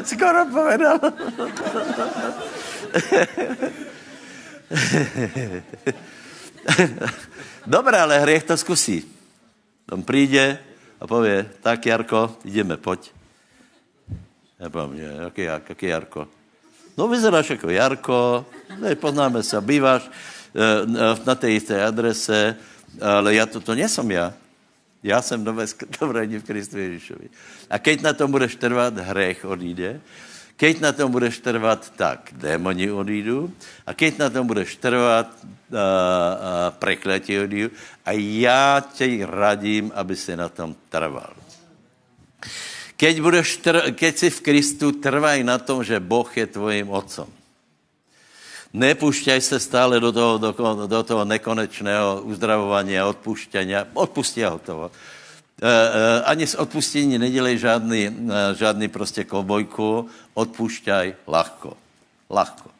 Skoro 0.03 0.45
povedal. 0.45 0.99
Dobre, 7.65 7.97
ale 7.99 8.19
hriech 8.19 8.43
to 8.43 8.57
zkusí. 8.57 9.05
On 9.91 10.03
přijde 10.03 10.57
a 10.99 11.07
pově, 11.07 11.49
tak 11.61 11.85
Jarko, 11.85 12.35
jdeme, 12.45 12.77
pojď. 12.77 13.11
Já 14.59 14.69
povím, 14.69 14.99
jaký, 15.23 15.41
jaký 15.41 15.87
Jarko? 15.87 16.27
No 16.97 17.07
vyzeráš 17.07 17.49
jako 17.49 17.69
Jarko, 17.69 18.45
poznáme 18.99 19.43
se, 19.43 19.61
býváš 19.61 20.09
eh, 20.55 21.19
na 21.25 21.35
té 21.35 21.49
jisté 21.49 21.85
adrese, 21.85 22.55
ale 23.01 23.33
já 23.35 23.45
to, 23.45 23.59
to 23.59 23.75
nejsem 23.75 24.11
já. 24.11 24.33
Já 25.03 25.21
jsem 25.21 25.43
nové 25.43 25.67
stvorení 25.67 26.37
v 26.39 26.43
Kristu 26.43 26.77
Ježíšovi. 26.77 27.29
A 27.69 27.79
keď 27.79 28.01
na 28.01 28.13
tom 28.13 28.31
budeš 28.31 28.55
trvat, 28.55 28.97
hřech 28.97 29.45
odjde. 29.45 30.01
Keď 30.55 30.79
na 30.79 30.91
tom 30.91 31.11
budeš 31.11 31.41
trvat, 31.41 31.89
tak 31.97 32.29
démoni 32.37 32.91
odjdu. 32.91 33.49
A 33.85 33.97
keď 33.97 34.17
na 34.17 34.29
tom 34.29 34.45
budeš 34.45 34.77
trvat, 34.77 35.33
uh, 35.33 35.73
uh, 35.73 36.69
prekletí 36.77 37.39
odjdu. 37.39 37.73
A 38.05 38.11
já 38.13 38.83
tě 38.93 39.25
radím, 39.25 39.91
aby 39.95 40.15
si 40.15 40.37
na 40.37 40.49
tom 40.49 40.75
trval. 40.89 41.33
Keď, 42.93 43.15
budeš 43.21 43.47
tr- 43.65 43.89
keď 43.97 44.13
si 44.17 44.29
v 44.29 44.41
Kristu, 44.41 44.91
trvaj 44.93 45.41
na 45.41 45.57
tom, 45.57 45.81
že 45.81 45.97
Boh 45.97 46.29
je 46.29 46.45
tvojím 46.45 46.93
otcom. 46.93 47.25
Nepušťaj 48.73 49.41
se 49.41 49.59
stále 49.59 49.99
do 49.99 50.11
toho, 50.11 50.37
do, 50.37 50.51
do 50.87 51.03
toho 51.03 51.25
nekonečného 51.25 52.21
uzdravování 52.23 52.99
a 52.99 53.07
odpuštění. 53.07 53.73
Odpustí 53.93 54.43
hotovo. 54.43 54.91
E, 55.61 55.67
e, 55.67 56.23
ani 56.23 56.47
z 56.47 56.55
odpustění 56.55 57.17
nedělej 57.17 57.57
žádný, 57.57 58.07
e, 58.07 58.55
žádný 58.55 58.87
prostě 58.87 59.23
kobojku, 59.23 60.09
odpušťaj 60.33 61.15
lahko. 61.27 61.77
Lahko. 62.29 62.71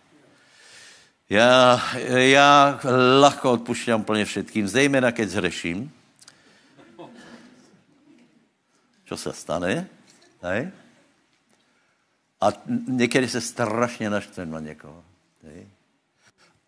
Já, 1.29 1.81
já 2.07 2.79
lahko 3.19 3.51
odpušťám 3.51 4.03
plně 4.03 4.25
všetkým, 4.25 4.67
zejména 4.67 5.11
keď 5.11 5.29
zhreším. 5.29 5.91
Co 9.05 9.17
se 9.17 9.33
stane? 9.33 9.87
Hej? 10.41 10.71
A 12.41 12.47
někdy 12.87 13.29
se 13.29 13.41
strašně 13.41 14.09
naštvem 14.09 14.51
na 14.51 14.59
někoho. 14.59 15.03
Hej? 15.43 15.67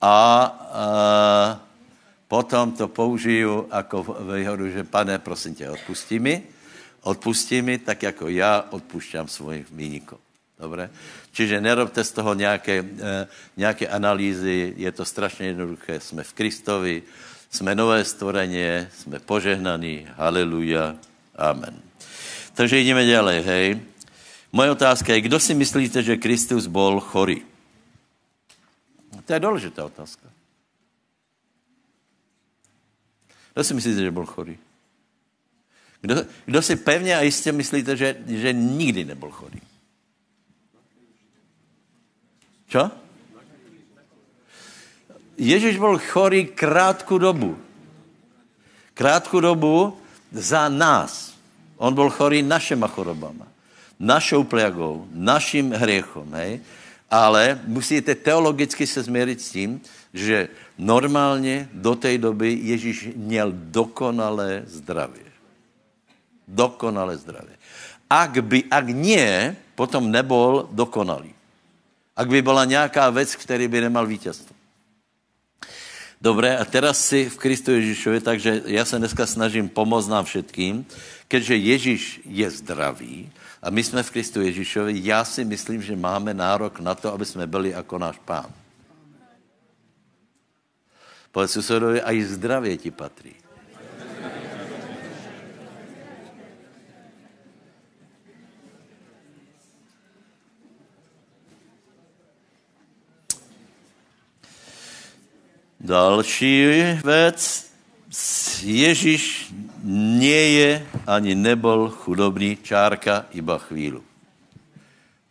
A, 0.03 0.11
a 0.11 0.85
potom 2.27 2.71
to 2.75 2.87
použiju 2.87 3.71
jako 3.71 4.03
výhodu, 4.35 4.69
že 4.69 4.83
pane, 4.83 5.19
prosím 5.19 5.55
tě, 5.55 5.69
odpustí 5.69 6.19
mi, 6.19 6.43
odpustí 7.01 7.61
mi, 7.61 7.77
tak 7.77 8.03
jako 8.03 8.27
já 8.27 8.65
odpušťám 8.69 9.27
svojim 9.27 9.65
výnikom. 9.71 10.19
Dobre? 10.59 10.89
Čiže 11.31 11.61
nerobte 11.61 12.03
z 12.03 12.11
toho 12.11 12.33
nějaké, 12.33 12.83
eh, 12.83 13.27
nějaké 13.57 13.87
analýzy, 13.87 14.73
je 14.77 14.91
to 14.91 15.05
strašně 15.05 15.55
jednoduché. 15.55 15.99
Jsme 15.99 16.23
v 16.23 16.33
Kristovi, 16.33 17.03
jsme 17.51 17.75
nové 17.75 18.03
stvorenie, 18.03 18.91
jsme 18.97 19.19
požehnaní, 19.19 20.07
haleluja, 20.15 20.95
amen. 21.35 21.79
Takže 22.53 22.79
jdeme 22.79 23.05
ďalej, 23.05 23.39
hej. 23.43 23.67
Moje 24.51 24.71
otázka 24.71 25.13
je, 25.13 25.21
kdo 25.21 25.39
si 25.39 25.53
myslíte, 25.53 26.03
že 26.03 26.21
Kristus 26.21 26.67
bol 26.67 26.99
chorý? 26.99 27.52
To 29.25 29.33
je 29.33 29.39
důležitá 29.39 29.85
otázka. 29.85 30.29
Kdo 33.53 33.63
si 33.63 33.73
myslíte, 33.73 34.01
že 34.01 34.11
byl 34.11 34.25
chorý? 34.25 34.57
Kdo, 36.01 36.15
kdo 36.45 36.61
si 36.61 36.75
pevně 36.75 37.17
a 37.17 37.21
jistě 37.21 37.51
myslíte, 37.51 37.97
že, 37.97 38.15
že 38.27 38.53
nikdy 38.53 39.05
nebyl 39.05 39.31
chorý? 39.31 39.61
Čo? 42.67 42.91
Ježíš 45.37 45.77
byl 45.77 45.99
chorý 45.99 46.45
krátkou 46.45 47.17
dobu. 47.17 47.57
Krátkou 48.93 49.39
dobu 49.39 49.97
za 50.31 50.69
nás. 50.69 51.33
On 51.77 51.93
byl 51.93 52.09
chorý 52.09 52.41
našima 52.41 52.87
chorobama, 52.87 53.47
našou 53.99 54.43
plagou, 54.43 55.07
naším 55.11 55.71
hriechom, 55.71 56.33
hej? 56.33 56.61
Ale 57.13 57.61
musíte 57.69 58.15
teologicky 58.15 58.87
se 58.87 59.03
změřit 59.03 59.41
s 59.41 59.51
tím, 59.51 59.81
že 60.13 60.49
normálně 60.77 61.69
do 61.73 61.95
té 61.95 62.17
doby 62.17 62.57
Ježíš 62.61 63.13
měl 63.15 63.53
dokonalé 63.53 64.65
zdravě. 64.65 65.29
Dokonalé 66.47 67.17
zdravě. 67.17 67.53
Ak 68.09 68.41
by, 68.41 68.65
ak 68.65 68.89
nie, 68.89 69.55
potom 69.77 70.09
nebol 70.09 70.69
dokonalý. 70.73 71.33
Ak 72.17 72.29
by 72.29 72.41
byla 72.41 72.65
nějaká 72.65 73.09
věc, 73.09 73.35
který 73.35 73.67
by 73.67 73.81
nemal 73.81 74.09
vítězstvo. 74.09 74.55
Dobré, 76.21 76.57
a 76.57 76.65
teraz 76.65 76.97
si 77.05 77.29
v 77.29 77.37
Kristu 77.37 77.71
Ježíšovi, 77.71 78.21
takže 78.21 78.61
já 78.65 78.85
se 78.85 78.97
dneska 78.97 79.25
snažím 79.25 79.69
pomoct 79.69 80.07
nám 80.07 80.25
všetkým, 80.25 80.85
keďže 81.27 81.55
Ježíš 81.55 82.21
je 82.25 82.49
zdravý 82.49 83.29
a 83.63 83.69
my 83.69 83.83
jsme 83.83 84.03
v 84.03 84.11
Kristu 84.11 84.41
Ježíšovi, 84.41 85.01
já 85.03 85.25
si 85.25 85.45
myslím, 85.45 85.81
že 85.81 85.95
máme 85.95 86.33
nárok 86.33 86.79
na 86.79 86.95
to, 86.95 87.13
aby 87.13 87.25
jsme 87.25 87.47
byli 87.47 87.69
jako 87.69 87.97
náš 87.97 88.19
pán. 88.25 88.45
Povedz 91.31 91.51
susedovi, 91.51 92.01
a 92.01 92.11
i 92.11 92.23
zdravě 92.23 92.77
ti 92.77 92.91
patří. 92.91 93.35
Další 105.79 106.65
věc. 107.03 107.71
Ježíš 108.63 109.53
nie 109.83 110.43
je 110.57 110.87
ani 111.07 111.35
nebyl 111.35 111.89
chudobný 111.91 112.57
čárka 112.63 113.25
iba 113.35 113.57
chvíli. 113.57 113.99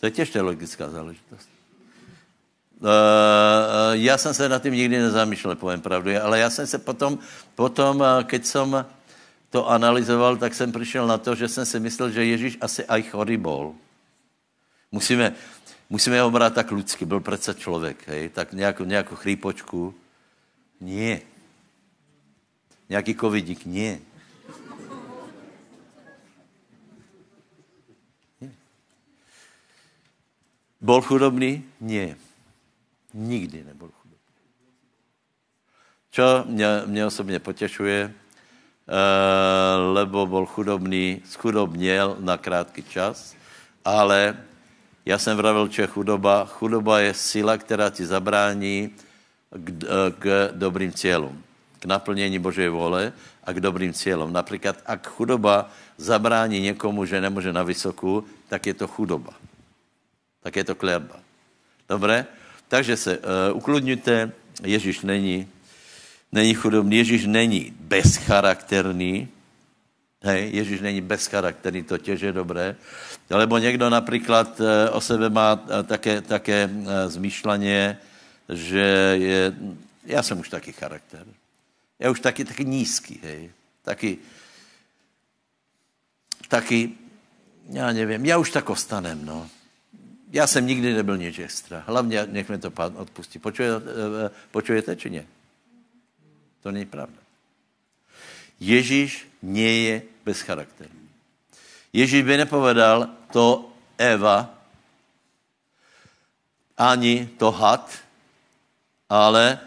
To 0.01 0.07
je 0.07 0.11
těž 0.11 0.35
logická 0.35 0.91
záležitost. 0.91 1.49
Uh, 2.83 2.89
já 3.93 4.19
jsem 4.19 4.35
se 4.35 4.49
nad 4.49 4.63
tím 4.63 4.75
nikdy 4.75 4.99
nezamýšlel, 4.99 5.57
povím 5.57 5.81
pravdu, 5.81 6.11
ale 6.23 6.39
já 6.39 6.51
jsem 6.51 6.67
se 6.67 6.79
potom, 6.79 7.19
potom, 7.55 8.05
keď 8.25 8.45
jsem 8.45 8.87
to 9.51 9.69
analyzoval, 9.69 10.37
tak 10.37 10.55
jsem 10.55 10.73
přišel 10.73 11.07
na 11.07 11.19
to, 11.19 11.35
že 11.35 11.49
jsem 11.49 11.67
si 11.67 11.81
myslel, 11.81 12.11
že 12.11 12.25
Ježíš 12.25 12.59
asi 12.61 12.85
aj 12.85 13.03
chorý 13.03 13.37
bol. 13.37 13.75
Musíme, 14.93 15.33
musíme 15.91 16.21
ho 16.21 16.31
brát 16.31 16.55
tak 16.55 16.73
lidsky, 16.73 17.05
byl 17.05 17.21
přece 17.21 17.55
člověk, 17.55 18.09
hej, 18.09 18.29
tak 18.29 18.53
nějakou, 18.53 18.85
nějakou 18.85 19.15
chrípočku. 19.17 19.95
Nie. 20.81 21.21
Nějaký 22.89 23.15
covidík? 23.15 23.65
Nie. 23.65 24.12
Bol 30.83 30.99
chudobný? 31.03 31.63
Nie. 31.81 32.19
Nikdy 33.15 33.65
nebyl 33.65 33.91
chudobný. 34.03 34.35
Čo 36.11 36.45
mě, 36.49 36.67
mě 36.87 37.07
osobně 37.07 37.39
potěšuje, 37.39 38.11
uh, 38.11 39.95
lebo 39.95 40.27
bol 40.27 40.47
chudobný, 40.47 41.23
schudobněl 41.25 42.17
na 42.21 42.37
krátký 42.37 42.83
čas, 42.83 43.35
ale 43.85 44.37
já 45.07 45.19
jsem 45.19 45.37
vravil, 45.37 45.69
že 45.69 45.87
chudoba, 45.87 46.45
chudoba 46.47 47.01
je 47.01 47.15
síla, 47.15 47.57
která 47.57 47.91
ti 47.91 48.07
zabrání 48.07 48.91
k, 49.51 49.69
eh, 49.71 50.11
k 50.19 50.51
dobrým 50.53 50.93
cílům, 50.93 51.43
k 51.79 51.85
naplnění 51.85 52.39
Božej 52.39 52.69
vole 52.69 53.13
a 53.45 53.53
k 53.53 53.61
dobrým 53.61 53.93
cílům. 53.93 54.33
Například, 54.33 54.77
ak 54.87 55.09
chudoba 55.09 55.71
zabrání 55.97 56.61
někomu, 56.61 57.05
že 57.05 57.21
nemůže 57.21 57.53
na 57.53 57.63
vysokou, 57.63 58.25
tak 58.49 58.67
je 58.67 58.75
to 58.75 58.87
chudoba. 58.89 59.33
Tak 60.43 60.57
je 60.57 60.65
to 60.65 60.75
klerba. 60.75 61.21
Dobré? 61.89 62.27
Takže 62.69 62.97
se 62.97 63.19
uh, 63.19 63.25
ukludňujte, 63.57 64.33
Ježíš 64.65 65.01
není, 65.01 65.49
není 66.33 66.55
chudobný, 66.55 66.97
Ježíš 66.97 67.27
není 67.27 67.73
bezcharakterný, 67.81 69.29
hej, 70.23 70.51
Ježíš 70.53 70.81
není 70.81 71.01
bezcharakterný, 71.01 71.83
to 71.83 71.99
těž 71.99 72.21
je 72.21 72.33
dobré, 72.33 72.77
alebo 73.31 73.59
někdo 73.59 73.91
například 73.91 74.61
uh, 74.61 74.67
o 74.93 75.01
sebe 75.01 75.31
má 75.31 75.53
uh, 75.53 75.83
také, 75.85 76.21
také 76.21 76.71
zmýšľanie, 77.07 77.99
že 78.49 78.87
je, 79.21 79.53
já 80.05 80.23
jsem 80.23 80.39
už 80.39 80.49
taky 80.49 80.73
charakter. 80.73 81.27
Já 81.99 82.11
už 82.11 82.21
taky, 82.21 82.45
taky 82.45 82.65
nízký, 82.65 83.21
hej. 83.23 83.51
Taky, 83.83 84.19
taky, 86.49 86.91
já 87.69 87.93
nevím, 87.93 88.27
já 88.27 88.39
už 88.39 88.51
tak 88.51 88.71
ostanem, 88.71 89.25
no. 89.25 89.51
Já 90.33 90.47
jsem 90.47 90.67
nikdy 90.67 90.95
nebyl 90.95 91.17
nic 91.17 91.39
extra. 91.39 91.85
Hlavně 91.87 92.27
nech 92.27 92.49
mi 92.49 92.59
to 92.59 92.71
pán 92.71 92.93
odpustí. 92.97 93.39
Počujete, 93.39 93.87
eh, 94.27 94.31
počujete 94.51 94.97
či 94.97 95.11
ne? 95.11 95.27
To 96.63 96.73
není 96.73 96.87
pravda. 96.87 97.21
Ježíš 98.61 99.29
nie 99.43 99.73
je 99.83 100.03
bezcharakterný. 100.25 101.09
Ježíš 101.93 102.23
by 102.25 102.37
nepovedal 102.37 103.11
to 103.33 103.69
Eva, 103.99 104.49
ani 106.79 107.29
to 107.37 107.51
had, 107.51 107.85
ale 109.11 109.59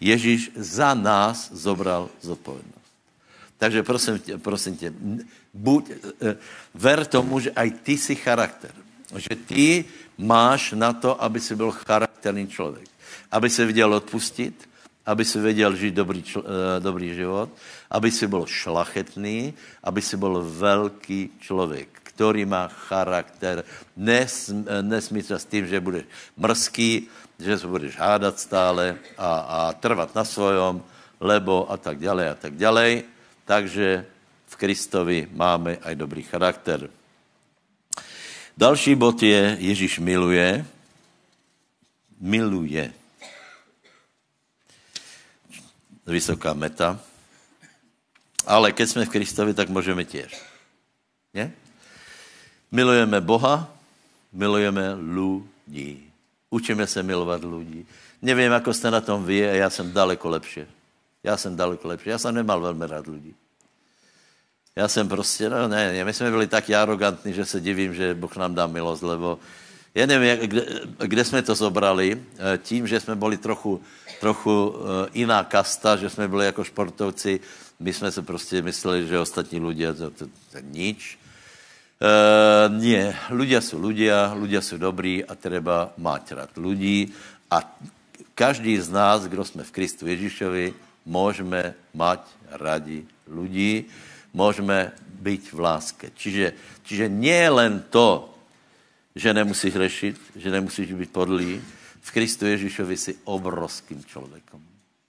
Ježíš 0.00 0.50
za 0.56 0.94
nás 0.94 1.52
zobral 1.52 2.08
zodpovědnost. 2.20 2.92
Takže 3.58 3.82
prosím 3.82 4.18
tě, 4.18 4.38
prosím 4.38 4.76
tě 4.76 4.88
buď, 5.54 5.90
eh, 5.90 6.36
ver 6.74 7.04
tomu, 7.06 7.40
že 7.40 7.50
aj 7.52 7.70
ty 7.70 7.98
jsi 7.98 8.14
charakter. 8.16 8.72
Že 9.14 9.34
ty 9.36 9.84
máš 10.18 10.72
na 10.72 10.92
to, 10.92 11.22
aby 11.22 11.40
si 11.40 11.56
byl 11.56 11.70
charakterný 11.70 12.46
člověk. 12.48 12.88
Aby 13.30 13.50
se 13.50 13.66
viděl 13.66 13.94
odpustit, 13.94 14.68
aby 15.06 15.24
si 15.24 15.40
věděl 15.40 15.76
žít 15.76 15.94
dobrý, 15.94 16.22
čl, 16.22 16.44
eh, 16.46 16.80
dobrý 16.80 17.14
život, 17.14 17.50
aby 17.90 18.10
si 18.10 18.26
byl 18.26 18.46
šlachetný, 18.46 19.54
aby 19.84 20.02
si 20.02 20.16
byl 20.16 20.42
velký 20.48 21.30
člověk, 21.40 21.88
který 22.02 22.44
má 22.44 22.68
charakter. 22.68 23.64
Nes, 23.96 24.48
eh, 24.48 24.82
nesmí 24.82 25.22
se 25.22 25.38
s 25.38 25.44
tím, 25.44 25.66
že 25.66 25.80
budeš 25.80 26.04
mrzký, 26.36 27.08
že 27.38 27.58
se 27.58 27.66
budeš 27.66 27.98
hádat 27.98 28.40
stále 28.40 28.96
a, 29.18 29.28
a 29.38 29.58
trvat 29.72 30.14
na 30.14 30.24
svojom, 30.24 30.82
lebo 31.20 31.68
a 31.70 31.76
tak 31.76 31.98
dále 31.98 32.30
a 32.30 32.34
tak 32.34 32.56
dále. 32.56 33.02
Takže 33.44 34.06
v 34.46 34.54
Kristovi 34.56 35.28
máme 35.32 35.76
aj 35.84 35.94
dobrý 36.00 36.22
charakter. 36.22 36.88
Další 38.56 38.94
bod 38.94 39.22
je, 39.22 39.56
Ježíš 39.60 39.98
miluje. 39.98 40.66
Miluje. 42.20 42.92
Vysoká 46.06 46.54
meta. 46.54 47.00
Ale 48.46 48.72
keď 48.72 48.88
jsme 48.88 49.04
v 49.04 49.08
Kristovi, 49.08 49.54
tak 49.54 49.68
můžeme 49.68 50.04
těž. 50.04 50.42
Nie? 51.34 51.52
Milujeme 52.70 53.20
Boha, 53.20 53.74
milujeme 54.32 54.94
lidi. 54.94 56.02
Učíme 56.50 56.86
se 56.86 57.02
milovat 57.02 57.44
lidi. 57.44 57.86
Nevím, 58.22 58.52
jako 58.52 58.74
jste 58.74 58.90
na 58.90 59.00
tom 59.00 59.24
vy, 59.24 59.50
a 59.50 59.52
já 59.52 59.70
jsem 59.70 59.92
daleko 59.92 60.28
lepší. 60.28 60.60
Já 61.24 61.36
jsem 61.36 61.56
daleko 61.56 61.88
lepší. 61.88 62.08
Já 62.08 62.18
jsem 62.18 62.34
nemal 62.34 62.60
velmi 62.60 62.86
rád 62.86 63.06
lidi. 63.06 63.34
Já 64.76 64.88
jsem 64.88 65.08
prostě, 65.08 65.50
no 65.50 65.68
ne, 65.68 66.04
my 66.04 66.12
jsme 66.12 66.30
byli 66.30 66.46
tak 66.46 66.70
arrogantní, 66.70 67.32
že 67.32 67.44
se 67.44 67.60
divím, 67.60 67.94
že 67.94 68.14
Boh 68.14 68.36
nám 68.36 68.54
dá 68.54 68.66
milost, 68.66 69.02
lebo 69.02 69.38
já 69.94 70.06
nevím, 70.06 70.50
kde, 70.50 70.66
kde 70.98 71.24
jsme 71.24 71.42
to 71.42 71.54
zobrali, 71.54 72.18
eh, 72.18 72.58
tím, 72.58 72.86
že 72.86 73.00
jsme 73.00 73.14
byli 73.14 73.36
trochu, 73.36 73.82
trochu 74.20 74.74
eh, 74.74 75.10
jiná 75.14 75.44
kasta, 75.44 75.96
že 75.96 76.10
jsme 76.10 76.28
byli 76.28 76.46
jako 76.46 76.64
športovci, 76.64 77.40
my 77.80 77.92
jsme 77.92 78.10
se 78.10 78.22
prostě 78.22 78.62
mysleli, 78.62 79.06
že 79.06 79.18
ostatní 79.18 79.60
lidé 79.60 79.94
to, 79.94 80.10
to, 80.10 80.26
to 80.26 80.58
nič. 80.62 81.18
Uh, 81.94 82.68
nie, 82.82 83.14
ľudia 83.30 83.62
sú 83.62 83.78
ľudia, 83.78 84.34
ľudia 84.34 84.60
sú 84.60 84.76
dobrí 84.76 85.24
a 85.24 85.38
treba 85.38 85.94
mať 85.96 86.24
rád 86.36 86.52
ľudí 86.58 87.14
a 87.48 87.62
každý 88.34 88.76
z 88.82 88.90
nás, 88.90 89.24
kdo 89.24 89.46
jsme 89.46 89.62
v 89.62 89.70
Kristu 89.70 90.04
Ježíšovi, 90.10 90.74
můžeme 91.06 91.74
mať 91.94 92.20
radi 92.50 93.06
ľudí 93.30 93.88
můžeme 94.34 94.92
být 95.22 95.52
v 95.52 95.60
láske. 95.60 96.10
Čiže, 96.14 96.52
čiže 96.82 97.08
nie 97.08 97.48
len 97.48 97.80
to, 97.90 98.34
že 99.14 99.34
nemusíš 99.34 99.72
řešit, 99.74 100.16
že 100.36 100.50
nemusíš 100.50 100.92
být 100.92 101.10
podlý, 101.10 101.62
v 102.04 102.10
Kristu 102.12 102.46
Ježíšovi 102.46 102.96
si 102.96 103.12
obrovským 103.24 104.04
člověkem. 104.04 104.60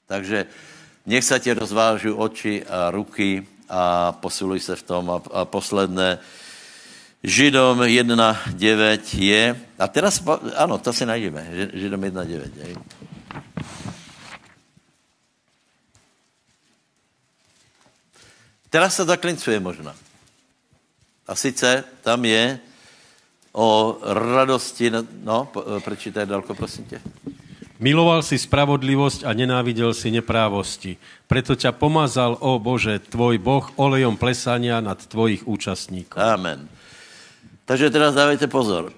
Takže 0.07 0.45
nech 1.05 1.23
se 1.23 1.39
tě 1.39 1.53
rozvážu 1.53 2.15
oči 2.15 2.63
a 2.63 2.91
ruky 2.91 3.47
a 3.69 4.11
posiluj 4.11 4.59
se 4.59 4.75
v 4.75 4.83
tom. 4.83 5.11
A, 5.11 5.21
a 5.33 5.45
posledné, 5.45 6.19
Židom 7.25 7.81
1.9 7.81 8.99
je, 9.17 9.61
a 9.79 9.87
teraz, 9.87 10.21
ano, 10.55 10.77
to 10.77 10.93
si 10.93 11.05
najdeme, 11.05 11.73
Židom 11.73 12.01
1.9. 12.01 13.14
Teraz 18.75 18.95
se 18.95 19.07
zaklincuje 19.07 19.55
možná. 19.59 19.95
A 21.27 21.35
sice 21.35 21.83
tam 22.03 22.25
je 22.27 22.59
o 23.55 23.95
radosti, 24.03 24.91
no, 25.23 25.47
prečítaj 25.79 26.25
dalko, 26.27 26.55
prosím 26.55 26.83
tě. 26.85 26.99
Miloval 27.79 28.23
si 28.23 28.35
spravodlivosť 28.35 29.23
a 29.23 29.31
nenávidel 29.31 29.95
si 29.95 30.11
neprávosti. 30.11 30.99
Preto 31.27 31.55
ťa 31.55 31.71
pomazal, 31.71 32.35
o 32.39 32.59
Bože, 32.59 32.99
tvoj 32.99 33.39
Boh, 33.39 33.63
olejom 33.79 34.19
plesania 34.19 34.83
nad 34.83 34.99
tvojich 34.99 35.47
účastníkov. 35.47 36.19
Amen. 36.19 36.67
Takže 37.67 37.91
teraz 37.91 38.15
dávajte 38.15 38.47
pozor. 38.47 38.91
E, 38.91 38.95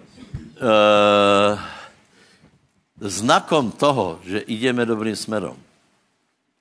znakom 3.01 3.73
toho, 3.73 4.21
že 4.25 4.45
ideme 4.45 4.86
dobrým 4.86 5.17
smerom, 5.17 5.57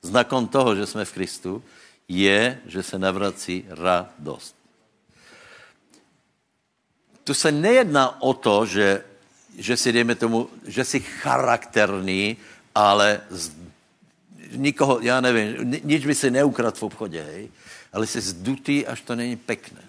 znakom 0.04 0.48
toho, 0.48 0.76
že 0.76 0.88
jsme 0.88 1.04
v 1.04 1.14
Kristu, 1.16 1.52
je, 2.08 2.60
že 2.66 2.82
se 2.82 2.98
navrací 2.98 3.64
radost. 3.68 4.56
Tu 7.24 7.34
se 7.34 7.52
nejedná 7.52 8.22
o 8.22 8.34
to, 8.34 8.66
že, 8.66 9.04
že 9.58 9.76
si, 9.76 9.92
dejme 9.92 10.14
tomu, 10.14 10.50
že 10.66 10.84
jsi 10.84 11.00
charakterný, 11.00 12.36
ale 12.74 13.20
z, 13.30 13.52
nikoho, 14.50 15.00
já 15.00 15.20
nevím, 15.20 15.80
nič 15.84 16.06
by 16.06 16.14
si 16.14 16.30
neukrad 16.30 16.78
v 16.78 16.82
obchodě, 16.82 17.22
hej, 17.22 17.48
ale 17.92 18.06
jsi 18.06 18.20
zdutý, 18.20 18.86
až 18.86 19.00
to 19.00 19.14
není 19.14 19.36
pekné. 19.36 19.82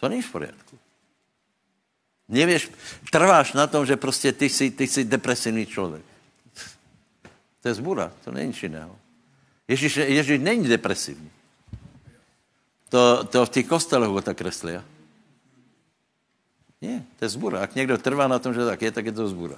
To 0.00 0.08
není 0.08 0.22
v 0.22 0.32
pořádku. 0.32 0.78
Nevěš, 2.28 2.70
trváš 3.12 3.52
na 3.52 3.66
tom, 3.66 3.86
že 3.86 3.96
prostě 3.96 4.32
ty 4.32 4.48
jsi, 4.48 4.70
ty 4.70 4.86
jsi 4.86 5.04
depresivní 5.04 5.66
člověk. 5.66 6.04
To 7.62 7.68
je 7.68 7.74
zbura, 7.74 8.12
to 8.24 8.30
není 8.30 8.54
jiného. 8.62 8.98
Ježíš, 9.68 9.96
Ježíš 9.96 10.38
není 10.40 10.68
depresivní. 10.68 11.30
To, 12.88 13.24
to 13.24 13.46
v 13.46 13.50
těch 13.50 13.66
kostelech 13.66 14.08
ho 14.08 14.22
tak 14.22 14.36
kreslí. 14.36 14.72
Ne, 16.82 17.04
to 17.18 17.24
je 17.24 17.28
zbura. 17.28 17.60
Ak 17.60 17.74
někdo 17.74 17.98
trvá 17.98 18.28
na 18.28 18.38
tom, 18.38 18.54
že 18.54 18.64
tak 18.64 18.82
je, 18.82 18.90
tak 18.90 19.06
je 19.06 19.12
to 19.12 19.28
zbura. 19.28 19.56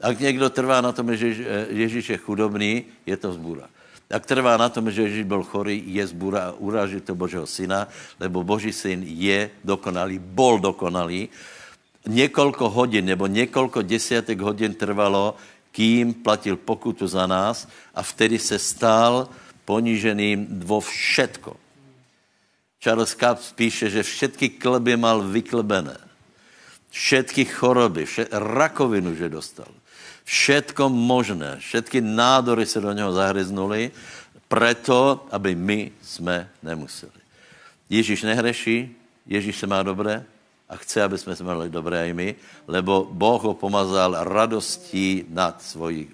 Ak 0.00 0.20
někdo 0.20 0.50
trvá 0.50 0.80
na 0.80 0.92
tom, 0.92 1.16
že 1.16 1.26
Ježíš 1.68 2.08
je 2.10 2.16
chudobný, 2.16 2.84
je 3.06 3.16
to 3.16 3.32
zbura. 3.32 3.68
Ak 4.10 4.26
trvá 4.26 4.56
na 4.56 4.68
tom, 4.68 4.90
že 4.90 5.02
Ježíš 5.02 5.22
byl 5.22 5.42
chorý, 5.42 5.82
je 5.86 6.06
zbura 6.06 6.50
a 6.50 6.56
uráží 6.58 7.00
to 7.00 7.14
Božího 7.14 7.46
syna, 7.46 7.88
lebo 8.20 8.44
Boží 8.44 8.72
syn 8.72 9.02
je 9.06 9.50
dokonalý, 9.64 10.18
bol 10.18 10.58
dokonalý. 10.58 11.28
Několik 12.06 12.56
hodin 12.56 13.04
nebo 13.04 13.26
několik 13.26 13.76
desítek 13.86 14.40
hodin 14.40 14.74
trvalo, 14.74 15.36
kým 15.72 16.14
platil 16.14 16.56
pokutu 16.56 17.06
za 17.06 17.26
nás 17.26 17.68
a 17.94 18.02
vtedy 18.02 18.38
se 18.38 18.58
stal 18.58 19.28
poníženým 19.70 20.66
vo 20.66 20.82
všetko. 20.82 21.54
Charles 22.82 23.14
Capps 23.14 23.54
píše, 23.54 23.86
že 23.86 24.02
všetky 24.02 24.58
kleby 24.58 24.98
mal 24.98 25.22
vyklebené. 25.22 25.94
Všetky 26.90 27.46
choroby, 27.46 28.02
všet, 28.02 28.34
rakovinu, 28.34 29.14
že 29.14 29.30
dostal. 29.30 29.70
Všetko 30.26 30.90
možné, 30.90 31.62
všetky 31.62 32.02
nádory 32.02 32.66
se 32.66 32.82
do 32.82 32.90
něho 32.90 33.14
zahryznuli, 33.14 33.94
preto, 34.50 35.26
aby 35.30 35.54
my 35.54 35.94
jsme 36.02 36.50
nemuseli. 36.66 37.20
Ježíš 37.86 38.26
nehreší, 38.26 38.90
Ježíš 39.26 39.62
se 39.62 39.66
má 39.70 39.82
dobré 39.82 40.26
a 40.66 40.74
chce, 40.76 41.02
aby 41.02 41.18
jsme 41.18 41.36
se 41.36 41.44
měli 41.46 41.70
dobré 41.70 42.10
i 42.10 42.12
my, 42.12 42.34
lebo 42.66 43.06
Boh 43.06 43.42
ho 43.42 43.54
pomazal 43.54 44.26
radostí 44.26 45.30
nad 45.30 45.62
svojich 45.62 46.10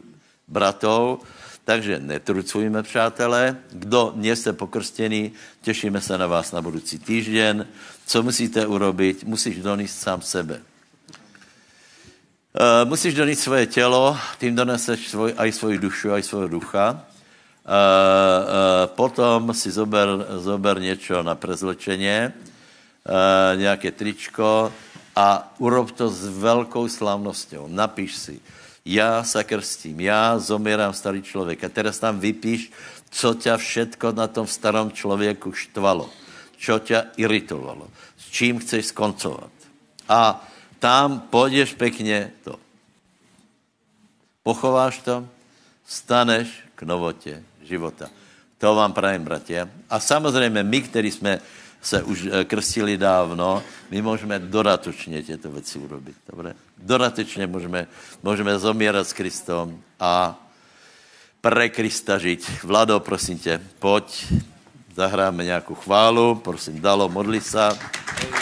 bratov, 0.48 1.24
takže 1.66 1.98
netrucujme, 1.98 2.82
přátelé. 2.82 3.56
Kdo 3.70 4.12
nejste 4.14 4.52
pokrstěný, 4.52 5.32
těšíme 5.62 6.00
se 6.00 6.18
na 6.18 6.26
vás 6.26 6.52
na 6.52 6.62
budoucí 6.62 6.98
týždeň. 6.98 7.66
Co 8.06 8.22
musíte 8.22 8.66
urobit? 8.66 9.24
Musíš 9.24 9.58
donést 9.58 9.98
sám 9.98 10.22
sebe. 10.22 10.62
Uh, 12.54 12.88
musíš 12.88 13.14
donést 13.14 13.42
svoje 13.42 13.66
tělo, 13.66 14.16
tím 14.38 14.54
doneseš 14.54 15.08
svoj, 15.08 15.34
aj 15.36 15.52
svoji 15.52 15.78
dušu, 15.78 16.12
aj 16.14 16.22
svého 16.22 16.48
ducha. 16.48 16.86
Uh, 16.94 17.02
uh, 17.68 18.86
potom 18.94 19.50
si 19.54 19.70
zober, 19.70 20.08
zober 20.38 20.80
něco 20.80 21.22
na 21.22 21.34
prezlečeně, 21.34 22.32
uh, 22.32 23.60
nějaké 23.60 23.90
tričko 23.90 24.72
a 25.16 25.54
urob 25.58 25.90
to 25.90 26.08
s 26.08 26.38
velkou 26.38 26.88
slavností. 26.88 27.56
Napíš 27.66 28.16
si, 28.16 28.40
já 28.86 29.24
se 29.24 29.44
krstím, 29.44 30.00
já 30.00 30.38
zomírám 30.38 30.92
starý 30.92 31.22
člověk. 31.22 31.64
A 31.64 31.68
teraz 31.68 31.98
tam 31.98 32.20
vypíš, 32.20 32.72
co 33.10 33.34
tě 33.34 33.56
všetko 33.56 34.12
na 34.12 34.26
tom 34.26 34.46
starom 34.46 34.90
člověku 34.90 35.52
štvalo, 35.52 36.10
co 36.58 36.78
tě 36.78 37.04
iritovalo, 37.16 37.88
s 38.18 38.30
čím 38.30 38.58
chceš 38.58 38.86
skoncovat. 38.86 39.50
A 40.08 40.48
tam 40.78 41.20
půjdeš 41.20 41.74
pěkně 41.74 42.32
to. 42.44 42.58
Pochováš 44.42 44.98
to, 44.98 45.28
staneš 45.86 46.48
k 46.74 46.82
novotě 46.82 47.42
života. 47.62 48.10
To 48.58 48.74
vám 48.74 48.92
prajem, 48.92 49.24
bratě. 49.24 49.68
A 49.90 50.00
samozřejmě 50.00 50.62
my, 50.62 50.80
kteří 50.80 51.10
jsme 51.10 51.40
se 51.82 52.02
už 52.02 52.28
eh, 52.30 52.44
krstili 52.44 52.98
dávno, 52.98 53.62
my 53.90 54.02
můžeme 54.02 54.38
dodatečně 54.38 55.22
těto 55.22 55.50
věci 55.50 55.78
urobit. 55.78 56.16
Dobre? 56.30 56.54
Dodatečně 56.78 57.46
můžeme, 57.46 57.86
můžeme 58.22 58.58
zomírat 58.58 59.08
s 59.08 59.12
Kristem 59.12 59.82
a 60.00 60.42
pre 61.40 61.68
Krista 61.68 62.18
žít. 62.18 62.50
Vlado, 62.62 63.00
prosím 63.00 63.38
tě, 63.38 63.60
pojď, 63.78 64.32
zahráme 64.94 65.44
nějakou 65.44 65.74
chválu, 65.74 66.34
prosím, 66.34 66.80
dalo, 66.80 67.08
modli 67.08 67.40
se. 67.40 67.68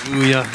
Aleluja. 0.06 0.46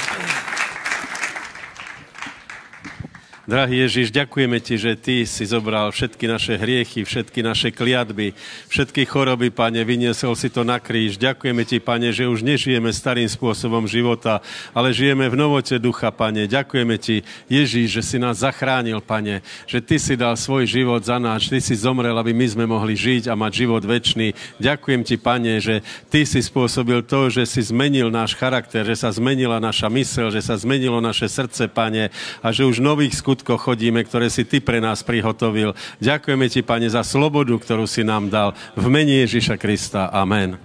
Drahý 3.49 3.81
Ježiš, 3.81 4.13
ďakujeme 4.13 4.61
ti, 4.61 4.77
že 4.77 4.93
ty 4.93 5.25
si 5.25 5.41
zobral 5.41 5.89
všetky 5.89 6.29
naše 6.29 6.53
hriechy, 6.53 7.01
všetky 7.01 7.41
naše 7.41 7.73
kliatby, 7.73 8.37
všetky 8.69 9.09
choroby, 9.09 9.49
pane, 9.49 9.81
vyniesol 9.81 10.37
si 10.37 10.53
to 10.53 10.61
na 10.61 10.77
kríž. 10.77 11.17
Ďakujeme 11.17 11.65
ti, 11.65 11.81
pane, 11.81 12.13
že 12.13 12.29
už 12.29 12.45
nežijeme 12.45 12.93
starým 12.93 13.25
spôsobom 13.25 13.89
života, 13.89 14.45
ale 14.69 14.93
žijeme 14.93 15.25
v 15.25 15.33
novote 15.33 15.81
ducha, 15.81 16.13
pane. 16.13 16.45
Ďakujeme 16.45 17.01
ti, 17.01 17.25
Ježiš, 17.49 17.89
že 17.89 18.01
si 18.05 18.17
nás 18.21 18.45
zachránil, 18.45 19.01
pane, 19.01 19.41
že 19.65 19.81
ty 19.81 19.97
si 19.97 20.13
dal 20.13 20.37
svoj 20.37 20.69
život 20.69 21.01
za 21.01 21.17
nás, 21.17 21.49
ty 21.49 21.57
si 21.57 21.73
zomrel, 21.73 22.13
aby 22.21 22.37
my 22.37 22.45
sme 22.53 22.69
mohli 22.69 22.93
žiť 22.93 23.33
a 23.33 23.39
mať 23.39 23.65
život 23.65 23.81
väčší. 23.81 24.61
Ďakujem 24.61 25.01
ti, 25.01 25.17
pane, 25.17 25.57
že 25.57 25.81
ty 26.13 26.21
si 26.21 26.37
spôsobil 26.45 27.01
to, 27.01 27.33
že 27.33 27.49
si 27.49 27.65
zmenil 27.65 28.13
náš 28.13 28.37
charakter, 28.37 28.85
že 28.85 28.93
sa 28.93 29.09
zmenila 29.09 29.57
naša 29.57 29.89
mysel, 29.89 30.29
že 30.29 30.45
sa 30.45 30.53
zmenilo 30.53 31.01
naše 31.01 31.25
srdce, 31.25 31.65
pane, 31.65 32.13
a 32.45 32.53
že 32.53 32.61
už 32.61 32.77
nových 32.77 33.17
skutkov 33.17 33.38
skutkoch 33.39 33.71
chodíme, 33.71 34.03
ktoré 34.03 34.27
si 34.27 34.43
Ty 34.43 34.59
pre 34.59 34.83
nás 34.83 34.99
prihotovil. 34.99 35.71
Ďakujeme 36.03 36.51
Ti, 36.51 36.59
Pane, 36.59 36.91
za 36.91 37.07
slobodu, 37.07 37.55
ktorú 37.55 37.87
si 37.87 38.03
nám 38.03 38.27
dal. 38.27 38.51
V 38.75 38.91
mene 38.91 39.23
Ježíša 39.23 39.55
Krista. 39.55 40.11
Amen. 40.11 40.59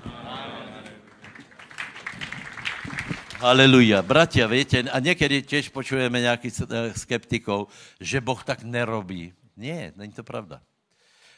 Haleluja. 3.39 4.03
Bratia, 4.03 4.51
viete, 4.51 4.83
a 4.91 4.99
niekedy 4.99 5.47
tiež 5.47 5.70
počujeme 5.70 6.18
nejakých 6.18 6.55
eh, 6.66 6.91
skeptikov, 6.99 7.70
že 8.03 8.18
Boh 8.18 8.43
tak 8.43 8.66
nerobí. 8.66 9.31
Nie, 9.55 9.95
není 9.95 10.11
to 10.11 10.27
pravda. 10.27 10.59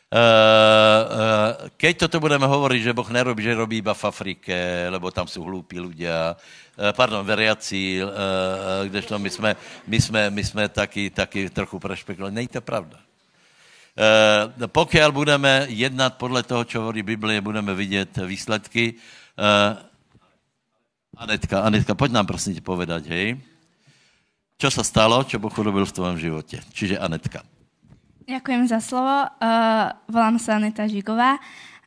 Uh, 0.07 0.15
uh, 0.15 1.67
keď 1.75 2.07
toto 2.07 2.23
budeme 2.23 2.47
hovoriť, 2.47 2.81
že 2.81 2.95
Boh 2.95 3.11
nerobí, 3.11 3.43
že 3.43 3.59
robí 3.59 3.83
iba 3.83 3.91
v 3.91 4.07
Afrike, 4.07 4.87
lebo 4.87 5.11
tam 5.11 5.27
sú 5.27 5.43
hlúpi 5.43 5.83
ľudia, 5.83 6.39
uh, 6.39 6.95
pardon, 6.95 7.27
veriaci, 7.27 7.99
uh, 7.99 8.87
kdežto 8.87 9.19
my 9.19 9.31
jsme, 9.31 9.51
my 9.87 9.99
jsme, 10.01 10.31
my 10.31 10.43
jsme 10.45 10.69
taky, 10.69 11.11
taky 11.11 11.51
trochu 11.51 11.83
prešpekulovali. 11.83 12.35
Není 12.35 12.49
to 12.49 12.63
pravda. 12.63 13.03
Pokiaľ 14.61 15.09
budeme 15.09 15.73
jednat 15.73 16.21
podle 16.21 16.45
toho, 16.45 16.69
čo 16.69 16.85
hovorí 16.85 17.01
Biblie, 17.01 17.41
budeme 17.41 17.73
vidět 17.75 18.13
výsledky. 18.29 19.01
Anetka, 21.17 21.65
Anetka, 21.65 21.95
pojď 21.97 22.13
nám 22.13 22.27
prosím 22.29 22.55
tě 22.55 22.61
povedať, 22.61 23.09
hej. 23.09 23.41
Čo 24.61 24.69
sa 24.69 24.85
stalo, 24.85 25.25
čo 25.25 25.41
Boh 25.41 25.53
urobil 25.57 25.89
v 25.89 25.97
tvojom 25.97 26.21
živote? 26.21 26.61
Čiže 26.77 27.01
Anetka. 27.01 27.41
Ďakujem 28.27 28.67
za 28.67 28.83
slovo. 28.83 29.31
Uh, 29.39 29.95
volám 30.11 30.35
sa 30.43 30.59
Aneta 30.59 30.83
Žigová 30.83 31.39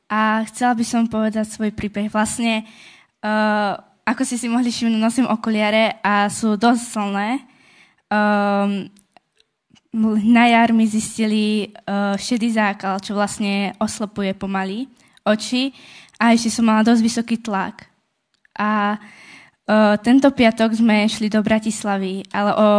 a 0.07 0.39
chcela 0.47 0.71
by 0.71 0.85
som 0.87 1.03
povedať 1.03 1.51
svoj 1.51 1.75
príbeh. 1.75 2.07
Vlastne, 2.07 2.63
uh, 3.19 3.75
ako 4.07 4.23
si 4.23 4.39
si 4.39 4.47
mohli 4.47 4.71
všimnúť, 4.71 5.03
nosím 5.03 5.27
okuliare 5.27 5.99
a 5.99 6.31
sú 6.31 6.55
dosť 6.55 6.79
silné. 6.79 7.43
Um, 8.07 8.87
na 10.31 10.47
jar 10.47 10.71
mi 10.71 10.87
zistili 10.87 11.75
uh, 11.75 12.15
šedý 12.15 12.55
zákal, 12.55 13.03
čo 13.03 13.19
vlastne 13.19 13.75
oslepuje 13.75 14.31
pomaly 14.31 14.87
oči 15.27 15.75
a 16.23 16.31
ešte 16.31 16.55
som 16.55 16.71
mala 16.71 16.87
dosť 16.87 17.03
vysoký 17.03 17.35
tlak. 17.43 17.83
A 18.55 18.95
tento 20.01 20.33
piatok 20.33 20.73
sme 20.73 21.05
šli 21.05 21.29
do 21.29 21.45
Bratislavy, 21.45 22.25
ale 22.33 22.51
o 22.57 22.69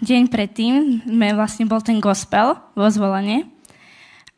deň 0.00 0.22
predtým 0.32 1.04
sme 1.04 1.36
vlastne 1.36 1.68
bol 1.68 1.84
ten 1.84 2.00
gospel 2.00 2.56
vo 2.72 2.88
zvolenie. 2.88 3.44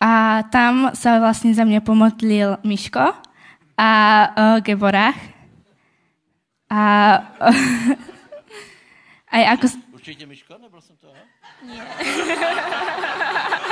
A 0.02 0.42
tam 0.50 0.90
sa 0.96 1.22
vlastne 1.22 1.54
za 1.54 1.62
mňa 1.62 1.84
pomodlil 1.86 2.58
Miško 2.66 3.14
a 3.78 3.90
uh, 4.26 4.58
Geborach. 4.64 5.14
A 6.66 6.82
aj 9.36 9.42
ako... 9.54 9.64
Určite 9.94 10.26
Miško, 10.26 10.58
nebyl 10.58 10.80
som 10.82 10.96
to, 10.98 11.12
Nie. 11.62 11.78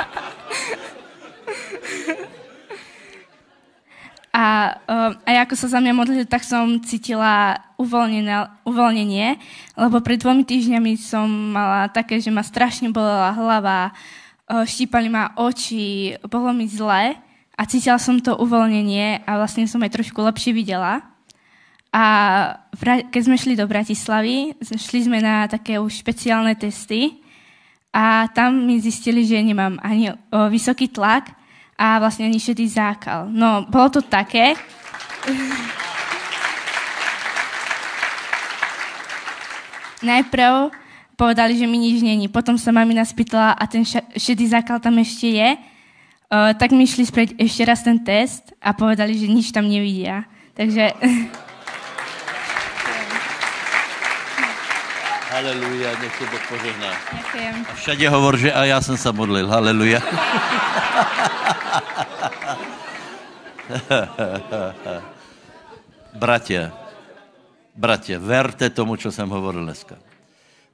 A 4.39 4.71
uh, 4.71 5.11
aj 5.27 5.35
ako 5.43 5.55
sa 5.59 5.67
za 5.67 5.79
mňa 5.83 5.91
modlili, 5.99 6.23
tak 6.23 6.47
som 6.47 6.79
cítila 6.79 7.59
uvoľnenie, 7.75 9.27
lebo 9.75 9.99
pred 9.99 10.15
dvomi 10.15 10.47
týždňami 10.47 10.95
som 10.95 11.27
mala 11.27 11.91
také, 11.91 12.23
že 12.23 12.31
ma 12.31 12.39
strašne 12.39 12.87
bolela 12.87 13.35
hlava, 13.35 13.91
uh, 13.91 14.63
štípali 14.63 15.11
ma 15.11 15.35
oči, 15.35 16.15
bolo 16.23 16.55
mi 16.55 16.71
zle 16.71 17.19
a 17.59 17.61
cítila 17.67 17.99
som 17.99 18.15
to 18.23 18.31
uvoľnenie 18.39 19.27
a 19.27 19.31
vlastne 19.35 19.67
som 19.67 19.83
aj 19.83 19.91
trošku 19.99 20.23
lepšie 20.23 20.55
videla. 20.55 21.03
A 21.91 22.03
keď 23.11 23.21
sme 23.27 23.35
šli 23.35 23.59
do 23.59 23.67
Bratislavy, 23.67 24.55
šli 24.63 25.09
sme 25.09 25.19
na 25.19 25.51
také 25.51 25.83
už 25.83 25.99
špeciálne 25.99 26.55
testy 26.55 27.19
a 27.91 28.29
tam 28.31 28.69
mi 28.69 28.79
zistili, 28.79 29.25
že 29.27 29.41
nemám 29.41 29.81
ani 29.83 30.15
vysoký 30.29 30.87
tlak, 30.87 31.33
a 31.79 31.95
vlastne 32.03 32.27
ani 32.27 32.35
šedý 32.35 32.67
zákal. 32.67 33.31
No, 33.31 33.63
bolo 33.71 33.87
to 33.87 34.01
také. 34.03 34.59
Najprv 40.03 40.75
povedali, 41.15 41.55
že 41.55 41.63
mi 41.63 41.79
nič 41.79 42.03
není. 42.03 42.27
Potom 42.27 42.59
sa 42.59 42.75
mamina 42.75 43.07
spýtala, 43.07 43.55
a 43.55 43.63
ten 43.63 43.87
šedý 44.19 44.51
zákal 44.51 44.83
tam 44.83 44.99
ešte 44.99 45.31
je. 45.31 45.49
Uh, 46.29 46.51
tak 46.59 46.75
mi 46.75 46.83
išli 46.83 47.07
spreť 47.07 47.39
ešte 47.39 47.63
raz 47.63 47.79
ten 47.81 47.97
test 48.03 48.51
a 48.59 48.75
povedali, 48.75 49.15
že 49.15 49.31
nič 49.31 49.55
tam 49.55 49.63
nevidia. 49.63 50.27
Takže... 50.59 50.91
Haleluja, 55.39 55.95
nech 56.03 56.11
to 56.19 56.27
Boh 56.27 56.43
požehná. 56.51 56.91
A 57.71 57.71
všade 57.71 58.03
hovor, 58.11 58.35
že 58.35 58.51
a 58.51 58.67
ja 58.67 58.83
som 58.83 58.99
sa 58.99 59.15
modlil. 59.15 59.47
Haleluja. 59.47 60.03
bratia, 66.19 66.75
bratia, 67.71 68.19
verte 68.19 68.67
tomu, 68.67 68.99
čo 68.99 69.15
jsem 69.15 69.31
hovoril 69.31 69.63
dneska. 69.63 69.95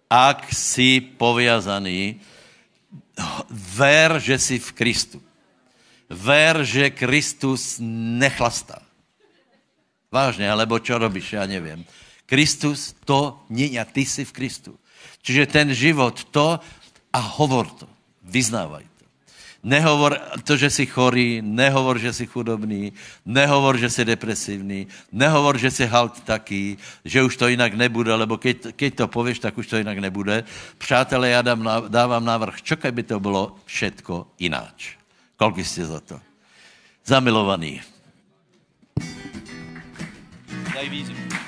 Ak 0.09 0.49
si 0.49 0.97
poviazaný, 0.97 2.17
ver, 3.77 4.17
že 4.17 4.41
si 4.41 4.57
v 4.57 4.73
Kristu. 4.73 5.21
Ver, 6.09 6.65
že 6.65 6.89
Kristus 6.89 7.77
nechlastá. 8.17 8.81
Vážně, 10.09 10.49
alebo 10.49 10.81
čo 10.81 10.97
robíš, 10.97 11.37
já 11.37 11.45
nevím. 11.45 11.85
Kristus 12.25 12.97
to 13.05 13.39
nie, 13.49 13.77
a 13.77 13.85
ty 13.85 14.05
si 14.05 14.25
v 14.25 14.33
Kristu. 14.33 14.73
Čiže 15.21 15.45
ten 15.49 15.67
život 15.73 16.29
to 16.33 16.57
a 17.13 17.19
hovor 17.37 17.69
to. 17.69 17.87
Vyznávaj 18.25 18.85
to. 18.85 19.05
Nehovor 19.65 20.17
to, 20.45 20.53
že 20.57 20.69
si 20.69 20.85
chorý, 20.85 21.41
nehovor, 21.41 21.97
že 21.97 22.13
si 22.13 22.25
chudobný, 22.29 22.93
nehovor, 23.25 23.77
že 23.77 23.89
si 23.89 24.05
depresivní, 24.05 24.85
nehovor, 25.09 25.57
že 25.57 25.73
si 25.73 25.85
halt 25.89 26.21
taký, 26.21 26.77
že 27.01 27.25
už 27.25 27.33
to 27.33 27.49
jinak 27.49 27.73
nebude, 27.73 28.13
lebo 28.13 28.37
keď, 28.37 28.77
keď 28.77 28.91
to 28.93 29.05
pověš, 29.07 29.39
tak 29.41 29.57
už 29.57 29.65
to 29.65 29.77
jinak 29.81 29.97
nebude. 29.97 30.45
Přátelé, 30.77 31.29
já 31.29 31.41
dám, 31.41 31.89
dávám 31.89 32.25
návrh, 32.25 32.61
čo 32.61 32.77
by 32.77 33.03
to 33.03 33.19
bylo 33.19 33.57
všetko 33.65 34.27
ináč. 34.37 34.97
Kolik 35.37 35.65
jste 35.65 35.85
za 35.85 35.99
to? 35.99 36.21
Zamilovaný. 37.05 37.81
Daj 40.73 40.89
výzvu. 40.89 41.44